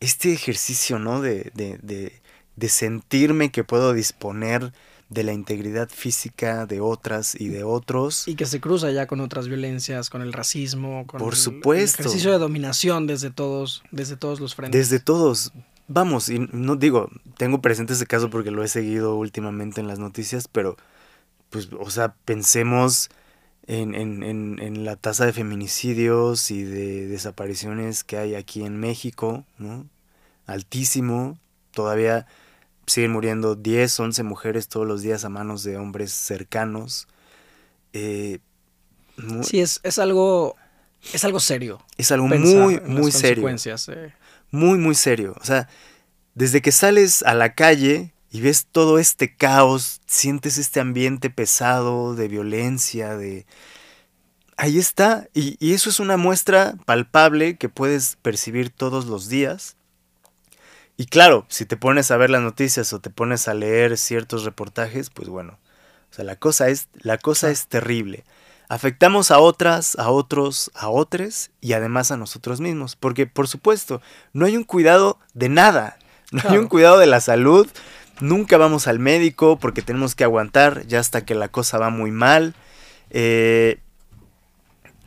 este 0.00 0.30
ejercicio, 0.30 0.98
¿no? 0.98 1.22
De, 1.22 1.52
de, 1.54 1.78
de, 1.78 2.20
de, 2.56 2.68
sentirme 2.68 3.50
que 3.50 3.64
puedo 3.64 3.94
disponer 3.94 4.74
de 5.08 5.24
la 5.24 5.32
integridad 5.32 5.88
física 5.88 6.66
de 6.66 6.82
otras 6.82 7.34
y 7.34 7.48
de 7.48 7.64
otros. 7.64 8.28
Y 8.28 8.34
que 8.34 8.44
se 8.44 8.60
cruza 8.60 8.90
ya 8.90 9.06
con 9.06 9.22
otras 9.22 9.48
violencias, 9.48 10.10
con 10.10 10.20
el 10.20 10.34
racismo, 10.34 11.06
con 11.06 11.18
Por 11.18 11.34
supuesto. 11.34 12.02
el 12.02 12.08
ejercicio 12.08 12.30
de 12.30 12.36
dominación 12.36 13.06
desde 13.06 13.30
todos, 13.30 13.82
desde 13.90 14.18
todos 14.18 14.38
los 14.38 14.54
frentes. 14.54 14.78
Desde 14.78 15.02
todos. 15.02 15.50
vamos, 15.88 16.28
y 16.28 16.46
no 16.52 16.76
digo, 16.76 17.08
tengo 17.38 17.62
presente 17.62 17.94
ese 17.94 18.04
caso 18.04 18.28
porque 18.28 18.50
lo 18.50 18.62
he 18.62 18.68
seguido 18.68 19.14
últimamente 19.16 19.80
en 19.80 19.88
las 19.88 19.98
noticias, 19.98 20.46
pero 20.46 20.76
pues, 21.50 21.68
o 21.78 21.90
sea, 21.90 22.14
pensemos 22.24 23.10
en, 23.66 23.94
en, 23.94 24.22
en, 24.60 24.84
la 24.84 24.96
tasa 24.96 25.26
de 25.26 25.32
feminicidios 25.32 26.50
y 26.50 26.62
de 26.62 27.06
desapariciones 27.06 28.02
que 28.02 28.16
hay 28.16 28.34
aquí 28.34 28.64
en 28.64 28.80
México, 28.80 29.44
¿no? 29.58 29.86
Altísimo, 30.46 31.38
todavía 31.72 32.26
siguen 32.86 33.12
muriendo 33.12 33.54
10, 33.54 34.00
11 34.00 34.22
mujeres 34.24 34.68
todos 34.68 34.86
los 34.86 35.02
días 35.02 35.24
a 35.24 35.28
manos 35.28 35.62
de 35.62 35.76
hombres 35.76 36.12
cercanos. 36.12 37.06
Eh, 37.92 38.40
sí, 39.42 39.60
es, 39.60 39.80
es, 39.84 39.98
algo, 39.98 40.56
es 41.12 41.24
algo 41.24 41.38
serio. 41.38 41.80
Es 41.96 42.10
algo 42.10 42.26
muy, 42.26 42.80
muy 42.80 43.12
serio. 43.12 43.48
Eh. 43.48 44.12
Muy, 44.50 44.78
muy 44.78 44.94
serio. 44.96 45.36
O 45.40 45.44
sea, 45.44 45.68
desde 46.34 46.62
que 46.62 46.72
sales 46.72 47.22
a 47.22 47.34
la 47.34 47.54
calle 47.54 48.12
y 48.30 48.40
ves 48.40 48.66
todo 48.70 48.98
este 48.98 49.34
caos, 49.34 50.00
sientes 50.06 50.58
este 50.58 50.80
ambiente 50.80 51.30
pesado 51.30 52.14
de 52.14 52.28
violencia, 52.28 53.16
de... 53.16 53.46
Ahí 54.56 54.78
está, 54.78 55.28
y, 55.32 55.56
y 55.58 55.72
eso 55.72 55.88
es 55.88 56.00
una 56.00 56.18
muestra 56.18 56.74
palpable 56.84 57.56
que 57.56 57.68
puedes 57.70 58.16
percibir 58.16 58.70
todos 58.70 59.06
los 59.06 59.28
días 59.28 59.76
y 61.00 61.06
claro, 61.06 61.46
si 61.48 61.64
te 61.64 61.78
pones 61.78 62.10
a 62.10 62.18
ver 62.18 62.28
las 62.28 62.42
noticias 62.42 62.92
o 62.92 63.00
te 63.00 63.08
pones 63.08 63.48
a 63.48 63.54
leer 63.54 63.96
ciertos 63.96 64.44
reportajes, 64.44 65.08
pues 65.08 65.30
bueno, 65.30 65.58
o 66.10 66.14
sea, 66.14 66.26
la 66.26 66.36
cosa 66.36 66.68
es, 66.68 66.88
la 66.92 67.16
cosa 67.16 67.50
es 67.50 67.68
terrible. 67.68 68.22
Afectamos 68.68 69.30
a 69.30 69.38
otras, 69.38 69.98
a 69.98 70.10
otros, 70.10 70.70
a 70.74 70.90
otros 70.90 71.52
y 71.62 71.72
además 71.72 72.10
a 72.10 72.18
nosotros 72.18 72.60
mismos. 72.60 72.96
Porque, 72.96 73.26
por 73.26 73.48
supuesto, 73.48 74.02
no 74.34 74.44
hay 74.44 74.58
un 74.58 74.64
cuidado 74.64 75.18
de 75.32 75.48
nada. 75.48 75.96
No 76.32 76.42
hay 76.44 76.58
un 76.58 76.68
cuidado 76.68 76.98
de 76.98 77.06
la 77.06 77.22
salud. 77.22 77.66
Nunca 78.20 78.56
vamos 78.56 78.86
al 78.86 78.98
médico 78.98 79.58
porque 79.58 79.82
tenemos 79.82 80.14
que 80.14 80.24
aguantar 80.24 80.86
ya 80.86 81.00
hasta 81.00 81.24
que 81.24 81.34
la 81.34 81.48
cosa 81.48 81.78
va 81.78 81.90
muy 81.90 82.10
mal. 82.10 82.54
Eh, 83.10 83.78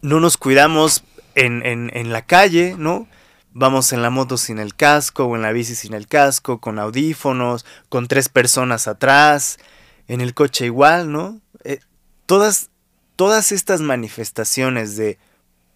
no 0.01 0.20
nos 0.20 0.38
cuidamos 0.38 1.03
en, 1.36 1.64
en, 1.64 2.11
la 2.11 2.26
calle, 2.26 2.76
¿no? 2.78 3.07
vamos 3.53 3.93
en 3.93 4.01
la 4.01 4.09
moto 4.09 4.38
sin 4.38 4.59
el 4.59 4.76
casco 4.76 5.26
o 5.26 5.36
en 5.36 5.43
la 5.43 5.51
bici 5.51 5.76
sin 5.76 5.93
el 5.93 6.07
casco, 6.07 6.59
con 6.59 6.80
audífonos, 6.80 7.66
con 7.89 8.07
tres 8.07 8.30
personas 8.30 8.88
atrás, 8.88 9.59
en 10.07 10.22
el 10.22 10.34
coche 10.34 10.66
igual, 10.66 11.11
¿no? 11.11 11.39
Eh, 11.64 11.80
todas, 12.26 12.70
todas 13.16 13.51
estas 13.51 13.82
manifestaciones 13.82 14.95
de 14.95 15.18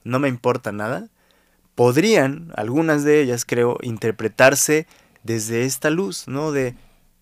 no 0.04 0.20
me 0.20 0.28
importa 0.28 0.72
nada, 0.72 1.08
podrían, 1.76 2.52
algunas 2.56 3.04
de 3.04 3.22
ellas 3.22 3.46
creo, 3.46 3.78
interpretarse 3.82 4.88
desde 5.24 5.66
esta 5.66 5.90
luz, 5.90 6.28
¿no? 6.28 6.52
De, 6.52 6.76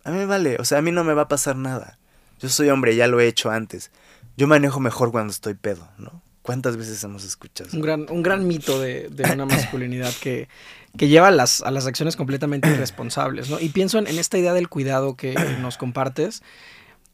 a 0.06 0.12
mí 0.12 0.18
me 0.20 0.26
vale, 0.28 0.58
o 0.60 0.64
sea, 0.64 0.78
a 0.78 0.82
mí 0.82 0.91
no 0.91 1.03
me 1.03 1.14
va 1.14 1.24
a 1.24 1.28
pasar 1.28 1.56
nada. 1.56 1.97
Yo 2.39 2.47
soy 2.47 2.70
hombre, 2.70 2.95
ya 2.95 3.08
lo 3.08 3.20
he 3.20 3.28
hecho 3.28 3.49
antes. 3.49 3.91
Yo 4.38 4.47
manejo 4.47 4.80
mejor 4.80 5.12
cuando 5.12 5.32
estoy 5.32 5.56
pedo, 5.56 5.88
¿no? 5.97 6.22
¿Cuántas 6.43 6.78
veces 6.78 7.03
hemos 7.03 7.24
escuchado? 7.24 7.72
Un 7.74 7.82
gran, 7.82 8.06
un 8.12 8.22
gran 8.22 8.45
mito 8.45 8.80
de, 8.80 9.10
una 9.34 9.47
masculinidad 9.47 10.14
que, 10.22 10.47
que 10.95 11.08
lleva 11.08 11.30
a 11.30 11.32
las, 11.32 11.62
a 11.64 11.72
las 11.72 11.88
acciones 11.88 12.16
completamente 12.16 12.70
irresponsables, 12.70 13.49
¿no? 13.49 13.60
Y 13.60 13.70
pienso 13.70 13.97
en, 13.97 14.06
esta 14.06 14.38
idea 14.38 14.53
del 14.53 14.70
cuidado 14.70 15.16
que 15.16 15.34
nos 15.60 15.78
compartes, 15.78 16.43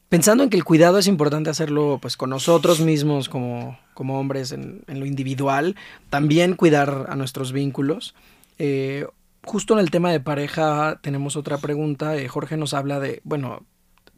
pensando 0.09 0.43
en 0.43 0.49
que 0.49 0.57
el 0.57 0.65
cuidado 0.65 0.97
es 0.97 1.07
importante 1.07 1.49
hacerlo 1.49 1.97
pues 2.01 2.17
con 2.17 2.29
nosotros 2.29 2.81
mismos 2.81 3.29
como, 3.29 3.79
como 3.93 4.19
hombres 4.19 4.51
en, 4.51 4.83
lo 4.87 5.05
individual, 5.05 5.77
también 6.09 6.55
cuidar 6.55 7.05
a 7.07 7.15
nuestros 7.15 7.53
vínculos. 7.53 8.15
Eh, 8.59 9.07
justo 9.43 9.73
en 9.73 9.79
el 9.79 9.91
tema 9.91 10.11
de 10.11 10.19
pareja 10.19 10.99
tenemos 11.01 11.35
otra 11.35 11.57
pregunta. 11.57 12.15
Eh, 12.17 12.27
Jorge 12.27 12.57
nos 12.57 12.73
habla 12.73 12.99
de, 12.99 13.21
bueno, 13.23 13.65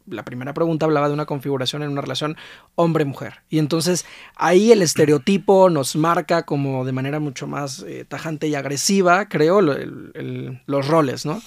la 0.06 0.24
primera 0.24 0.52
pregunta 0.52 0.86
hablaba 0.86 1.08
de 1.08 1.14
una 1.14 1.26
configuración 1.26 1.82
en 1.82 1.90
una 1.90 2.02
relación 2.02 2.36
hombre-mujer. 2.74 3.42
Y 3.48 3.58
entonces 3.58 4.04
ahí 4.36 4.72
el 4.72 4.82
estereotipo 4.82 5.70
nos 5.70 5.96
marca 5.96 6.44
como 6.44 6.84
de 6.84 6.92
manera 6.92 7.20
mucho 7.20 7.46
más 7.46 7.84
eh, 7.86 8.04
tajante 8.06 8.48
y 8.48 8.54
agresiva, 8.54 9.28
creo, 9.28 9.60
los 9.62 10.88
roles, 10.88 11.24
¿no? 11.24 11.40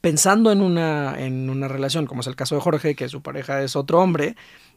Pensando 0.00 0.50
en 0.50 0.62
una, 0.62 1.20
en 1.20 1.50
una 1.50 1.68
relación, 1.68 2.06
como 2.06 2.22
es 2.22 2.26
el 2.26 2.36
caso 2.36 2.54
de 2.54 2.62
Jorge, 2.62 2.94
que 2.96 3.08
su 3.08 3.22
pareja 3.22 3.62
es 3.62 3.76
otro 3.76 4.00
hombre, 4.00 4.34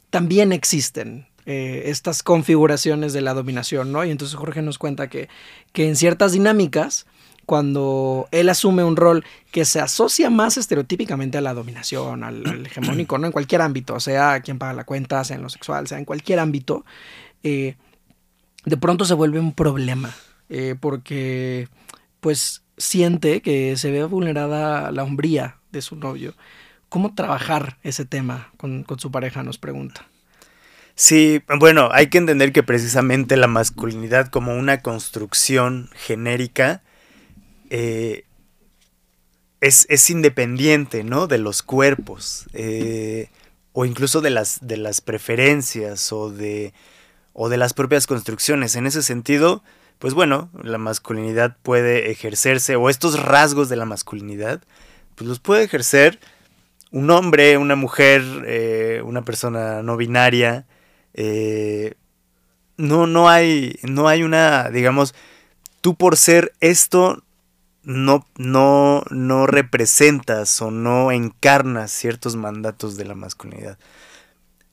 también 0.09 0.51
existen 0.51 1.27
eh, 1.45 1.83
estas 1.85 2.23
configuraciones 2.23 3.13
de 3.13 3.21
la 3.21 3.33
dominación, 3.33 3.91
¿no? 3.91 4.03
Y 4.03 4.11
entonces 4.11 4.35
Jorge 4.35 4.61
nos 4.61 4.77
cuenta 4.77 5.09
que, 5.09 5.29
que 5.71 5.87
en 5.87 5.95
ciertas 5.95 6.33
dinámicas, 6.33 7.05
cuando 7.45 8.27
él 8.31 8.49
asume 8.49 8.83
un 8.83 8.95
rol 8.95 9.25
que 9.51 9.65
se 9.65 9.79
asocia 9.79 10.29
más 10.29 10.57
estereotípicamente 10.57 11.37
a 11.37 11.41
la 11.41 11.53
dominación, 11.53 12.23
al, 12.23 12.65
hegemónico, 12.65 13.17
¿no? 13.17 13.27
En 13.27 13.31
cualquier 13.31 13.61
ámbito, 13.61 13.99
sea 13.99 14.41
quien 14.41 14.59
paga 14.59 14.73
la 14.73 14.85
cuenta, 14.85 15.23
sea 15.23 15.35
en 15.35 15.43
lo 15.43 15.49
sexual, 15.49 15.87
sea 15.87 15.97
en 15.97 16.05
cualquier 16.05 16.39
ámbito, 16.39 16.85
eh, 17.43 17.75
de 18.65 18.77
pronto 18.77 19.05
se 19.05 19.13
vuelve 19.13 19.39
un 19.39 19.53
problema, 19.53 20.13
eh, 20.49 20.75
porque 20.79 21.67
pues 22.19 22.63
siente 22.77 23.41
que 23.41 23.75
se 23.77 23.91
ve 23.91 24.03
vulnerada 24.05 24.91
la 24.91 25.03
hombría 25.03 25.57
de 25.71 25.81
su 25.81 25.95
novio. 25.95 26.33
¿Cómo 26.89 27.13
trabajar 27.13 27.77
ese 27.83 28.05
tema 28.05 28.51
con, 28.57 28.83
con 28.83 28.99
su 28.99 29.11
pareja? 29.11 29.43
Nos 29.43 29.57
pregunta. 29.57 30.07
Sí, 30.95 31.41
bueno, 31.59 31.89
hay 31.91 32.07
que 32.07 32.19
entender 32.19 32.51
que 32.53 32.61
precisamente 32.61 33.35
la 33.35 33.47
masculinidad 33.47 34.27
como 34.27 34.55
una 34.55 34.81
construcción 34.81 35.89
genérica 35.93 36.83
eh, 37.75 38.25
es, 39.61 40.09
independiente, 40.11 41.03
¿no? 41.03 41.25
De 41.25 41.39
los 41.39 41.63
cuerpos, 41.63 42.45
eh, 42.53 43.29
o 43.71 43.85
incluso 43.85 44.21
de 44.21 44.29
las, 44.29 44.59
de 44.61 44.77
las 44.77 45.01
preferencias 45.01 46.13
o 46.13 46.29
de, 46.29 46.71
o 47.33 47.49
de 47.49 47.57
las 47.57 47.73
propias 47.73 48.05
construcciones. 48.05 48.75
En 48.75 48.85
ese 48.85 49.01
sentido, 49.01 49.63
pues 49.97 50.13
bueno, 50.13 50.51
la 50.61 50.77
masculinidad 50.77 51.57
puede 51.63 52.11
ejercerse, 52.11 52.75
o 52.75 52.91
estos 52.91 53.19
rasgos 53.19 53.69
de 53.69 53.77
la 53.77 53.85
masculinidad, 53.85 54.61
pues 55.15 55.27
los 55.27 55.39
puede 55.39 55.63
ejercer 55.63 56.19
un 56.91 57.09
hombre, 57.09 57.57
una 57.57 57.75
mujer, 57.75 58.21
eh, 58.45 59.01
una 59.03 59.23
persona 59.23 59.81
no 59.81 59.97
binaria. 59.97 60.67
no, 62.77 63.07
no 63.07 63.29
hay, 63.29 63.79
no 63.81 64.07
hay 64.07 64.21
una, 64.21 64.69
digamos, 64.69 65.15
tú 65.81 65.95
por 65.95 66.17
ser 66.17 66.53
esto 66.59 67.23
no, 67.83 68.25
no, 68.37 69.03
no 69.09 69.45
representas 69.45 70.61
o 70.61 70.71
no 70.71 71.11
encarnas 71.11 71.91
ciertos 71.91 72.35
mandatos 72.35 72.97
de 72.97 73.05
la 73.05 73.15
masculinidad. 73.15 73.77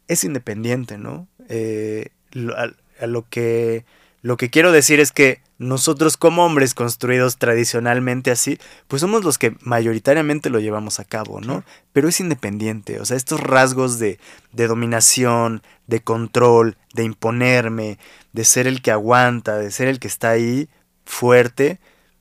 Es 0.07 0.25
independiente, 0.25 0.99
¿no? 0.99 1.29
Eh, 1.49 2.11
a, 2.57 3.07
lo, 3.07 3.29
que, 3.29 3.85
lo 4.23 4.37
que 4.37 4.51
quiero 4.51 4.73
decir 4.73 5.01
es 5.01 5.13
que 5.13 5.43
nosotros 5.59 6.17
como 6.17 6.47
hombres 6.47 6.73
construidos 6.73 7.37
tradicionalmente 7.37 8.31
así, 8.31 8.59
pues 8.89 9.01
somos 9.01 9.25
los 9.25 9.37
que 9.37 9.57
mayoritariamente 9.61 10.49
lo 10.49 10.59
llevamos 10.59 11.01
a 11.01 11.05
cabo, 11.05 11.41
¿no? 11.41 11.65
Pero 11.93 12.09
es 12.09 12.19
independiente, 12.21 12.99
o 12.99 13.05
sea, 13.05 13.17
estos 13.17 13.41
rasgos 13.41 13.99
de, 13.99 14.19
de 14.53 14.67
dominación, 14.69 15.63
de 15.87 16.01
control, 16.01 16.79
de 16.95 17.05
imponerme, 17.05 17.99
de 18.33 18.45
ser 18.45 18.67
el 18.67 18.81
que 18.81 18.91
aguanta, 18.91 19.59
de 19.59 19.71
ser 19.71 19.89
el 19.89 19.99
que 19.99 20.09
está 20.09 20.31
ahí 20.31 20.69
fuerte, 21.05 21.79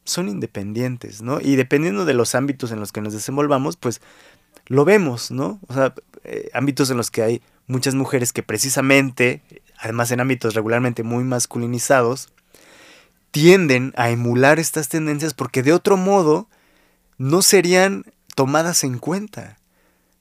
son 0.09 0.29
independientes, 0.29 1.21
¿no? 1.21 1.39
Y 1.41 1.55
dependiendo 1.55 2.05
de 2.05 2.13
los 2.13 2.35
ámbitos 2.35 2.71
en 2.71 2.79
los 2.79 2.91
que 2.91 3.01
nos 3.01 3.13
desenvolvamos, 3.13 3.77
pues 3.77 4.01
lo 4.67 4.85
vemos, 4.85 5.31
¿no? 5.31 5.59
O 5.67 5.73
sea, 5.73 5.93
eh, 6.23 6.49
ámbitos 6.53 6.89
en 6.89 6.97
los 6.97 7.11
que 7.11 7.23
hay 7.23 7.41
muchas 7.67 7.95
mujeres 7.95 8.33
que 8.33 8.43
precisamente, 8.43 9.41
además 9.77 10.11
en 10.11 10.19
ámbitos 10.19 10.53
regularmente 10.55 11.03
muy 11.03 11.23
masculinizados, 11.23 12.29
tienden 13.31 13.93
a 13.95 14.09
emular 14.09 14.59
estas 14.59 14.89
tendencias 14.89 15.33
porque 15.33 15.63
de 15.63 15.73
otro 15.73 15.97
modo 15.97 16.49
no 17.17 17.41
serían 17.41 18.05
tomadas 18.35 18.83
en 18.83 18.97
cuenta. 18.97 19.57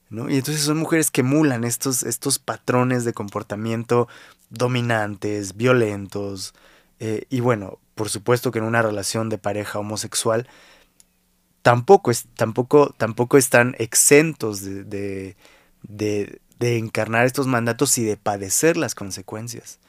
¿no? 0.09 0.29
Y 0.29 0.37
entonces 0.37 0.63
son 0.63 0.77
mujeres 0.77 1.11
que 1.11 1.21
emulan 1.21 1.63
estos, 1.63 2.03
estos 2.03 2.39
patrones 2.39 3.05
de 3.05 3.13
comportamiento 3.13 4.07
dominantes, 4.49 5.55
violentos, 5.55 6.53
eh, 6.99 7.25
y 7.29 7.39
bueno, 7.39 7.79
por 7.95 8.09
supuesto 8.09 8.51
que 8.51 8.59
en 8.59 8.65
una 8.65 8.81
relación 8.81 9.29
de 9.29 9.37
pareja 9.37 9.79
homosexual 9.79 10.47
tampoco, 11.61 12.11
es, 12.11 12.27
tampoco, 12.35 12.93
tampoco 12.97 13.37
están 13.37 13.75
exentos 13.79 14.61
de, 14.63 15.35
de, 15.83 16.39
encarnar 16.77 17.25
estos 17.25 17.47
mandatos 17.47 17.97
y 17.97 18.03
de 18.03 18.17
padecer 18.17 18.77
las 18.77 18.95
consecuencias. 18.95 19.79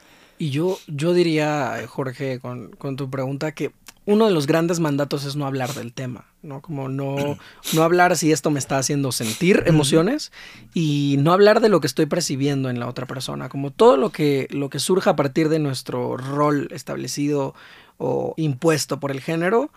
Y 0.41 0.49
yo, 0.49 0.79
yo 0.87 1.13
diría, 1.13 1.85
Jorge, 1.87 2.39
con, 2.39 2.71
con, 2.71 2.95
tu 2.95 3.11
pregunta, 3.11 3.51
que 3.51 3.73
uno 4.07 4.25
de 4.25 4.33
los 4.33 4.47
grandes 4.47 4.79
mandatos 4.79 5.23
es 5.23 5.35
no 5.35 5.45
hablar 5.45 5.71
del 5.75 5.93
tema, 5.93 6.25
¿no? 6.41 6.63
Como 6.63 6.89
no, 6.89 7.37
no 7.73 7.83
hablar 7.83 8.17
si 8.17 8.31
esto 8.31 8.49
me 8.49 8.57
está 8.57 8.79
haciendo 8.79 9.11
sentir 9.11 9.61
emociones 9.67 10.31
y 10.73 11.17
no 11.19 11.31
hablar 11.31 11.61
de 11.61 11.69
lo 11.69 11.79
que 11.79 11.85
estoy 11.85 12.07
percibiendo 12.07 12.71
en 12.71 12.79
la 12.79 12.87
otra 12.87 13.05
persona. 13.05 13.49
Como 13.49 13.69
todo 13.69 13.97
lo 13.97 14.09
que, 14.09 14.47
lo 14.49 14.71
que 14.71 14.79
surja 14.79 15.11
a 15.11 15.15
partir 15.15 15.47
de 15.47 15.59
nuestro 15.59 16.17
rol 16.17 16.69
establecido 16.71 17.53
o 17.99 18.33
impuesto 18.35 18.99
por 18.99 19.11
el 19.11 19.21
género, 19.21 19.69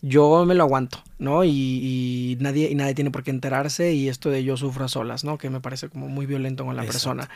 yo 0.00 0.44
me 0.44 0.56
lo 0.56 0.64
aguanto, 0.64 0.98
¿no? 1.20 1.44
Y, 1.44 2.36
nadie, 2.40 2.72
y 2.72 2.74
nadie 2.74 2.94
tiene 2.94 3.12
por 3.12 3.22
qué 3.22 3.30
enterarse 3.30 3.92
y 3.92 4.08
esto 4.08 4.30
de 4.30 4.42
yo 4.42 4.56
sufro 4.56 4.86
a 4.86 4.88
solas, 4.88 5.22
¿no? 5.22 5.38
Que 5.38 5.48
me 5.48 5.60
parece 5.60 5.88
como 5.88 6.08
muy 6.08 6.26
violento 6.26 6.64
con 6.64 6.74
la 6.74 6.82
persona. 6.82 7.30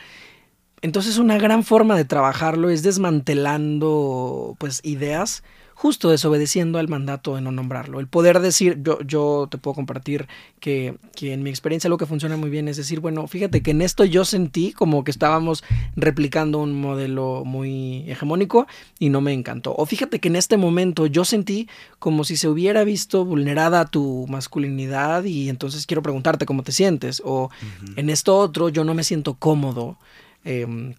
Entonces 0.81 1.17
una 1.17 1.37
gran 1.37 1.63
forma 1.63 1.95
de 1.95 2.05
trabajarlo 2.05 2.69
es 2.69 2.83
desmantelando 2.83 4.55
pues 4.59 4.81
ideas 4.83 5.43
justo 5.77 6.09
desobedeciendo 6.09 6.79
al 6.79 6.87
mandato 6.87 7.35
de 7.35 7.41
no 7.41 7.51
nombrarlo. 7.51 7.99
El 7.99 8.07
poder 8.07 8.39
decir, 8.39 8.79
yo, 8.81 8.99
yo 9.03 9.47
te 9.49 9.59
puedo 9.59 9.75
compartir 9.75 10.27
que, 10.59 10.95
que, 11.15 11.33
en 11.33 11.43
mi 11.43 11.51
experiencia 11.51 11.87
lo 11.87 11.99
que 11.99 12.07
funciona 12.07 12.35
muy 12.35 12.49
bien 12.49 12.67
es 12.67 12.77
decir, 12.77 12.99
bueno, 12.99 13.27
fíjate 13.27 13.61
que 13.61 13.71
en 13.71 13.83
esto 13.83 14.03
yo 14.03 14.25
sentí 14.25 14.71
como 14.71 15.03
que 15.03 15.11
estábamos 15.11 15.63
replicando 15.95 16.57
un 16.57 16.81
modelo 16.81 17.43
muy 17.45 18.09
hegemónico 18.09 18.65
y 18.97 19.09
no 19.09 19.21
me 19.21 19.33
encantó. 19.33 19.75
O 19.77 19.85
fíjate 19.85 20.19
que 20.19 20.29
en 20.29 20.37
este 20.37 20.57
momento 20.57 21.05
yo 21.05 21.23
sentí 21.25 21.69
como 21.99 22.23
si 22.23 22.37
se 22.37 22.47
hubiera 22.47 22.83
visto 22.83 23.23
vulnerada 23.23 23.85
tu 23.85 24.25
masculinidad 24.29 25.25
y 25.25 25.47
entonces 25.47 25.85
quiero 25.85 26.01
preguntarte 26.01 26.47
cómo 26.47 26.63
te 26.63 26.71
sientes. 26.71 27.21
O 27.23 27.51
en 27.95 28.09
esto 28.09 28.35
otro 28.35 28.69
yo 28.69 28.83
no 28.83 28.95
me 28.95 29.03
siento 29.03 29.35
cómodo. 29.35 29.99
Em, 30.47 30.95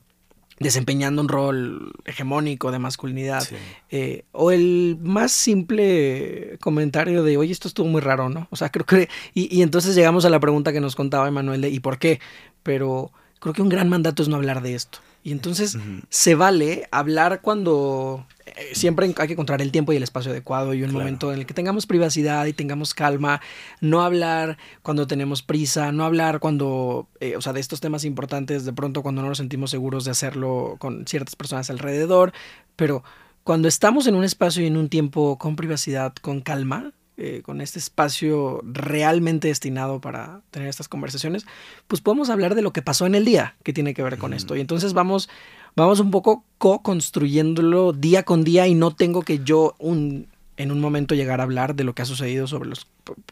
desempeñando 0.61 1.23
un 1.23 1.29
rol 1.29 1.93
hegemónico 2.05 2.71
de 2.71 2.79
masculinidad. 2.79 3.49
Eh, 3.91 4.25
o 4.33 4.51
el 4.51 4.99
más 5.01 5.33
simple 5.33 6.59
comentario 6.61 7.23
de, 7.23 7.37
oye, 7.37 7.53
esto 7.53 7.69
estuvo 7.69 7.87
muy 7.87 8.01
raro, 8.01 8.29
¿no? 8.29 8.49
O 8.51 8.57
sea, 8.57 8.69
creo 8.71 8.85
que... 8.85 9.09
Y, 9.35 9.57
y 9.57 9.63
entonces 9.63 9.95
llegamos 9.95 10.25
a 10.25 10.31
la 10.31 10.41
pregunta 10.41 10.73
que 10.73 10.81
nos 10.81 10.97
contaba 10.97 11.29
Emanuel 11.29 11.61
de, 11.61 11.71
¿y 11.71 11.81
por 11.81 11.99
qué? 11.99 12.21
Pero 12.63 13.13
creo 13.39 13.55
que 13.55 13.63
un 13.63 13.69
gran 13.69 13.89
mandato 13.89 14.23
es 14.23 14.29
no 14.29 14.37
hablar 14.37 14.61
de 14.61 14.75
esto. 14.75 14.99
Y 15.23 15.33
entonces 15.33 15.77
se 16.09 16.35
vale 16.35 16.89
hablar 16.91 17.41
cuando 17.43 18.27
eh, 18.47 18.71
siempre 18.73 19.07
hay 19.07 19.27
que 19.27 19.33
encontrar 19.33 19.61
el 19.61 19.73
tiempo 19.73 19.93
y 19.93 19.97
el 19.97 20.03
espacio 20.03 20.31
adecuado 20.31 20.75
y 20.75 20.83
un 20.83 20.93
momento 20.93 21.33
en 21.33 21.41
el 21.41 21.47
que 21.47 21.55
tengamos 21.55 21.87
privacidad 21.87 22.47
y 22.47 22.53
tengamos 22.53 22.95
calma, 22.95 23.41
no 23.81 24.03
hablar 24.03 24.59
cuando 24.83 25.07
tenemos 25.07 25.43
prisa, 25.43 25.93
no 25.93 26.05
hablar 26.05 26.41
cuando, 26.41 27.09
eh, 27.21 27.37
o 27.37 27.43
sea, 27.43 27.53
de 27.53 27.61
estos 27.61 27.81
temas 27.81 28.05
importantes 28.05 28.65
de 28.65 28.73
pronto 28.73 29.03
cuando 29.03 29.23
no 29.23 29.29
nos 29.29 29.39
sentimos 29.39 29.71
seguros 29.71 30.05
de 30.05 30.13
hacerlo 30.13 30.77
con 30.79 31.07
ciertas 31.07 31.37
personas 31.37 31.69
alrededor, 31.69 32.33
pero 32.77 33.03
cuando 33.45 33.69
estamos 33.69 34.07
en 34.07 34.15
un 34.15 34.25
espacio 34.25 34.63
y 34.63 34.67
en 34.67 34.77
un 34.77 34.89
tiempo 34.89 35.37
con 35.39 35.57
privacidad, 35.57 36.15
con 36.15 36.41
calma, 36.41 36.93
eh, 37.21 37.43
con 37.43 37.61
este 37.61 37.81
espacio 37.81 38.61
realmente 38.63 39.49
destinado 39.49 40.01
para 40.01 40.43
tener 40.53 40.69
estas 40.69 40.87
conversaciones, 40.87 41.47
pues 41.89 42.01
podemos 42.01 42.31
hablar 42.31 42.55
de 42.55 42.63
lo 42.63 42.73
que 42.73 42.81
pasó 42.81 43.07
en 43.07 43.17
el 43.17 43.25
día 43.25 43.57
que 43.65 43.73
tiene 43.73 43.93
que 43.93 44.05
ver 44.05 44.19
con 44.19 44.33
esto. 44.33 44.55
Y 44.55 44.61
entonces 44.61 44.93
vamos, 44.93 45.29
vamos 45.75 45.99
un 45.99 46.13
poco 46.13 46.45
co-construyéndolo 46.59 47.93
día 47.93 48.23
con 48.23 48.45
día 48.45 48.69
y 48.69 48.75
no 48.75 48.95
tengo 48.95 49.23
que 49.23 49.41
yo 49.41 49.75
un, 49.81 50.29
en 50.59 50.71
un 50.71 50.81
momento 50.81 51.17
llegar 51.17 51.41
a 51.41 51.43
hablar 51.43 51.75
de 51.75 51.83
lo 51.83 51.93
que 51.93 52.03
ha 52.03 52.05
sucedido 52.05 52.47
sobre 52.47 52.69
los, 52.69 52.87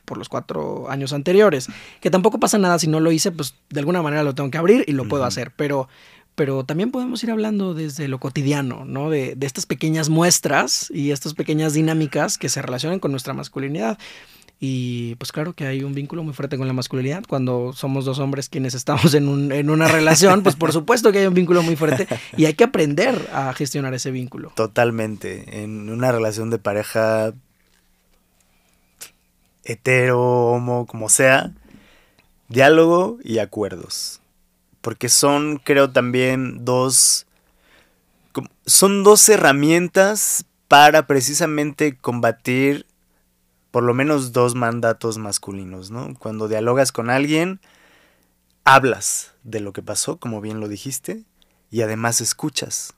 por 0.05 0.19
los 0.19 0.29
cuatro 0.29 0.91
años 0.91 1.13
anteriores. 1.13 1.69
Que 2.01 2.11
tampoco 2.11 2.41
pasa 2.41 2.59
nada 2.59 2.81
si 2.81 2.89
no 2.89 2.99
lo 2.99 3.13
hice, 3.13 3.31
pues 3.31 3.55
de 3.71 3.79
alguna 3.79 4.03
manera 4.03 4.25
lo 4.25 4.35
tengo 4.35 4.51
que 4.51 4.59
abrir 4.59 4.85
y 4.89 4.93
lo 4.93 5.07
puedo 5.07 5.25
hacer. 5.25 5.53
Pero 5.55 5.89
pero 6.37 6.65
también 6.65 6.91
podemos 6.91 7.25
ir 7.25 7.31
hablando 7.31 7.75
desde 7.75 8.07
lo 8.09 8.21
cotidiano, 8.21 8.85
¿no? 8.85 9.11
De, 9.11 9.35
de, 9.35 9.47
estas 9.47 9.67
pequeñas 9.67 10.11
muestras 10.11 10.91
y 10.95 11.11
estas 11.11 11.35
pequeñas 11.35 11.73
dinámicas 11.73 12.39
que 12.39 12.51
se 12.51 12.63
relacionan 12.63 13.01
con 13.01 13.11
nuestra 13.11 13.33
masculinidad. 13.33 13.99
Y 14.61 15.17
pues 15.17 15.33
claro 15.33 15.55
que 15.55 15.67
hay 15.67 15.83
un 15.83 15.95
vínculo 15.95 16.23
muy 16.23 16.33
fuerte 16.35 16.59
con 16.59 16.67
la 16.67 16.75
masculinidad. 16.75 17.25
Cuando 17.27 17.73
somos 17.73 18.05
dos 18.05 18.19
hombres 18.19 18.49
quienes 18.49 18.75
estamos 18.75 19.15
en, 19.15 19.29
un, 19.29 19.51
en 19.51 19.71
una 19.71 19.89
relación, 19.89 20.43
pues 20.43 20.57
por 20.57 20.73
supuesto 20.73 21.11
que 21.11 21.21
hay 21.21 21.27
un 21.27 21.35
vínculo 21.35 21.63
muy 21.63 21.77
fuerte 21.77 22.07
y 22.37 22.45
hay 22.45 22.55
que 22.55 22.65
aprender 22.65 23.29
a 23.33 23.53
gestionar 23.55 23.95
ese 23.95 24.11
vínculo. 24.11 24.53
Totalmente. 24.55 25.63
En 25.63 25.91
una 25.91 26.13
relación 26.13 26.51
de 26.51 26.59
pareja 26.59 27.33
hetero, 29.65 30.53
homo, 30.53 30.87
como 30.87 31.09
sea, 31.09 31.53
diálogo 32.49 33.19
y 33.25 33.39
acuerdos 33.39 34.21
porque 34.87 35.09
son, 35.09 35.57
creo, 35.57 35.91
también 35.91 36.65
dos, 36.65 37.27
son 38.67 39.03
dos 39.03 39.29
herramientas 39.29 40.45
para 40.69 41.09
precisamente 41.09 41.97
combatir 41.97 42.87
por 43.73 43.83
lo 43.83 43.95
menos 43.95 44.31
dos 44.31 44.55
mandatos 44.55 45.19
masculinos, 45.19 45.91
¿no? 45.91 46.15
Cuando 46.21 46.47
dialogas 46.47 46.93
con 46.93 47.11
alguien, 47.11 47.59
hablas 48.63 49.35
de 49.43 49.59
lo 49.59 49.73
que 49.73 49.83
pasó, 49.83 50.19
como 50.19 50.41
bien 50.41 50.61
lo 50.61 50.69
dijiste, 50.69 51.25
y 51.69 51.83
además 51.83 52.21
escuchas, 52.21 52.95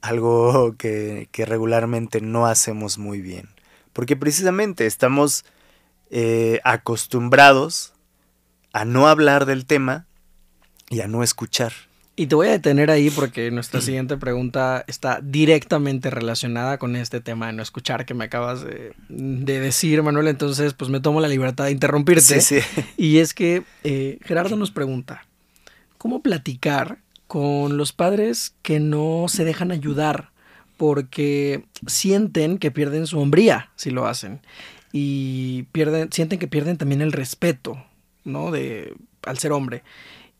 algo 0.00 0.76
que, 0.78 1.28
regularmente 1.36 2.20
no 2.20 2.46
hacemos 2.46 2.98
muy 2.98 3.20
bien, 3.20 3.48
porque 3.92 4.14
precisamente 4.14 4.86
estamos 4.86 5.44
eh, 6.10 6.60
acostumbrados 6.62 7.94
a 8.72 8.84
no 8.84 9.08
hablar 9.08 9.44
del 9.44 9.66
tema 9.66 10.06
y 10.94 11.00
a 11.00 11.08
no 11.08 11.22
escuchar. 11.22 11.72
Y 12.16 12.28
te 12.28 12.36
voy 12.36 12.46
a 12.46 12.52
detener 12.52 12.90
ahí 12.90 13.10
porque 13.10 13.50
nuestra 13.50 13.80
siguiente 13.80 14.16
pregunta 14.16 14.84
está 14.86 15.20
directamente 15.22 16.10
relacionada 16.10 16.78
con 16.78 16.94
este 16.96 17.20
tema 17.20 17.48
de 17.48 17.54
no 17.54 17.62
escuchar 17.62 18.06
que 18.06 18.14
me 18.14 18.24
acabas 18.24 18.64
de, 18.64 18.94
decir, 19.08 20.02
Manuel. 20.02 20.28
Entonces, 20.28 20.74
pues 20.74 20.90
me 20.90 21.00
tomo 21.00 21.20
la 21.20 21.28
libertad 21.28 21.64
de 21.64 21.72
interrumpirte. 21.72 22.40
Sí, 22.40 22.60
sí. 22.60 22.82
Y 22.96 23.18
es 23.18 23.34
que 23.34 23.64
eh, 23.82 24.18
Gerardo 24.22 24.56
nos 24.56 24.70
pregunta, 24.70 25.26
¿cómo 25.98 26.22
platicar 26.22 26.98
con 27.26 27.76
los 27.76 27.92
padres 27.92 28.54
que 28.62 28.78
no 28.78 29.26
se 29.28 29.44
dejan 29.44 29.72
ayudar 29.72 30.30
porque 30.76 31.64
sienten 31.86 32.58
que 32.58 32.70
pierden 32.70 33.06
su 33.06 33.18
hombría 33.18 33.70
si 33.74 33.90
lo 33.90 34.06
hacen? 34.06 34.40
Y 34.92 35.64
pierden, 35.72 36.12
sienten 36.12 36.38
que 36.38 36.46
pierden 36.46 36.76
también 36.76 37.00
el 37.00 37.10
respeto, 37.10 37.84
¿no? 38.22 38.52
De, 38.52 38.94
al 39.24 39.38
ser 39.38 39.50
hombre. 39.50 39.82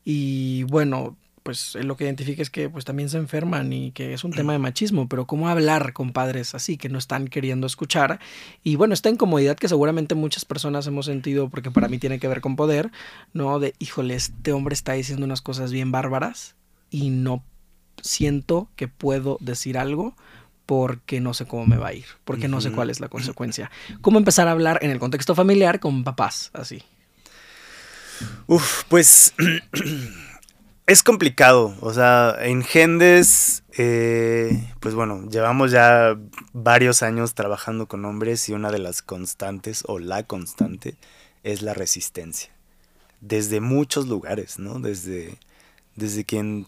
Y 0.04 0.64
bueno, 0.64 1.16
pues 1.44 1.74
lo 1.74 1.96
que 1.96 2.04
identifica 2.04 2.40
es 2.40 2.48
que 2.48 2.70
pues 2.70 2.86
también 2.86 3.10
se 3.10 3.18
enferman 3.18 3.72
y 3.72 3.92
que 3.92 4.14
es 4.14 4.24
un 4.24 4.32
tema 4.32 4.54
de 4.54 4.58
machismo, 4.58 5.08
pero 5.08 5.26
cómo 5.26 5.48
hablar 5.48 5.92
con 5.92 6.12
padres 6.12 6.54
así 6.54 6.78
que 6.78 6.88
no 6.88 6.98
están 6.98 7.28
queriendo 7.28 7.66
escuchar 7.66 8.18
y 8.64 8.76
bueno, 8.76 8.94
esta 8.94 9.10
incomodidad 9.10 9.56
que 9.56 9.68
seguramente 9.68 10.14
muchas 10.14 10.46
personas 10.46 10.86
hemos 10.86 11.04
sentido 11.04 11.50
porque 11.50 11.70
para 11.70 11.88
mí 11.88 11.98
tiene 11.98 12.18
que 12.18 12.28
ver 12.28 12.40
con 12.40 12.56
poder, 12.56 12.90
¿no? 13.34 13.60
De, 13.60 13.74
híjole, 13.78 14.14
este 14.14 14.52
hombre 14.52 14.72
está 14.72 14.94
diciendo 14.94 15.26
unas 15.26 15.42
cosas 15.42 15.70
bien 15.70 15.92
bárbaras 15.92 16.56
y 16.90 17.10
no 17.10 17.44
siento 18.02 18.68
que 18.74 18.88
puedo 18.88 19.36
decir 19.40 19.76
algo 19.76 20.14
porque 20.64 21.20
no 21.20 21.34
sé 21.34 21.44
cómo 21.44 21.66
me 21.66 21.76
va 21.76 21.88
a 21.88 21.92
ir, 21.92 22.06
porque 22.24 22.48
no 22.48 22.62
sé 22.62 22.72
cuál 22.72 22.88
es 22.88 23.00
la 23.00 23.08
consecuencia. 23.08 23.70
¿Cómo 24.00 24.16
empezar 24.16 24.48
a 24.48 24.52
hablar 24.52 24.78
en 24.80 24.90
el 24.90 24.98
contexto 24.98 25.34
familiar 25.34 25.78
con 25.78 26.04
papás 26.04 26.50
así? 26.54 26.82
Uf, 28.46 28.84
pues 28.88 29.34
es 30.86 31.02
complicado. 31.02 31.76
O 31.80 31.92
sea, 31.92 32.36
en 32.40 32.62
Gendes, 32.62 33.62
eh, 33.76 34.72
pues 34.80 34.94
bueno, 34.94 35.28
llevamos 35.30 35.70
ya 35.70 36.16
varios 36.52 37.02
años 37.02 37.34
trabajando 37.34 37.86
con 37.86 38.04
hombres 38.04 38.48
y 38.48 38.52
una 38.52 38.70
de 38.70 38.78
las 38.78 39.02
constantes, 39.02 39.84
o 39.86 39.98
la 39.98 40.22
constante, 40.24 40.96
es 41.42 41.62
la 41.62 41.74
resistencia. 41.74 42.50
Desde 43.20 43.60
muchos 43.60 44.06
lugares, 44.06 44.58
¿no? 44.58 44.78
Desde, 44.78 45.38
desde 45.96 46.24
quien 46.24 46.66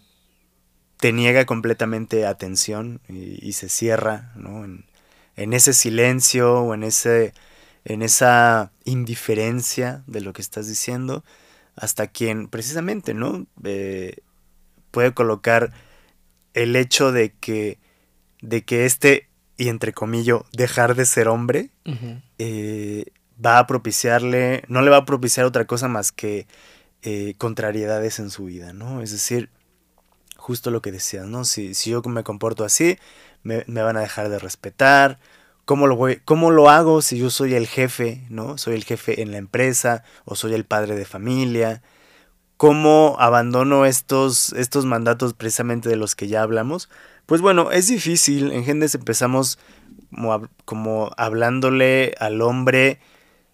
te 0.99 1.13
niega 1.13 1.45
completamente 1.45 2.25
atención 2.25 3.01
y, 3.09 3.53
se 3.53 3.69
cierra, 3.69 4.33
¿no? 4.35 4.65
En 5.37 5.53
ese 5.53 5.75
silencio 5.75 6.63
o 6.63 6.75
en 6.75 6.85
ese 6.85 7.35
en 7.87 8.03
esa 8.03 8.73
indiferencia 8.85 10.03
de 10.09 10.21
lo 10.21 10.33
que 10.33 10.43
estás 10.43 10.67
diciendo, 10.67 11.25
hasta 11.77 12.09
quien 12.09 12.49
precisamente, 12.49 13.15
¿no? 13.15 13.47
Eh, 13.63 14.17
puede 14.91 15.15
colocar 15.15 15.73
el 16.53 16.75
hecho 16.75 17.13
de 17.13 17.33
que, 17.33 17.79
de 18.43 18.65
que 18.65 18.87
este, 18.87 19.29
y 19.57 19.69
entre 19.69 19.93
comillas, 19.93 20.41
dejar 20.53 20.97
de 20.97 21.07
ser 21.07 21.29
hombre, 21.29 21.71
eh, 22.39 23.05
va 23.45 23.61
a 23.61 23.67
propiciarle, 23.69 24.65
no 24.67 24.83
le 24.83 24.91
va 24.91 24.99
a 24.99 25.05
propiciar 25.05 25.47
otra 25.47 25.67
cosa 25.67 25.87
más 25.87 26.11
que 26.11 26.49
eh, 27.03 27.35
contrariedades 27.39 28.19
en 28.19 28.31
su 28.31 28.47
vida, 28.47 28.73
¿no? 28.73 29.01
Es 29.01 29.13
decir, 29.13 29.49
justo 30.37 30.73
lo 30.73 30.83
que 30.83 30.91
decías, 30.91 31.27
¿no? 31.27 31.45
Si, 31.45 31.75
si 31.75 31.91
yo 31.91 32.03
me 32.03 32.25
comporto 32.25 32.65
así, 32.65 32.99
me, 33.45 33.63
me, 33.69 33.83
van 33.83 33.97
a 33.97 34.01
dejar 34.01 34.29
de 34.29 34.41
respetar, 34.41 35.21
¿Cómo 35.67 35.89
lo, 35.89 35.97
voy, 35.97 36.21
¿Cómo 36.25 36.53
lo 36.53 36.71
hago 36.71 37.03
si 37.03 37.19
yo 37.19 37.29
soy 37.29 37.55
el 37.55 37.67
jefe, 37.67 38.25
¿no? 38.31 38.57
Soy 38.57 38.75
el 38.75 38.85
jefe 38.85 39.21
en 39.21 39.33
la 39.33 39.39
empresa 39.39 40.05
o 40.25 40.37
soy 40.37 40.55
el 40.55 40.65
padre 40.65 40.95
de 40.95 41.05
familia. 41.05 41.83
¿Cómo 42.57 43.17
abandono 43.19 43.85
estos, 43.85 44.53
estos 44.53 44.85
mandatos 44.85 45.35
precisamente 45.35 45.89
de 45.89 45.97
los 45.97 46.15
que 46.15 46.29
ya 46.29 46.43
hablamos? 46.43 46.89
Pues 47.27 47.41
bueno, 47.41 47.73
es 47.73 47.89
difícil. 47.89 48.53
En 48.53 48.65
Gendes 48.65 48.95
empezamos 48.95 49.59
como, 50.15 50.49
como 50.65 51.11
hablándole 51.17 52.15
al 52.21 52.43
hombre 52.43 53.01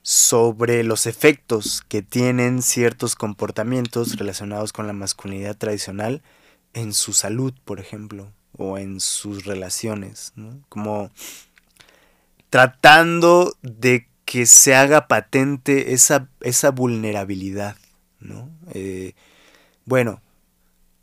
sobre 0.02 0.84
los 0.84 1.06
efectos 1.06 1.82
que 1.88 2.02
tienen 2.02 2.60
ciertos 2.60 3.16
comportamientos 3.16 4.18
relacionados 4.18 4.74
con 4.74 4.86
la 4.86 4.92
masculinidad 4.92 5.56
tradicional 5.56 6.22
en 6.74 6.92
su 6.92 7.14
salud, 7.14 7.54
por 7.64 7.80
ejemplo, 7.80 8.30
o 8.58 8.76
en 8.76 9.00
sus 9.00 9.46
relaciones, 9.46 10.34
¿no? 10.36 10.60
Como 10.68 11.10
tratando 12.52 13.56
de 13.62 14.08
que 14.26 14.44
se 14.44 14.74
haga 14.74 15.08
patente 15.08 15.94
esa, 15.94 16.28
esa 16.42 16.70
vulnerabilidad, 16.70 17.76
¿no? 18.20 18.50
Eh, 18.74 19.14
bueno, 19.86 20.20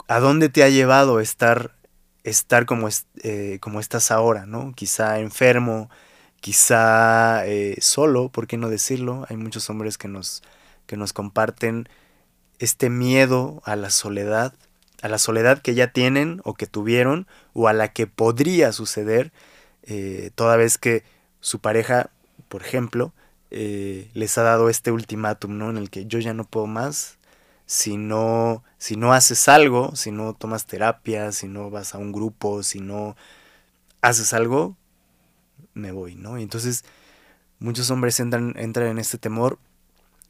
¿a 0.08 0.20
dónde 0.20 0.50
te 0.50 0.62
ha 0.62 0.70
llevado 0.70 1.20
estar, 1.20 1.72
estar 2.24 2.68
como, 2.68 2.88
eh, 3.24 3.58
como 3.62 3.80
estás 3.80 4.12
ahora, 4.12 4.46
¿no? 4.46 4.74
Quizá 4.76 5.18
enfermo, 5.22 5.90
quizá 6.40 7.48
eh, 7.48 7.78
solo, 7.82 8.30
¿por 8.30 8.46
qué 8.46 8.58
no 8.58 8.70
decirlo? 8.70 9.26
Hay 9.28 9.36
muchos 9.36 9.72
hombres 9.72 9.98
que 9.98 10.08
nos, 10.08 10.44
que 10.86 10.98
nos 10.98 11.14
comparten 11.14 11.90
este 12.60 12.92
miedo 12.92 13.64
a 13.66 13.76
la 13.76 13.90
soledad, 13.90 14.54
a 15.02 15.08
la 15.08 15.18
soledad 15.18 15.64
que 15.64 15.74
ya 15.74 15.94
tienen 15.94 16.42
o 16.44 16.54
que 16.54 16.68
tuvieron 16.68 17.26
o 17.54 17.68
a 17.68 17.74
la 17.74 17.92
que 17.92 18.06
podría 18.06 18.72
suceder 18.72 19.32
toda 20.36 20.56
vez 20.56 20.78
que 20.78 21.04
su 21.42 21.60
pareja, 21.60 22.10
por 22.48 22.62
ejemplo, 22.62 23.14
eh, 23.52 24.10
les 24.14 24.38
ha 24.38 24.44
dado 24.44 24.70
este 24.70 24.92
ultimátum, 24.92 25.58
¿no? 25.58 25.70
En 25.70 25.78
el 25.78 25.90
que 25.90 26.06
yo 26.06 26.20
ya 26.20 26.34
no 26.34 26.44
puedo 26.44 26.68
más, 26.68 27.18
si 27.66 27.98
no, 27.98 28.64
si 28.78 28.96
no 28.96 29.14
haces 29.14 29.48
algo, 29.48 29.96
si 29.96 30.12
no 30.12 30.34
tomas 30.34 30.66
terapia, 30.66 31.32
si 31.32 31.48
no 31.48 31.70
vas 31.70 31.96
a 31.96 31.98
un 31.98 32.12
grupo, 32.12 32.64
si 32.64 32.80
no 32.80 33.16
haces 34.02 34.34
algo, 34.34 34.76
me 35.74 35.92
voy, 35.92 36.16
¿no? 36.16 36.40
Y 36.40 36.44
entonces 36.44 36.84
muchos 37.60 37.92
hombres 37.92 38.20
entran, 38.20 38.54
entran 38.58 38.88
en 38.88 38.98
este 38.98 39.18
temor. 39.18 39.60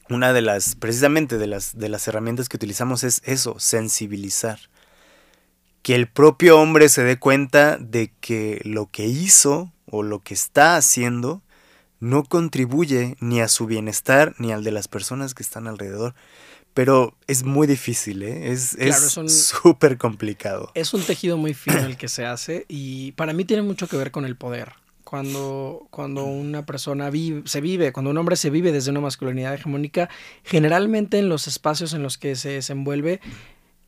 Una 0.09 0.33
de 0.33 0.41
las, 0.41 0.75
precisamente 0.75 1.37
de 1.37 1.47
las, 1.47 1.77
de 1.77 1.89
las 1.89 2.07
herramientas 2.07 2.49
que 2.49 2.57
utilizamos 2.57 3.03
es 3.03 3.21
eso, 3.25 3.59
sensibilizar. 3.59 4.59
Que 5.81 5.95
el 5.95 6.07
propio 6.07 6.59
hombre 6.59 6.89
se 6.89 7.03
dé 7.03 7.19
cuenta 7.19 7.77
de 7.77 8.11
que 8.19 8.59
lo 8.65 8.87
que 8.87 9.05
hizo 9.05 9.71
o 9.91 10.03
lo 10.03 10.19
que 10.19 10.33
está 10.33 10.75
haciendo 10.75 11.41
no 11.99 12.23
contribuye 12.23 13.15
ni 13.19 13.41
a 13.41 13.47
su 13.47 13.65
bienestar 13.65 14.35
ni 14.37 14.51
al 14.51 14.63
de 14.63 14.71
las 14.71 14.87
personas 14.87 15.33
que 15.33 15.43
están 15.43 15.67
alrededor. 15.67 16.15
Pero 16.73 17.17
es 17.27 17.43
muy 17.43 17.67
difícil, 17.67 18.23
¿eh? 18.23 18.51
es 18.51 18.77
súper 19.27 19.97
complicado. 19.97 20.71
Es 20.75 20.93
un 20.93 21.01
tejido 21.01 21.35
muy 21.35 21.53
fino 21.53 21.79
el 21.79 21.97
que 21.97 22.07
se 22.07 22.25
hace 22.25 22.65
y 22.67 23.11
para 23.13 23.33
mí 23.33 23.43
tiene 23.43 23.63
mucho 23.63 23.87
que 23.87 23.97
ver 23.97 24.11
con 24.11 24.23
el 24.23 24.35
poder. 24.37 24.73
Cuando, 25.03 25.87
cuando 25.89 26.25
una 26.25 26.67
persona 26.67 27.09
vive, 27.09 27.41
se 27.45 27.61
vive, 27.61 27.91
cuando 27.91 28.11
un 28.11 28.17
hombre 28.19 28.35
se 28.35 28.51
vive 28.51 28.71
desde 28.71 28.91
una 28.91 28.99
masculinidad 28.99 29.55
hegemónica, 29.55 30.07
generalmente 30.43 31.17
en 31.17 31.29
los 31.29 31.47
espacios 31.47 31.93
en 31.93 32.03
los 32.03 32.19
que 32.19 32.35
se 32.35 32.49
desenvuelve, 32.49 33.19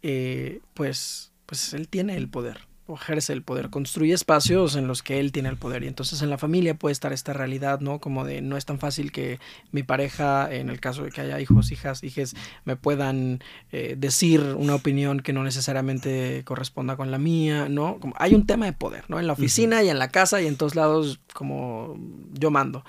eh, 0.02 0.62
pues, 0.74 1.32
pues 1.46 1.76
él 1.76 1.88
tiene 1.88 2.18
el 2.18 2.28
poder 2.28 2.71
ejerce 2.96 3.34
el 3.34 3.44
poder, 3.44 3.70
construye 3.70 4.14
espacios 4.14 4.76
en 4.76 4.88
los 4.88 5.04
que 5.04 5.20
él 5.20 5.32
tiene 5.32 5.50
el 5.50 5.58
poder 5.58 5.84
y 5.84 5.88
entonces 5.88 6.22
en 6.22 6.30
la 6.30 6.38
familia 6.38 6.76
puede 6.76 6.94
estar 6.94 7.14
esta 7.14 7.34
realidad, 7.34 7.80
¿no? 7.80 8.00
Como 8.00 8.26
de 8.26 8.42
no 8.42 8.58
es 8.58 8.66
tan 8.66 8.80
fácil 8.80 9.12
que 9.12 9.40
mi 9.72 9.84
pareja, 9.84 10.52
en 10.54 10.70
el 10.70 10.80
caso 10.80 11.04
de 11.04 11.12
que 11.12 11.22
haya 11.22 11.40
hijos, 11.40 11.72
hijas, 11.72 12.04
hijes, 12.04 12.36
me 12.66 12.76
puedan 12.76 13.44
eh, 13.72 13.96
decir 13.98 14.42
una 14.58 14.76
opinión 14.76 15.20
que 15.20 15.34
no 15.34 15.44
necesariamente 15.44 16.44
corresponda 16.46 16.96
con 16.96 17.12
la 17.12 17.18
mía, 17.18 17.70
¿no? 17.70 18.00
Como 18.00 18.14
hay 18.18 18.36
un 18.36 18.46
tema 18.46 18.66
de 18.66 18.74
poder, 18.74 19.06
¿no? 19.08 19.20
En 19.20 19.28
la 19.28 19.34
oficina 19.34 19.84
y 19.84 19.90
en 19.90 20.00
la 20.00 20.10
casa 20.10 20.42
y 20.42 20.48
en 20.48 20.58
todos 20.58 20.76
lados 20.76 21.20
como 21.34 21.98
yo 22.34 22.52
mando. 22.52 22.84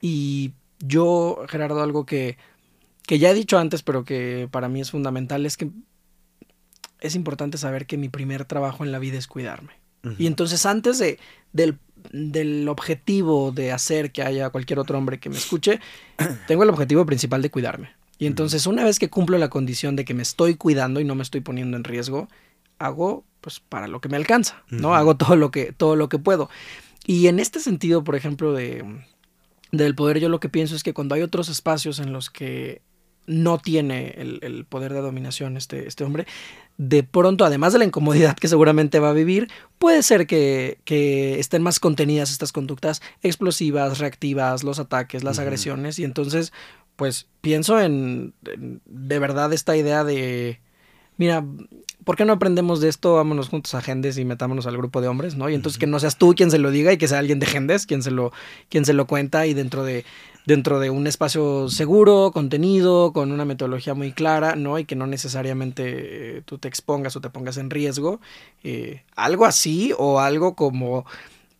Y 0.00 0.52
yo, 0.78 1.44
Gerardo, 1.48 1.82
algo 1.82 2.06
que, 2.06 2.38
que 3.06 3.18
ya 3.18 3.30
he 3.30 3.34
dicho 3.34 3.58
antes, 3.58 3.82
pero 3.82 4.04
que 4.04 4.48
para 4.50 4.68
mí 4.68 4.80
es 4.80 4.90
fundamental, 4.90 5.46
es 5.46 5.56
que 5.56 5.70
es 7.00 7.14
importante 7.14 7.58
saber 7.58 7.86
que 7.86 7.96
mi 7.96 8.08
primer 8.08 8.44
trabajo 8.44 8.84
en 8.84 8.92
la 8.92 8.98
vida 8.98 9.18
es 9.18 9.26
cuidarme. 9.26 9.72
Y 10.18 10.28
entonces 10.28 10.66
antes 10.66 10.98
de, 10.98 11.18
del, 11.52 12.68
objetivo 12.68 13.50
de 13.50 13.72
hacer 13.72 14.12
que 14.12 14.22
haya 14.22 14.50
cualquier 14.50 14.78
otro 14.78 14.96
hombre 14.96 15.18
que 15.18 15.28
me 15.28 15.36
escuche, 15.36 15.80
tengo 16.46 16.62
el 16.62 16.70
objetivo 16.70 17.04
principal 17.06 17.42
de 17.42 17.50
cuidarme. 17.50 17.90
Y 18.16 18.26
entonces 18.26 18.66
una 18.66 18.84
vez 18.84 19.00
que 19.00 19.10
cumplo 19.10 19.36
la 19.36 19.50
condición 19.50 19.96
de 19.96 20.04
que 20.04 20.14
me 20.14 20.22
estoy 20.22 20.54
cuidando 20.54 21.00
y 21.00 21.04
no 21.04 21.16
me 21.16 21.24
estoy 21.24 21.40
poniendo 21.40 21.76
en 21.76 21.82
riesgo, 21.82 22.28
hago 22.78 23.24
pues 23.40 23.58
para 23.60 23.88
lo 23.88 24.00
que 24.00 24.08
me 24.08 24.16
alcanza, 24.16 24.62
¿no? 24.70 24.94
Hago 24.94 25.16
todo 25.16 25.34
lo 25.34 25.50
que 25.50 25.72
todo 25.72 25.96
lo 25.96 26.08
que 26.08 26.18
puedo. 26.18 26.48
Y 27.04 27.26
en 27.26 27.40
este 27.40 27.58
sentido, 27.60 28.04
por 28.04 28.14
ejemplo, 28.14 28.52
de 28.52 28.84
del 29.72 29.94
poder, 29.94 30.20
yo 30.20 30.28
lo 30.28 30.40
que 30.40 30.48
pienso 30.48 30.76
es 30.76 30.82
que 30.82 30.94
cuando 30.94 31.14
hay 31.14 31.22
otros 31.22 31.48
espacios 31.48 31.98
en 31.98 32.12
los 32.12 32.30
que 32.30 32.82
no 33.26 33.58
tiene 33.58 34.14
el, 34.16 34.64
poder 34.68 34.92
de 34.92 35.00
dominación 35.00 35.56
este, 35.56 35.88
este, 35.88 36.04
hombre, 36.04 36.26
de 36.78 37.02
pronto, 37.02 37.44
además 37.44 37.72
de 37.72 37.78
la 37.78 37.84
incomodidad 37.84 38.36
que 38.36 38.48
seguramente 38.48 39.00
va 39.00 39.10
a 39.10 39.14
vivir, 39.14 39.48
puede 39.78 40.02
ser 40.02 40.26
que, 40.26 40.78
estén 41.38 41.62
más 41.62 41.80
contenidas 41.80 42.30
estas 42.30 42.52
conductas 42.52 43.02
explosivas, 43.22 43.98
reactivas, 43.98 44.64
los 44.64 44.78
ataques, 44.78 45.24
las 45.24 45.38
agresiones, 45.38 45.98
y 45.98 46.04
entonces, 46.04 46.52
pues 46.96 47.26
pienso 47.40 47.80
en, 47.80 48.34
de 48.42 49.18
verdad 49.18 49.52
esta 49.52 49.76
idea 49.76 50.04
de, 50.04 50.60
mira, 51.16 51.44
¿por 52.04 52.16
qué 52.16 52.24
no 52.24 52.34
aprendemos 52.34 52.80
de 52.80 52.88
esto? 52.88 53.14
Vámonos 53.14 53.48
juntos 53.48 53.74
a 53.74 53.80
Gendes 53.80 54.18
y 54.18 54.24
metámonos 54.24 54.66
al 54.66 54.76
grupo 54.76 55.00
de 55.00 55.08
hombres, 55.08 55.34
¿no? 55.34 55.48
Y 55.48 55.54
entonces 55.54 55.78
que 55.78 55.86
no 55.86 55.98
seas 55.98 56.16
tú 56.16 56.34
quien 56.36 56.50
se 56.50 56.58
lo 56.58 56.70
diga 56.70 56.92
y 56.92 56.98
que 56.98 57.08
sea 57.08 57.18
alguien 57.18 57.40
de 57.40 57.46
Gendes 57.46 57.86
quien 57.86 58.02
se 58.02 58.10
lo, 58.10 58.32
quien 58.68 58.84
se 58.84 58.92
lo 58.92 59.06
cuenta 59.06 59.46
y 59.46 59.54
dentro 59.54 59.82
de 59.82 60.04
dentro 60.46 60.78
de 60.78 60.90
un 60.90 61.06
espacio 61.06 61.68
seguro, 61.68 62.30
contenido, 62.32 63.12
con 63.12 63.32
una 63.32 63.44
metodología 63.44 63.94
muy 63.94 64.12
clara, 64.12 64.56
¿no? 64.56 64.78
Y 64.78 64.84
que 64.84 64.96
no 64.96 65.06
necesariamente 65.06 66.38
eh, 66.38 66.42
tú 66.44 66.58
te 66.58 66.68
expongas 66.68 67.16
o 67.16 67.20
te 67.20 67.30
pongas 67.30 67.56
en 67.58 67.68
riesgo. 67.68 68.20
Eh, 68.62 69.02
algo 69.16 69.44
así 69.44 69.92
o 69.98 70.20
algo 70.20 70.54
como, 70.54 71.04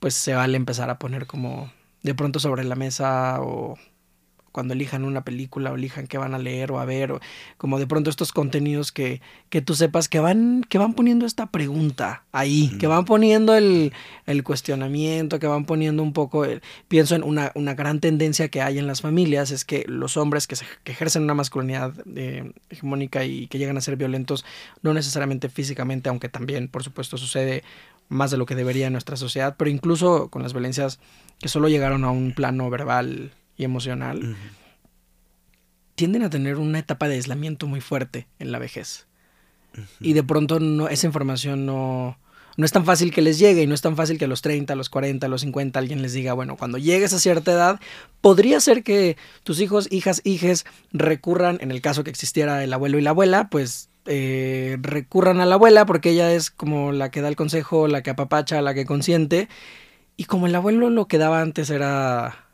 pues 0.00 0.14
se 0.14 0.34
vale 0.34 0.56
empezar 0.56 0.88
a 0.88 0.98
poner 0.98 1.26
como 1.26 1.70
de 2.02 2.14
pronto 2.14 2.38
sobre 2.38 2.64
la 2.64 2.76
mesa 2.76 3.38
o 3.40 3.76
cuando 4.56 4.72
elijan 4.72 5.04
una 5.04 5.22
película 5.22 5.70
o 5.70 5.74
elijan 5.74 6.06
qué 6.06 6.16
van 6.16 6.32
a 6.32 6.38
leer 6.38 6.72
o 6.72 6.80
a 6.80 6.86
ver, 6.86 7.12
o 7.12 7.20
como 7.58 7.78
de 7.78 7.86
pronto 7.86 8.08
estos 8.08 8.32
contenidos 8.32 8.90
que, 8.90 9.20
que 9.50 9.60
tú 9.60 9.74
sepas 9.74 10.08
que 10.08 10.18
van, 10.18 10.64
que 10.66 10.78
van 10.78 10.94
poniendo 10.94 11.26
esta 11.26 11.50
pregunta 11.50 12.24
ahí, 12.32 12.74
que 12.80 12.86
van 12.86 13.04
poniendo 13.04 13.54
el, 13.54 13.92
el, 14.24 14.42
cuestionamiento, 14.44 15.38
que 15.38 15.46
van 15.46 15.66
poniendo 15.66 16.02
un 16.02 16.14
poco, 16.14 16.46
pienso 16.88 17.14
en 17.14 17.22
una, 17.22 17.52
una, 17.54 17.74
gran 17.74 18.00
tendencia 18.00 18.48
que 18.48 18.62
hay 18.62 18.78
en 18.78 18.86
las 18.86 19.02
familias, 19.02 19.50
es 19.50 19.66
que 19.66 19.84
los 19.88 20.16
hombres 20.16 20.46
que, 20.46 20.56
se, 20.56 20.64
que 20.84 20.92
ejercen 20.92 21.24
una 21.24 21.34
masculinidad 21.34 21.92
eh, 22.16 22.50
hegemónica 22.70 23.26
y 23.26 23.48
que 23.48 23.58
llegan 23.58 23.76
a 23.76 23.82
ser 23.82 23.96
violentos, 23.96 24.46
no 24.80 24.94
necesariamente 24.94 25.50
físicamente, 25.50 26.08
aunque 26.08 26.30
también, 26.30 26.68
por 26.68 26.82
supuesto, 26.82 27.18
sucede 27.18 27.62
más 28.08 28.30
de 28.30 28.38
lo 28.38 28.46
que 28.46 28.54
debería 28.54 28.86
en 28.86 28.94
nuestra 28.94 29.18
sociedad, 29.18 29.56
pero 29.58 29.68
incluso 29.68 30.30
con 30.30 30.42
las 30.42 30.54
violencias 30.54 30.98
que 31.40 31.50
solo 31.50 31.68
llegaron 31.68 32.04
a 32.04 32.10
un 32.10 32.32
plano 32.32 32.70
verbal 32.70 33.32
y 33.56 33.64
emocional, 33.64 34.36
tienden 35.94 36.22
a 36.22 36.30
tener 36.30 36.56
una 36.56 36.78
etapa 36.78 37.08
de 37.08 37.14
aislamiento 37.14 37.66
muy 37.66 37.80
fuerte 37.80 38.26
en 38.38 38.52
la 38.52 38.58
vejez. 38.58 39.06
Y 40.00 40.14
de 40.14 40.22
pronto 40.22 40.58
no, 40.60 40.88
esa 40.88 41.06
información 41.06 41.66
no, 41.66 42.18
no 42.56 42.64
es 42.64 42.72
tan 42.72 42.84
fácil 42.84 43.12
que 43.12 43.20
les 43.20 43.38
llegue 43.38 43.62
y 43.62 43.66
no 43.66 43.74
es 43.74 43.82
tan 43.82 43.96
fácil 43.96 44.18
que 44.18 44.24
a 44.24 44.28
los 44.28 44.42
30, 44.42 44.72
a 44.72 44.76
los 44.76 44.88
40, 44.88 45.26
a 45.26 45.28
los 45.28 45.42
50 45.42 45.78
alguien 45.78 46.02
les 46.02 46.12
diga, 46.12 46.32
bueno, 46.32 46.56
cuando 46.56 46.78
llegues 46.78 47.12
a 47.12 47.18
cierta 47.18 47.52
edad, 47.52 47.80
podría 48.20 48.60
ser 48.60 48.82
que 48.82 49.16
tus 49.42 49.60
hijos, 49.60 49.88
hijas, 49.90 50.22
hijes 50.24 50.64
recurran, 50.92 51.58
en 51.60 51.70
el 51.70 51.82
caso 51.82 52.04
que 52.04 52.10
existiera 52.10 52.64
el 52.64 52.72
abuelo 52.72 52.98
y 52.98 53.02
la 53.02 53.10
abuela, 53.10 53.48
pues 53.50 53.90
eh, 54.06 54.78
recurran 54.80 55.40
a 55.40 55.46
la 55.46 55.56
abuela 55.56 55.84
porque 55.84 56.10
ella 56.10 56.32
es 56.32 56.50
como 56.50 56.92
la 56.92 57.10
que 57.10 57.20
da 57.20 57.28
el 57.28 57.36
consejo, 57.36 57.88
la 57.88 58.02
que 58.02 58.10
apapacha, 58.10 58.62
la 58.62 58.72
que 58.72 58.86
consiente. 58.86 59.48
Y 60.16 60.24
como 60.24 60.46
el 60.46 60.54
abuelo 60.54 60.88
lo 60.88 61.08
que 61.08 61.18
daba 61.18 61.42
antes 61.42 61.68
era 61.68 62.45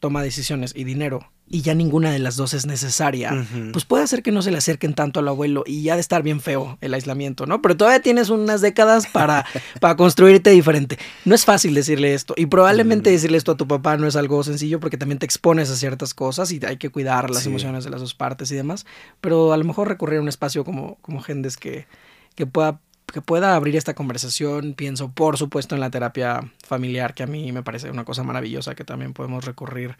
toma 0.00 0.22
decisiones 0.22 0.72
y 0.74 0.84
dinero 0.84 1.30
y 1.50 1.62
ya 1.62 1.74
ninguna 1.74 2.10
de 2.12 2.18
las 2.18 2.36
dos 2.36 2.52
es 2.54 2.66
necesaria, 2.66 3.46
pues 3.72 3.84
puede 3.84 4.04
hacer 4.04 4.22
que 4.22 4.32
no 4.32 4.42
se 4.42 4.50
le 4.50 4.58
acerquen 4.58 4.94
tanto 4.94 5.20
al 5.20 5.28
abuelo 5.28 5.64
y 5.66 5.82
ya 5.82 5.94
de 5.94 6.00
estar 6.00 6.22
bien 6.22 6.40
feo 6.40 6.76
el 6.80 6.92
aislamiento, 6.92 7.46
¿no? 7.46 7.62
Pero 7.62 7.76
todavía 7.76 8.00
tienes 8.00 8.28
unas 8.28 8.60
décadas 8.60 9.06
para, 9.06 9.46
para 9.80 9.96
construirte 9.96 10.50
diferente. 10.50 10.98
No 11.24 11.34
es 11.34 11.44
fácil 11.44 11.74
decirle 11.74 12.14
esto 12.14 12.34
y 12.36 12.46
probablemente 12.46 13.10
decirle 13.10 13.38
esto 13.38 13.52
a 13.52 13.56
tu 13.56 13.66
papá 13.66 13.96
no 13.96 14.06
es 14.06 14.16
algo 14.16 14.42
sencillo 14.44 14.78
porque 14.80 14.98
también 14.98 15.18
te 15.18 15.26
expones 15.26 15.70
a 15.70 15.76
ciertas 15.76 16.12
cosas 16.12 16.52
y 16.52 16.60
hay 16.64 16.76
que 16.76 16.90
cuidar 16.90 17.30
las 17.30 17.46
emociones 17.46 17.84
de 17.84 17.90
las 17.90 18.00
dos 18.00 18.14
partes 18.14 18.50
y 18.50 18.56
demás, 18.56 18.84
pero 19.20 19.52
a 19.52 19.56
lo 19.56 19.64
mejor 19.64 19.88
recurrir 19.88 20.18
a 20.18 20.22
un 20.22 20.28
espacio 20.28 20.64
como, 20.64 20.96
como 20.96 21.22
Gendes 21.22 21.56
que, 21.56 21.86
que 22.34 22.46
pueda 22.46 22.80
que 23.12 23.22
pueda 23.22 23.54
abrir 23.54 23.76
esta 23.76 23.94
conversación. 23.94 24.74
Pienso, 24.74 25.10
por 25.10 25.36
supuesto, 25.38 25.74
en 25.74 25.80
la 25.80 25.90
terapia 25.90 26.52
familiar, 26.66 27.14
que 27.14 27.22
a 27.22 27.26
mí 27.26 27.52
me 27.52 27.62
parece 27.62 27.90
una 27.90 28.04
cosa 28.04 28.22
maravillosa 28.22 28.74
que 28.74 28.84
también 28.84 29.12
podemos 29.12 29.44
recurrir 29.44 29.96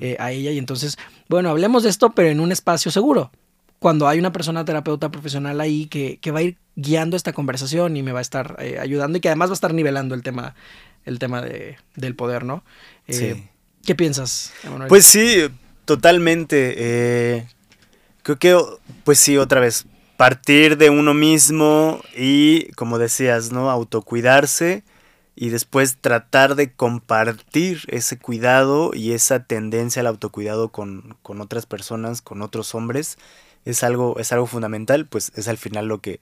eh, 0.00 0.16
a 0.18 0.32
ella. 0.32 0.50
Y 0.50 0.58
entonces, 0.58 0.98
bueno, 1.28 1.50
hablemos 1.50 1.82
de 1.82 1.90
esto, 1.90 2.10
pero 2.10 2.28
en 2.28 2.40
un 2.40 2.52
espacio 2.52 2.90
seguro. 2.90 3.30
Cuando 3.78 4.08
hay 4.08 4.18
una 4.18 4.32
persona 4.32 4.64
terapeuta 4.64 5.10
profesional 5.10 5.60
ahí 5.60 5.86
que, 5.86 6.18
que 6.20 6.32
va 6.32 6.40
a 6.40 6.42
ir 6.42 6.58
guiando 6.74 7.16
esta 7.16 7.32
conversación 7.32 7.96
y 7.96 8.02
me 8.02 8.10
va 8.10 8.18
a 8.18 8.22
estar 8.22 8.56
eh, 8.58 8.78
ayudando 8.80 9.18
y 9.18 9.20
que 9.20 9.28
además 9.28 9.50
va 9.50 9.52
a 9.52 9.54
estar 9.54 9.72
nivelando 9.72 10.16
el 10.16 10.24
tema, 10.24 10.56
el 11.04 11.20
tema 11.20 11.40
de, 11.42 11.76
del 11.94 12.16
poder, 12.16 12.44
¿no? 12.44 12.64
Eh, 13.06 13.12
sí. 13.12 13.48
¿Qué 13.84 13.94
piensas, 13.94 14.52
Emanuel? 14.64 14.88
Pues 14.88 15.06
sí, 15.06 15.46
totalmente. 15.84 17.46
creo 18.24 18.38
que, 18.38 18.60
pues 19.04 19.20
sí, 19.20 19.38
otra 19.38 19.60
vez, 19.60 19.86
partir 20.18 20.78
de 20.78 20.90
uno 20.90 21.14
mismo 21.14 22.00
y, 22.16 22.72
como 22.72 22.98
decías, 22.98 23.52
¿no? 23.52 23.70
Autocuidarse 23.70 24.82
y 25.36 25.50
después 25.50 25.98
tratar 26.00 26.56
de 26.56 26.72
compartir 26.72 27.82
ese 27.86 28.18
cuidado 28.18 28.90
y 28.94 29.12
esa 29.12 29.44
tendencia 29.44 30.00
al 30.00 30.08
autocuidado 30.08 30.70
con, 30.70 31.16
con 31.22 31.40
otras 31.40 31.66
personas, 31.66 32.20
con 32.20 32.42
otros 32.42 32.74
hombres, 32.74 33.16
es 33.64 33.84
algo, 33.84 34.18
es 34.18 34.32
algo 34.32 34.46
fundamental, 34.46 35.06
pues 35.06 35.30
es 35.36 35.46
al 35.46 35.56
final 35.56 35.86
lo 35.86 36.00
que, 36.00 36.18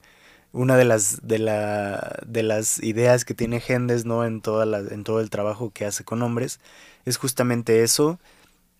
una 0.53 0.77
de 0.77 0.85
las, 0.85 1.27
de, 1.27 1.39
la, 1.39 2.19
de 2.23 2.43
las 2.43 2.77
ideas 2.83 3.25
que 3.25 3.33
tiene 3.33 3.59
Gendes, 3.59 4.05
¿no? 4.05 4.25
En, 4.25 4.41
toda 4.41 4.67
la, 4.67 4.77
en 4.77 5.03
todo 5.03 5.21
el 5.21 5.31
trabajo 5.31 5.71
que 5.71 5.85
hace 5.85 6.03
con 6.03 6.21
hombres, 6.21 6.59
es 7.05 7.17
justamente 7.17 7.81
eso, 7.81 8.19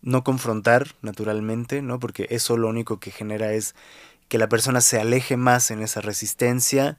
no 0.03 0.23
confrontar, 0.23 0.89
naturalmente, 1.01 1.81
¿no? 1.81 1.99
Porque 1.99 2.27
eso 2.29 2.55
lo 2.55 2.67
único 2.67 2.99
que 2.99 3.09
genera 3.09 3.53
es 3.53 3.73
que 4.27 4.37
la 4.37 4.49
persona 4.49 4.81
se 4.81 4.99
aleje 4.99 5.37
más 5.37 5.71
en 5.71 5.81
esa 5.81 6.01
resistencia, 6.01 6.97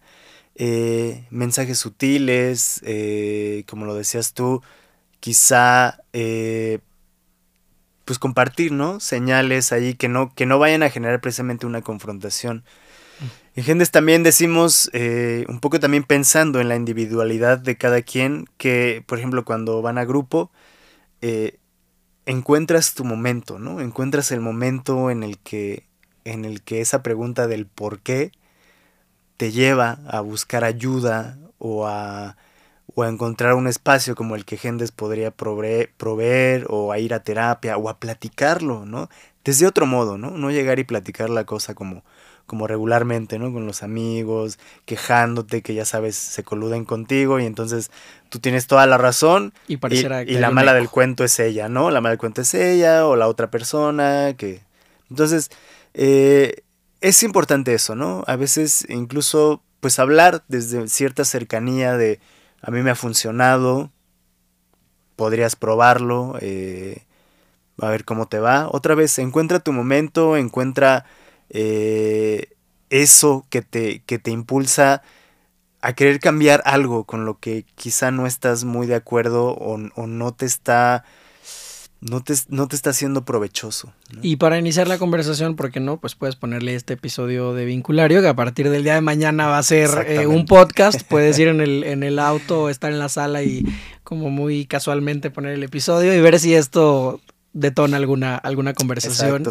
eh, 0.54 1.26
mensajes 1.30 1.78
sutiles, 1.78 2.80
eh, 2.84 3.64
como 3.68 3.86
lo 3.86 3.94
decías 3.94 4.34
tú, 4.34 4.62
quizá 5.20 6.00
eh, 6.12 6.80
pues 8.04 8.18
compartir, 8.18 8.72
¿no? 8.72 8.98
Señales 9.00 9.72
ahí 9.72 9.94
que 9.94 10.08
no, 10.08 10.34
que 10.34 10.46
no 10.46 10.58
vayan 10.58 10.82
a 10.82 10.90
generar 10.90 11.20
precisamente 11.20 11.66
una 11.66 11.82
confrontación. 11.82 12.64
En 13.54 13.64
Gendes 13.64 13.90
también 13.90 14.22
decimos, 14.22 14.90
un 14.94 15.58
poco 15.60 15.80
también 15.80 16.04
pensando 16.04 16.60
en 16.60 16.68
la 16.68 16.76
individualidad 16.76 17.58
de 17.58 17.76
cada 17.76 18.02
quien, 18.02 18.48
que 18.56 19.02
por 19.06 19.18
ejemplo 19.18 19.44
cuando 19.44 19.82
van 19.82 19.98
a 19.98 20.04
grupo, 20.04 20.52
encuentras 22.24 22.94
tu 22.94 23.04
momento, 23.04 23.58
¿no? 23.58 23.80
Encuentras 23.80 24.30
el 24.30 24.40
momento 24.40 25.10
en 25.10 25.24
el 25.24 25.38
que, 25.38 25.87
en 26.32 26.44
el 26.44 26.62
que 26.62 26.80
esa 26.80 27.02
pregunta 27.02 27.46
del 27.46 27.66
por 27.66 28.00
qué 28.00 28.32
te 29.36 29.52
lleva 29.52 29.98
a 30.08 30.20
buscar 30.20 30.64
ayuda 30.64 31.38
o 31.58 31.86
a, 31.86 32.36
o 32.94 33.02
a 33.02 33.08
encontrar 33.08 33.54
un 33.54 33.68
espacio 33.68 34.14
como 34.14 34.34
el 34.34 34.44
que 34.44 34.56
Gendes 34.56 34.92
podría 34.92 35.30
proveer, 35.30 35.90
proveer, 35.96 36.66
o 36.68 36.92
a 36.92 36.98
ir 36.98 37.14
a 37.14 37.20
terapia 37.20 37.76
o 37.76 37.88
a 37.88 37.98
platicarlo, 37.98 38.84
¿no? 38.84 39.08
Desde 39.44 39.66
otro 39.66 39.86
modo, 39.86 40.18
¿no? 40.18 40.32
No 40.32 40.50
llegar 40.50 40.78
y 40.78 40.84
platicar 40.84 41.30
la 41.30 41.44
cosa 41.44 41.74
como, 41.74 42.02
como 42.46 42.66
regularmente, 42.66 43.38
¿no? 43.38 43.52
Con 43.52 43.66
los 43.66 43.84
amigos, 43.84 44.58
quejándote 44.84 45.62
que 45.62 45.74
ya 45.74 45.84
sabes, 45.84 46.16
se 46.16 46.42
coluden 46.42 46.84
contigo 46.84 47.38
y 47.38 47.46
entonces 47.46 47.90
tú 48.30 48.40
tienes 48.40 48.66
toda 48.66 48.86
la 48.86 48.98
razón 48.98 49.52
y, 49.68 49.78
y, 50.26 50.38
la 50.38 50.50
mala 50.50 50.74
del 50.74 50.88
cuento 50.88 51.22
es 51.22 51.38
ella, 51.38 51.68
¿no? 51.68 51.90
La 51.90 52.00
mala 52.00 52.10
del 52.10 52.18
cuento 52.18 52.40
es 52.40 52.52
ella 52.54 53.06
o 53.06 53.14
la 53.14 53.28
otra 53.28 53.50
persona 53.50 54.34
que... 54.36 54.62
Entonces, 55.10 55.50
eh, 55.94 56.62
es 57.00 57.22
importante 57.22 57.74
eso, 57.74 57.94
¿no? 57.94 58.24
A 58.26 58.36
veces 58.36 58.86
incluso 58.88 59.62
pues 59.80 59.98
hablar 59.98 60.44
desde 60.48 60.88
cierta 60.88 61.24
cercanía 61.24 61.96
de 61.96 62.20
a 62.62 62.70
mí 62.70 62.82
me 62.82 62.90
ha 62.90 62.96
funcionado, 62.96 63.92
podrías 65.16 65.56
probarlo, 65.56 66.36
eh, 66.40 67.04
a 67.80 67.88
ver 67.90 68.04
cómo 68.04 68.26
te 68.26 68.40
va. 68.40 68.68
Otra 68.70 68.94
vez, 68.94 69.18
encuentra 69.18 69.60
tu 69.60 69.72
momento, 69.72 70.36
encuentra 70.36 71.04
eh, 71.50 72.48
eso 72.90 73.46
que 73.50 73.62
te, 73.62 74.00
que 74.04 74.18
te 74.18 74.30
impulsa 74.30 75.02
a 75.80 75.92
querer 75.92 76.20
cambiar 76.20 76.62
algo 76.64 77.04
con 77.04 77.24
lo 77.24 77.38
que 77.38 77.64
quizá 77.76 78.10
no 78.10 78.26
estás 78.26 78.64
muy 78.64 78.86
de 78.86 78.96
acuerdo 78.96 79.50
o, 79.50 79.78
o 79.94 80.06
no 80.06 80.32
te 80.34 80.46
está 80.46 81.04
no 82.00 82.22
te, 82.22 82.34
no 82.48 82.68
te 82.68 82.76
está 82.76 82.92
siendo 82.92 83.24
provechoso. 83.24 83.92
Y 84.22 84.36
para 84.36 84.58
iniciar 84.58 84.88
la 84.88 84.98
conversación, 84.98 85.56
¿por 85.56 85.70
qué 85.70 85.80
no? 85.80 85.98
Pues 85.98 86.14
puedes 86.14 86.36
ponerle 86.36 86.74
este 86.74 86.94
episodio 86.94 87.54
de 87.54 87.64
Vinculario, 87.64 88.20
que 88.20 88.28
a 88.28 88.36
partir 88.36 88.70
del 88.70 88.84
día 88.84 88.94
de 88.94 89.00
mañana 89.00 89.48
va 89.48 89.58
a 89.58 89.62
ser 89.62 90.06
eh, 90.06 90.26
un 90.26 90.46
podcast. 90.46 91.02
Puedes 91.02 91.38
ir 91.38 91.48
en 91.48 91.60
el, 91.60 91.84
en 91.84 92.02
el 92.02 92.18
auto 92.18 92.62
o 92.62 92.68
estar 92.68 92.92
en 92.92 92.98
la 92.98 93.08
sala 93.08 93.42
y 93.42 93.64
como 94.04 94.30
muy 94.30 94.66
casualmente 94.66 95.30
poner 95.30 95.52
el 95.52 95.62
episodio 95.62 96.14
y 96.14 96.20
ver 96.20 96.38
si 96.38 96.54
esto 96.54 97.20
detona 97.52 97.96
alguna, 97.96 98.36
alguna 98.36 98.74
conversación. 98.74 99.44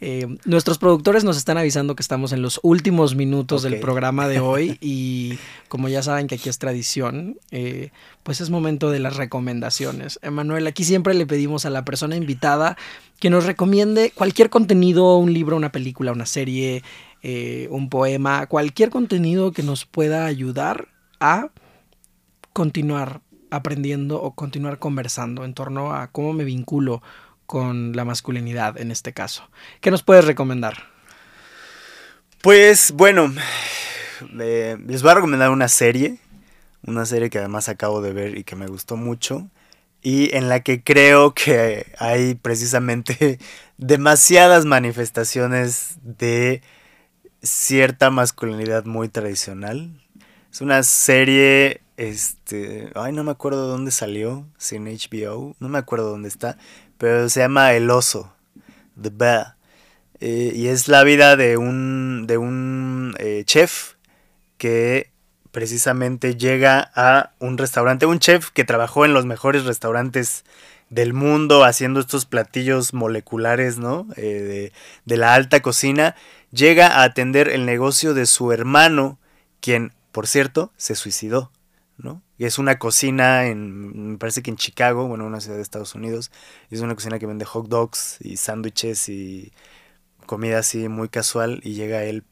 Eh, 0.00 0.26
nuestros 0.44 0.76
productores 0.76 1.24
nos 1.24 1.38
están 1.38 1.56
avisando 1.56 1.96
que 1.96 2.02
estamos 2.02 2.32
en 2.32 2.42
los 2.42 2.60
últimos 2.62 3.14
minutos 3.14 3.62
del 3.62 3.80
programa 3.80 4.28
de 4.28 4.40
hoy 4.40 4.76
y 4.82 5.38
como 5.68 5.88
ya 5.88 6.02
saben 6.02 6.26
que 6.26 6.34
aquí 6.34 6.48
es 6.50 6.58
tradición, 6.58 7.38
eh, 7.50 7.90
pues 8.22 8.40
es 8.40 8.50
momento 8.50 8.90
de 8.90 9.00
las 9.00 9.16
recomendaciones. 9.16 10.18
Emanuel, 10.22 10.66
aquí 10.66 10.84
siempre 10.84 11.14
le 11.14 11.26
pedimos 11.26 11.64
a 11.64 11.70
la 11.70 11.84
persona 11.84 12.16
invitada 12.16 12.76
que 13.18 13.30
nos 13.30 13.46
recomiende 13.46 14.12
cualquier 14.14 14.50
contenido, 14.50 15.16
un 15.16 15.32
libro, 15.32 15.56
una 15.56 15.72
película, 15.72 16.12
una 16.12 16.26
serie, 16.26 16.82
eh, 17.22 17.66
un 17.70 17.88
poema, 17.88 18.46
cualquier 18.46 18.90
contenido 18.90 19.52
que 19.52 19.62
nos 19.62 19.86
pueda 19.86 20.26
ayudar 20.26 20.88
a 21.20 21.48
continuar 22.52 23.22
aprendiendo 23.50 24.20
o 24.20 24.34
continuar 24.34 24.78
conversando 24.78 25.44
en 25.44 25.54
torno 25.54 25.92
a 25.92 26.08
cómo 26.08 26.32
me 26.32 26.44
vinculo 26.44 27.02
con 27.46 27.92
la 27.94 28.04
masculinidad 28.04 28.78
en 28.78 28.90
este 28.90 29.12
caso. 29.12 29.48
¿Qué 29.80 29.90
nos 29.90 30.02
puedes 30.02 30.24
recomendar? 30.24 30.84
Pues 32.42 32.92
bueno, 32.92 33.32
les 34.30 35.02
voy 35.02 35.10
a 35.10 35.14
recomendar 35.14 35.50
una 35.50 35.68
serie, 35.68 36.18
una 36.86 37.06
serie 37.06 37.30
que 37.30 37.38
además 37.38 37.68
acabo 37.68 38.00
de 38.02 38.12
ver 38.12 38.38
y 38.38 38.44
que 38.44 38.56
me 38.56 38.66
gustó 38.66 38.96
mucho 38.96 39.48
y 40.02 40.34
en 40.36 40.48
la 40.48 40.60
que 40.60 40.82
creo 40.82 41.34
que 41.34 41.92
hay 41.98 42.36
precisamente 42.36 43.40
demasiadas 43.76 44.64
manifestaciones 44.64 45.96
de 46.02 46.62
cierta 47.42 48.10
masculinidad 48.10 48.84
muy 48.84 49.08
tradicional. 49.08 49.90
Es 50.52 50.60
una 50.60 50.82
serie, 50.84 51.80
este, 51.96 52.90
ay, 52.94 53.12
no 53.12 53.24
me 53.24 53.32
acuerdo 53.32 53.66
dónde 53.66 53.90
salió, 53.90 54.46
sin 54.58 54.84
HBO, 54.84 55.56
no 55.58 55.68
me 55.68 55.78
acuerdo 55.78 56.10
dónde 56.10 56.28
está, 56.28 56.56
pero 56.98 57.28
se 57.28 57.40
llama 57.40 57.72
El 57.72 57.90
Oso, 57.90 58.32
The 59.00 59.10
Bear. 59.10 59.56
Eh, 60.20 60.52
y 60.54 60.68
es 60.68 60.88
la 60.88 61.04
vida 61.04 61.36
de 61.36 61.56
un, 61.56 62.26
de 62.26 62.38
un 62.38 63.14
eh, 63.18 63.42
chef 63.44 63.94
que 64.56 65.10
precisamente 65.50 66.36
llega 66.36 66.90
a 66.94 67.32
un 67.38 67.58
restaurante, 67.58 68.06
un 68.06 68.18
chef 68.18 68.50
que 68.50 68.64
trabajó 68.64 69.04
en 69.04 69.12
los 69.14 69.26
mejores 69.26 69.64
restaurantes 69.64 70.44
del 70.90 71.12
mundo 71.12 71.64
haciendo 71.64 72.00
estos 72.00 72.26
platillos 72.26 72.94
moleculares, 72.94 73.78
¿no? 73.78 74.06
Eh, 74.16 74.22
de, 74.22 74.72
de 75.04 75.16
la 75.16 75.34
alta 75.34 75.60
cocina, 75.60 76.14
llega 76.50 76.86
a 76.88 77.02
atender 77.02 77.48
el 77.48 77.66
negocio 77.66 78.14
de 78.14 78.26
su 78.26 78.52
hermano, 78.52 79.18
quien, 79.60 79.92
por 80.12 80.26
cierto, 80.26 80.72
se 80.76 80.94
suicidó, 80.94 81.50
¿no? 81.98 82.22
es 82.38 82.58
una 82.58 82.78
cocina 82.78 83.46
en, 83.46 84.12
me 84.12 84.18
parece 84.18 84.42
que 84.42 84.50
en 84.50 84.56
Chicago, 84.56 85.08
bueno, 85.08 85.26
una 85.26 85.40
ciudad 85.40 85.56
de 85.56 85.62
Estados 85.62 85.94
Unidos. 85.94 86.30
Es 86.70 86.80
una 86.80 86.94
cocina 86.94 87.18
que 87.18 87.26
vende 87.26 87.44
hot 87.44 87.68
dogs 87.68 88.18
y 88.20 88.36
sándwiches 88.36 89.08
y 89.08 89.52
comida 90.26 90.58
así 90.58 90.88
muy 90.88 91.08
casual 91.08 91.60
y 91.64 91.74
llega 91.74 92.04
él. 92.04 92.24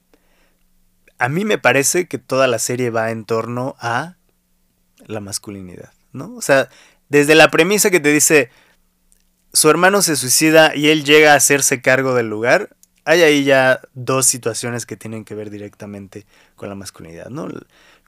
A 1.19 1.29
mí 1.29 1.45
me 1.45 1.59
parece 1.59 2.07
que 2.07 2.19
toda 2.19 2.47
la 2.47 2.59
serie 2.59 2.91
va 2.91 3.11
en 3.11 3.25
torno 3.25 3.77
a 3.79 4.17
la 5.07 5.21
masculinidad, 5.21 5.93
¿no? 6.13 6.35
O 6.35 6.43
sea, 6.43 6.69
desde 7.09 7.35
la 7.35 7.51
premisa 7.51 7.91
que 7.91 8.01
te 8.01 8.13
dice, 8.13 8.51
su 9.53 9.71
hermano 9.71 10.03
se 10.03 10.17
suicida 10.17 10.75
y 10.75 10.89
él 10.89 11.05
llega 11.05 11.33
a 11.33 11.37
hacerse 11.37 11.81
cargo 11.81 12.15
del 12.15 12.29
lugar, 12.29 12.77
hay 13.05 13.23
ahí 13.23 13.45
ya 13.45 13.81
dos 13.93 14.27
situaciones 14.27 14.87
que 14.87 14.97
tienen 14.97 15.25
que 15.25 15.35
ver 15.35 15.51
directamente 15.51 16.27
con 16.57 16.69
la 16.69 16.75
masculinidad, 16.75 17.29
¿no? 17.29 17.49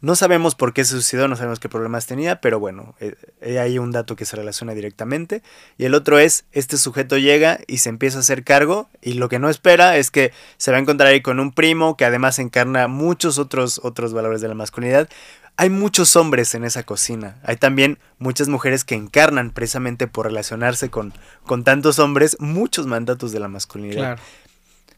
No 0.03 0.14
sabemos 0.14 0.55
por 0.55 0.74
qué 0.74 0.84
se 0.84 0.92
suicidó, 0.92 1.26
no 1.26 1.36
sabemos 1.36 1.59
qué 1.59 1.70
problemas 1.70 2.07
tenía, 2.07 2.40
pero 2.40 2.61
bueno, 2.61 2.94
eh, 3.01 3.14
eh, 3.40 3.59
hay 3.59 3.78
un 3.78 3.92
dato 3.92 4.14
que 4.14 4.26
se 4.26 4.36
relaciona 4.36 4.74
directamente. 4.74 5.42
Y 5.78 5.86
el 5.86 5.94
otro 5.94 6.18
es, 6.18 6.44
este 6.53 6.76
sujeto 6.76 7.16
llega 7.16 7.61
y 7.66 7.78
se 7.78 7.88
empieza 7.88 8.18
a 8.18 8.20
hacer 8.20 8.44
cargo 8.44 8.88
y 9.01 9.14
lo 9.14 9.30
que 9.30 9.38
no 9.38 9.49
espera 9.49 9.97
es 9.97 10.11
que 10.11 10.32
se 10.59 10.70
va 10.70 10.76
a 10.76 10.80
encontrar 10.80 11.09
ahí 11.09 11.22
con 11.22 11.40
un 11.40 11.51
primo 11.51 11.97
que 11.97 12.05
además 12.05 12.38
encarna 12.38 12.88
muchos 12.88 13.38
otros, 13.38 13.80
otros 13.82 14.12
valores 14.12 14.42
de 14.42 14.49
la 14.49 14.55
masculinidad. 14.55 15.09
Hay 15.57 15.70
muchos 15.70 16.14
hombres 16.16 16.55
en 16.55 16.64
esa 16.64 16.82
cocina. 16.82 17.38
Hay 17.42 17.57
también 17.57 17.99
muchas 18.18 18.49
mujeres 18.49 18.84
que 18.84 18.94
encarnan 18.94 19.51
precisamente 19.51 20.07
por 20.07 20.26
relacionarse 20.26 20.90
con, 20.90 21.14
con 21.47 21.64
tantos 21.64 21.99
hombres 21.99 22.36
muchos 22.38 22.86
mandatos 22.86 23.32
de 23.32 23.40
la 23.40 23.49
masculinidad. 23.49 24.16
Claro. 24.16 24.22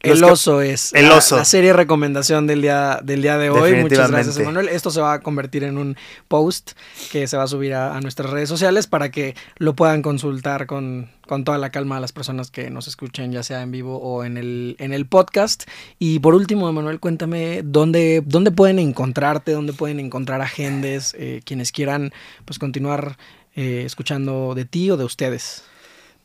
El 0.01 0.22
oso 0.22 0.61
es 0.61 0.92
el 0.94 1.09
la, 1.09 1.16
la, 1.16 1.44
serie 1.44 1.72
recomendación 1.72 2.46
del 2.46 2.62
día, 2.62 3.01
del 3.03 3.20
día 3.20 3.36
de 3.36 3.51
hoy. 3.51 3.74
Muchas 3.74 4.11
gracias, 4.11 4.38
Emanuel. 4.38 4.68
Esto 4.68 4.90
se 4.90 5.01
va 5.01 5.14
a 5.14 5.20
convertir 5.20 5.64
en 5.64 5.76
un 5.76 5.96
post 6.28 6.72
que 7.11 7.26
se 7.26 7.36
va 7.36 7.42
a 7.42 7.46
subir 7.49 7.74
a, 7.74 8.01
nuestras 8.01 8.30
redes 8.30 8.49
sociales 8.49 8.86
para 8.86 9.11
que 9.11 9.34
lo 9.57 9.74
puedan 9.74 10.03
consultar 10.03 10.66
con, 10.66 11.11
con, 11.26 11.42
toda 11.42 11.59
la 11.59 11.70
calma 11.70 11.96
a 11.96 12.01
las 12.01 12.12
personas 12.12 12.53
que 12.53 12.70
nos 12.70 12.86
escuchen, 12.86 13.32
ya 13.32 13.42
sea 13.42 13.62
en 13.62 13.72
vivo 13.72 13.99
o 13.99 14.24
en 14.24 14.36
el, 14.36 14.76
en 14.78 14.92
el 14.92 15.07
podcast. 15.07 15.64
Y 15.99 16.20
por 16.20 16.34
último, 16.34 16.68
Emanuel, 16.68 17.01
cuéntame 17.01 17.62
dónde, 17.64 18.22
dónde 18.24 18.53
pueden 18.53 18.78
encontrarte, 18.78 19.51
dónde 19.51 19.72
pueden 19.72 19.99
encontrar 19.99 20.40
agendas, 20.42 21.16
eh, 21.18 21.40
quienes 21.44 21.72
quieran 21.72 22.12
pues 22.44 22.61
continuar 22.61 23.18
eh, 23.57 23.82
escuchando 23.84 24.55
de 24.55 24.64
ti 24.64 24.90
o 24.92 24.96
de 24.96 25.05
ustedes. 25.05 25.64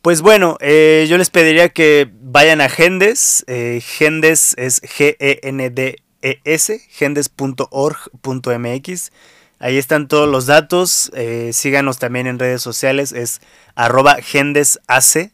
Pues 0.04 0.22
bueno, 0.22 0.58
eh, 0.60 1.08
yo 1.08 1.18
les 1.18 1.30
pediría 1.30 1.70
que 1.70 2.12
vayan 2.20 2.60
a 2.60 2.68
Gendes. 2.68 3.46
Eh, 3.48 3.80
Gendes 3.82 4.54
es 4.58 4.82
G-E-N-D-E-S, 4.82 6.82
gendes.org.mx. 6.90 9.12
Ahí 9.60 9.78
están 9.78 10.10
todos 10.10 10.28
los 10.28 10.46
datos. 10.46 11.10
Eh, 11.16 11.52
síganos 11.54 12.00
también 12.00 12.28
en 12.28 12.38
redes 12.38 12.62
sociales. 12.62 13.14
Es 13.14 13.40
arroba 13.76 14.18
gendesace. 14.22 15.32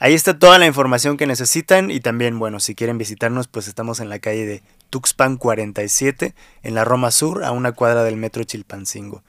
Ahí 0.00 0.14
está 0.14 0.40
toda 0.40 0.58
la 0.58 0.66
información 0.66 1.16
que 1.16 1.28
necesitan. 1.28 1.92
Y 1.92 2.00
también, 2.00 2.40
bueno, 2.40 2.58
si 2.58 2.74
quieren 2.74 2.98
visitarnos, 2.98 3.46
pues 3.46 3.68
estamos 3.68 4.00
en 4.00 4.08
la 4.08 4.18
calle 4.18 4.44
de 4.44 4.64
Tuxpan 4.90 5.36
47, 5.36 6.34
en 6.64 6.74
la 6.74 6.84
Roma 6.84 7.12
Sur, 7.12 7.44
a 7.44 7.52
una 7.52 7.70
cuadra 7.70 8.02
del 8.02 8.16
metro 8.16 8.42
Chilpancingo. 8.42 9.22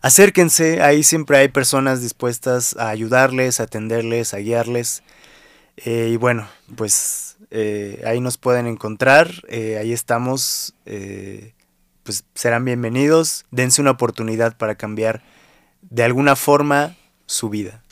Acérquense, 0.00 0.82
ahí 0.82 1.02
siempre 1.02 1.38
hay 1.38 1.48
personas 1.48 2.00
dispuestas 2.00 2.76
a 2.76 2.88
ayudarles, 2.88 3.60
a 3.60 3.64
atenderles, 3.64 4.34
a 4.34 4.38
guiarles. 4.38 5.02
Eh, 5.76 6.10
y 6.12 6.16
bueno, 6.16 6.48
pues 6.76 7.36
eh, 7.50 8.02
ahí 8.06 8.20
nos 8.20 8.38
pueden 8.38 8.66
encontrar, 8.66 9.30
ahí 9.50 9.92
estamos 9.92 10.74
pues 12.08 12.24
serán 12.34 12.64
bienvenidos, 12.64 13.44
dense 13.50 13.82
una 13.82 13.90
oportunidad 13.90 14.56
para 14.56 14.76
cambiar 14.76 15.22
de 15.82 16.04
alguna 16.04 16.36
forma 16.36 16.96
su 17.26 17.50
vida. 17.50 17.82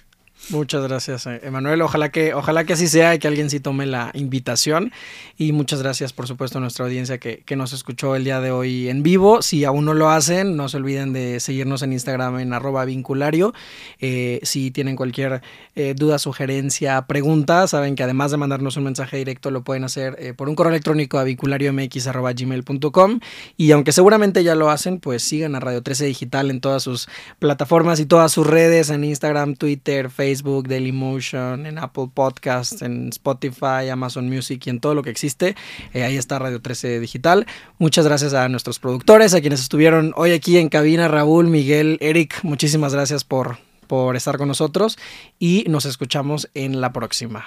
Muchas 0.50 0.82
gracias, 0.84 1.26
eh, 1.26 1.40
Emanuel. 1.42 1.82
Ojalá 1.82 2.10
que, 2.10 2.32
ojalá 2.32 2.62
que 2.64 2.74
así 2.74 2.86
sea 2.86 3.12
y 3.16 3.18
que 3.18 3.26
alguien 3.26 3.50
sí 3.50 3.58
tome 3.58 3.84
la 3.84 4.12
invitación. 4.14 4.92
Y 5.36 5.50
muchas 5.50 5.82
gracias, 5.82 6.12
por 6.12 6.28
supuesto, 6.28 6.58
a 6.58 6.60
nuestra 6.60 6.84
audiencia 6.84 7.18
que, 7.18 7.42
nos 7.56 7.72
escuchó 7.72 8.14
el 8.14 8.22
día 8.22 8.40
de 8.40 8.52
hoy 8.52 8.88
en 8.88 9.02
vivo. 9.02 9.42
Si 9.42 9.64
aún 9.64 9.86
no 9.86 9.94
lo 9.94 10.08
hacen, 10.10 10.56
no 10.56 10.68
se 10.68 10.76
olviden 10.76 11.12
de 11.12 11.40
seguirnos 11.40 11.82
en 11.82 11.92
Instagram 11.94 12.38
en 12.38 12.52
arroba 12.52 12.84
vinculario. 12.84 13.54
Eh, 13.98 14.38
si 14.42 14.70
tienen 14.70 14.94
cualquier 14.94 15.40
eh, 15.74 15.94
duda, 15.96 16.20
sugerencia, 16.20 17.06
pregunta, 17.06 17.66
saben 17.66 17.96
que 17.96 18.04
además 18.04 18.30
de 18.30 18.36
mandarnos 18.36 18.76
un 18.76 18.84
mensaje 18.84 19.16
directo, 19.16 19.50
lo 19.50 19.64
pueden 19.64 19.82
hacer 19.84 20.36
por 20.36 20.48
un 20.48 20.54
correo 20.54 20.70
electrónico 20.70 21.18
a 21.18 21.24
vinculariomx.gmail.com. 21.24 23.20
Y 23.56 23.72
aunque 23.72 23.90
seguramente 23.92 24.44
ya 24.44 24.54
lo 24.54 24.70
hacen, 24.70 25.00
pues 25.00 25.22
sigan 25.24 25.56
a 25.56 25.60
Radio 25.60 25.82
13 25.82 26.04
Digital 26.06 26.50
en 26.50 26.60
todas 26.60 26.82
sus 26.84 27.08
plataformas 27.38 27.98
y 28.00 28.06
todas 28.06 28.30
sus 28.30 28.46
redes, 28.46 28.90
en 28.90 29.02
Instagram, 29.02 29.56
Twitter, 29.56 30.10
Facebook 30.10 30.25
Facebook, 30.26 30.66
Dailymotion, 30.66 31.66
en 31.66 31.78
Apple 31.78 32.08
Podcasts, 32.12 32.82
en 32.82 33.10
Spotify, 33.10 33.88
Amazon 33.92 34.28
Music 34.28 34.60
y 34.66 34.70
en 34.70 34.80
todo 34.80 34.92
lo 34.92 35.04
que 35.04 35.10
existe. 35.10 35.54
Eh, 35.94 36.02
ahí 36.02 36.16
está 36.16 36.40
Radio 36.40 36.60
13 36.60 36.98
Digital. 36.98 37.46
Muchas 37.78 38.04
gracias 38.04 38.34
a 38.34 38.48
nuestros 38.48 38.80
productores, 38.80 39.34
a 39.34 39.40
quienes 39.40 39.60
estuvieron 39.60 40.12
hoy 40.16 40.32
aquí 40.32 40.58
en 40.58 40.68
cabina, 40.68 41.06
Raúl, 41.06 41.46
Miguel, 41.46 41.96
Eric. 42.00 42.40
Muchísimas 42.42 42.92
gracias 42.92 43.22
por, 43.22 43.58
por 43.86 44.16
estar 44.16 44.36
con 44.36 44.48
nosotros 44.48 44.98
y 45.38 45.64
nos 45.68 45.84
escuchamos 45.84 46.50
en 46.54 46.80
la 46.80 46.92
próxima. 46.92 47.46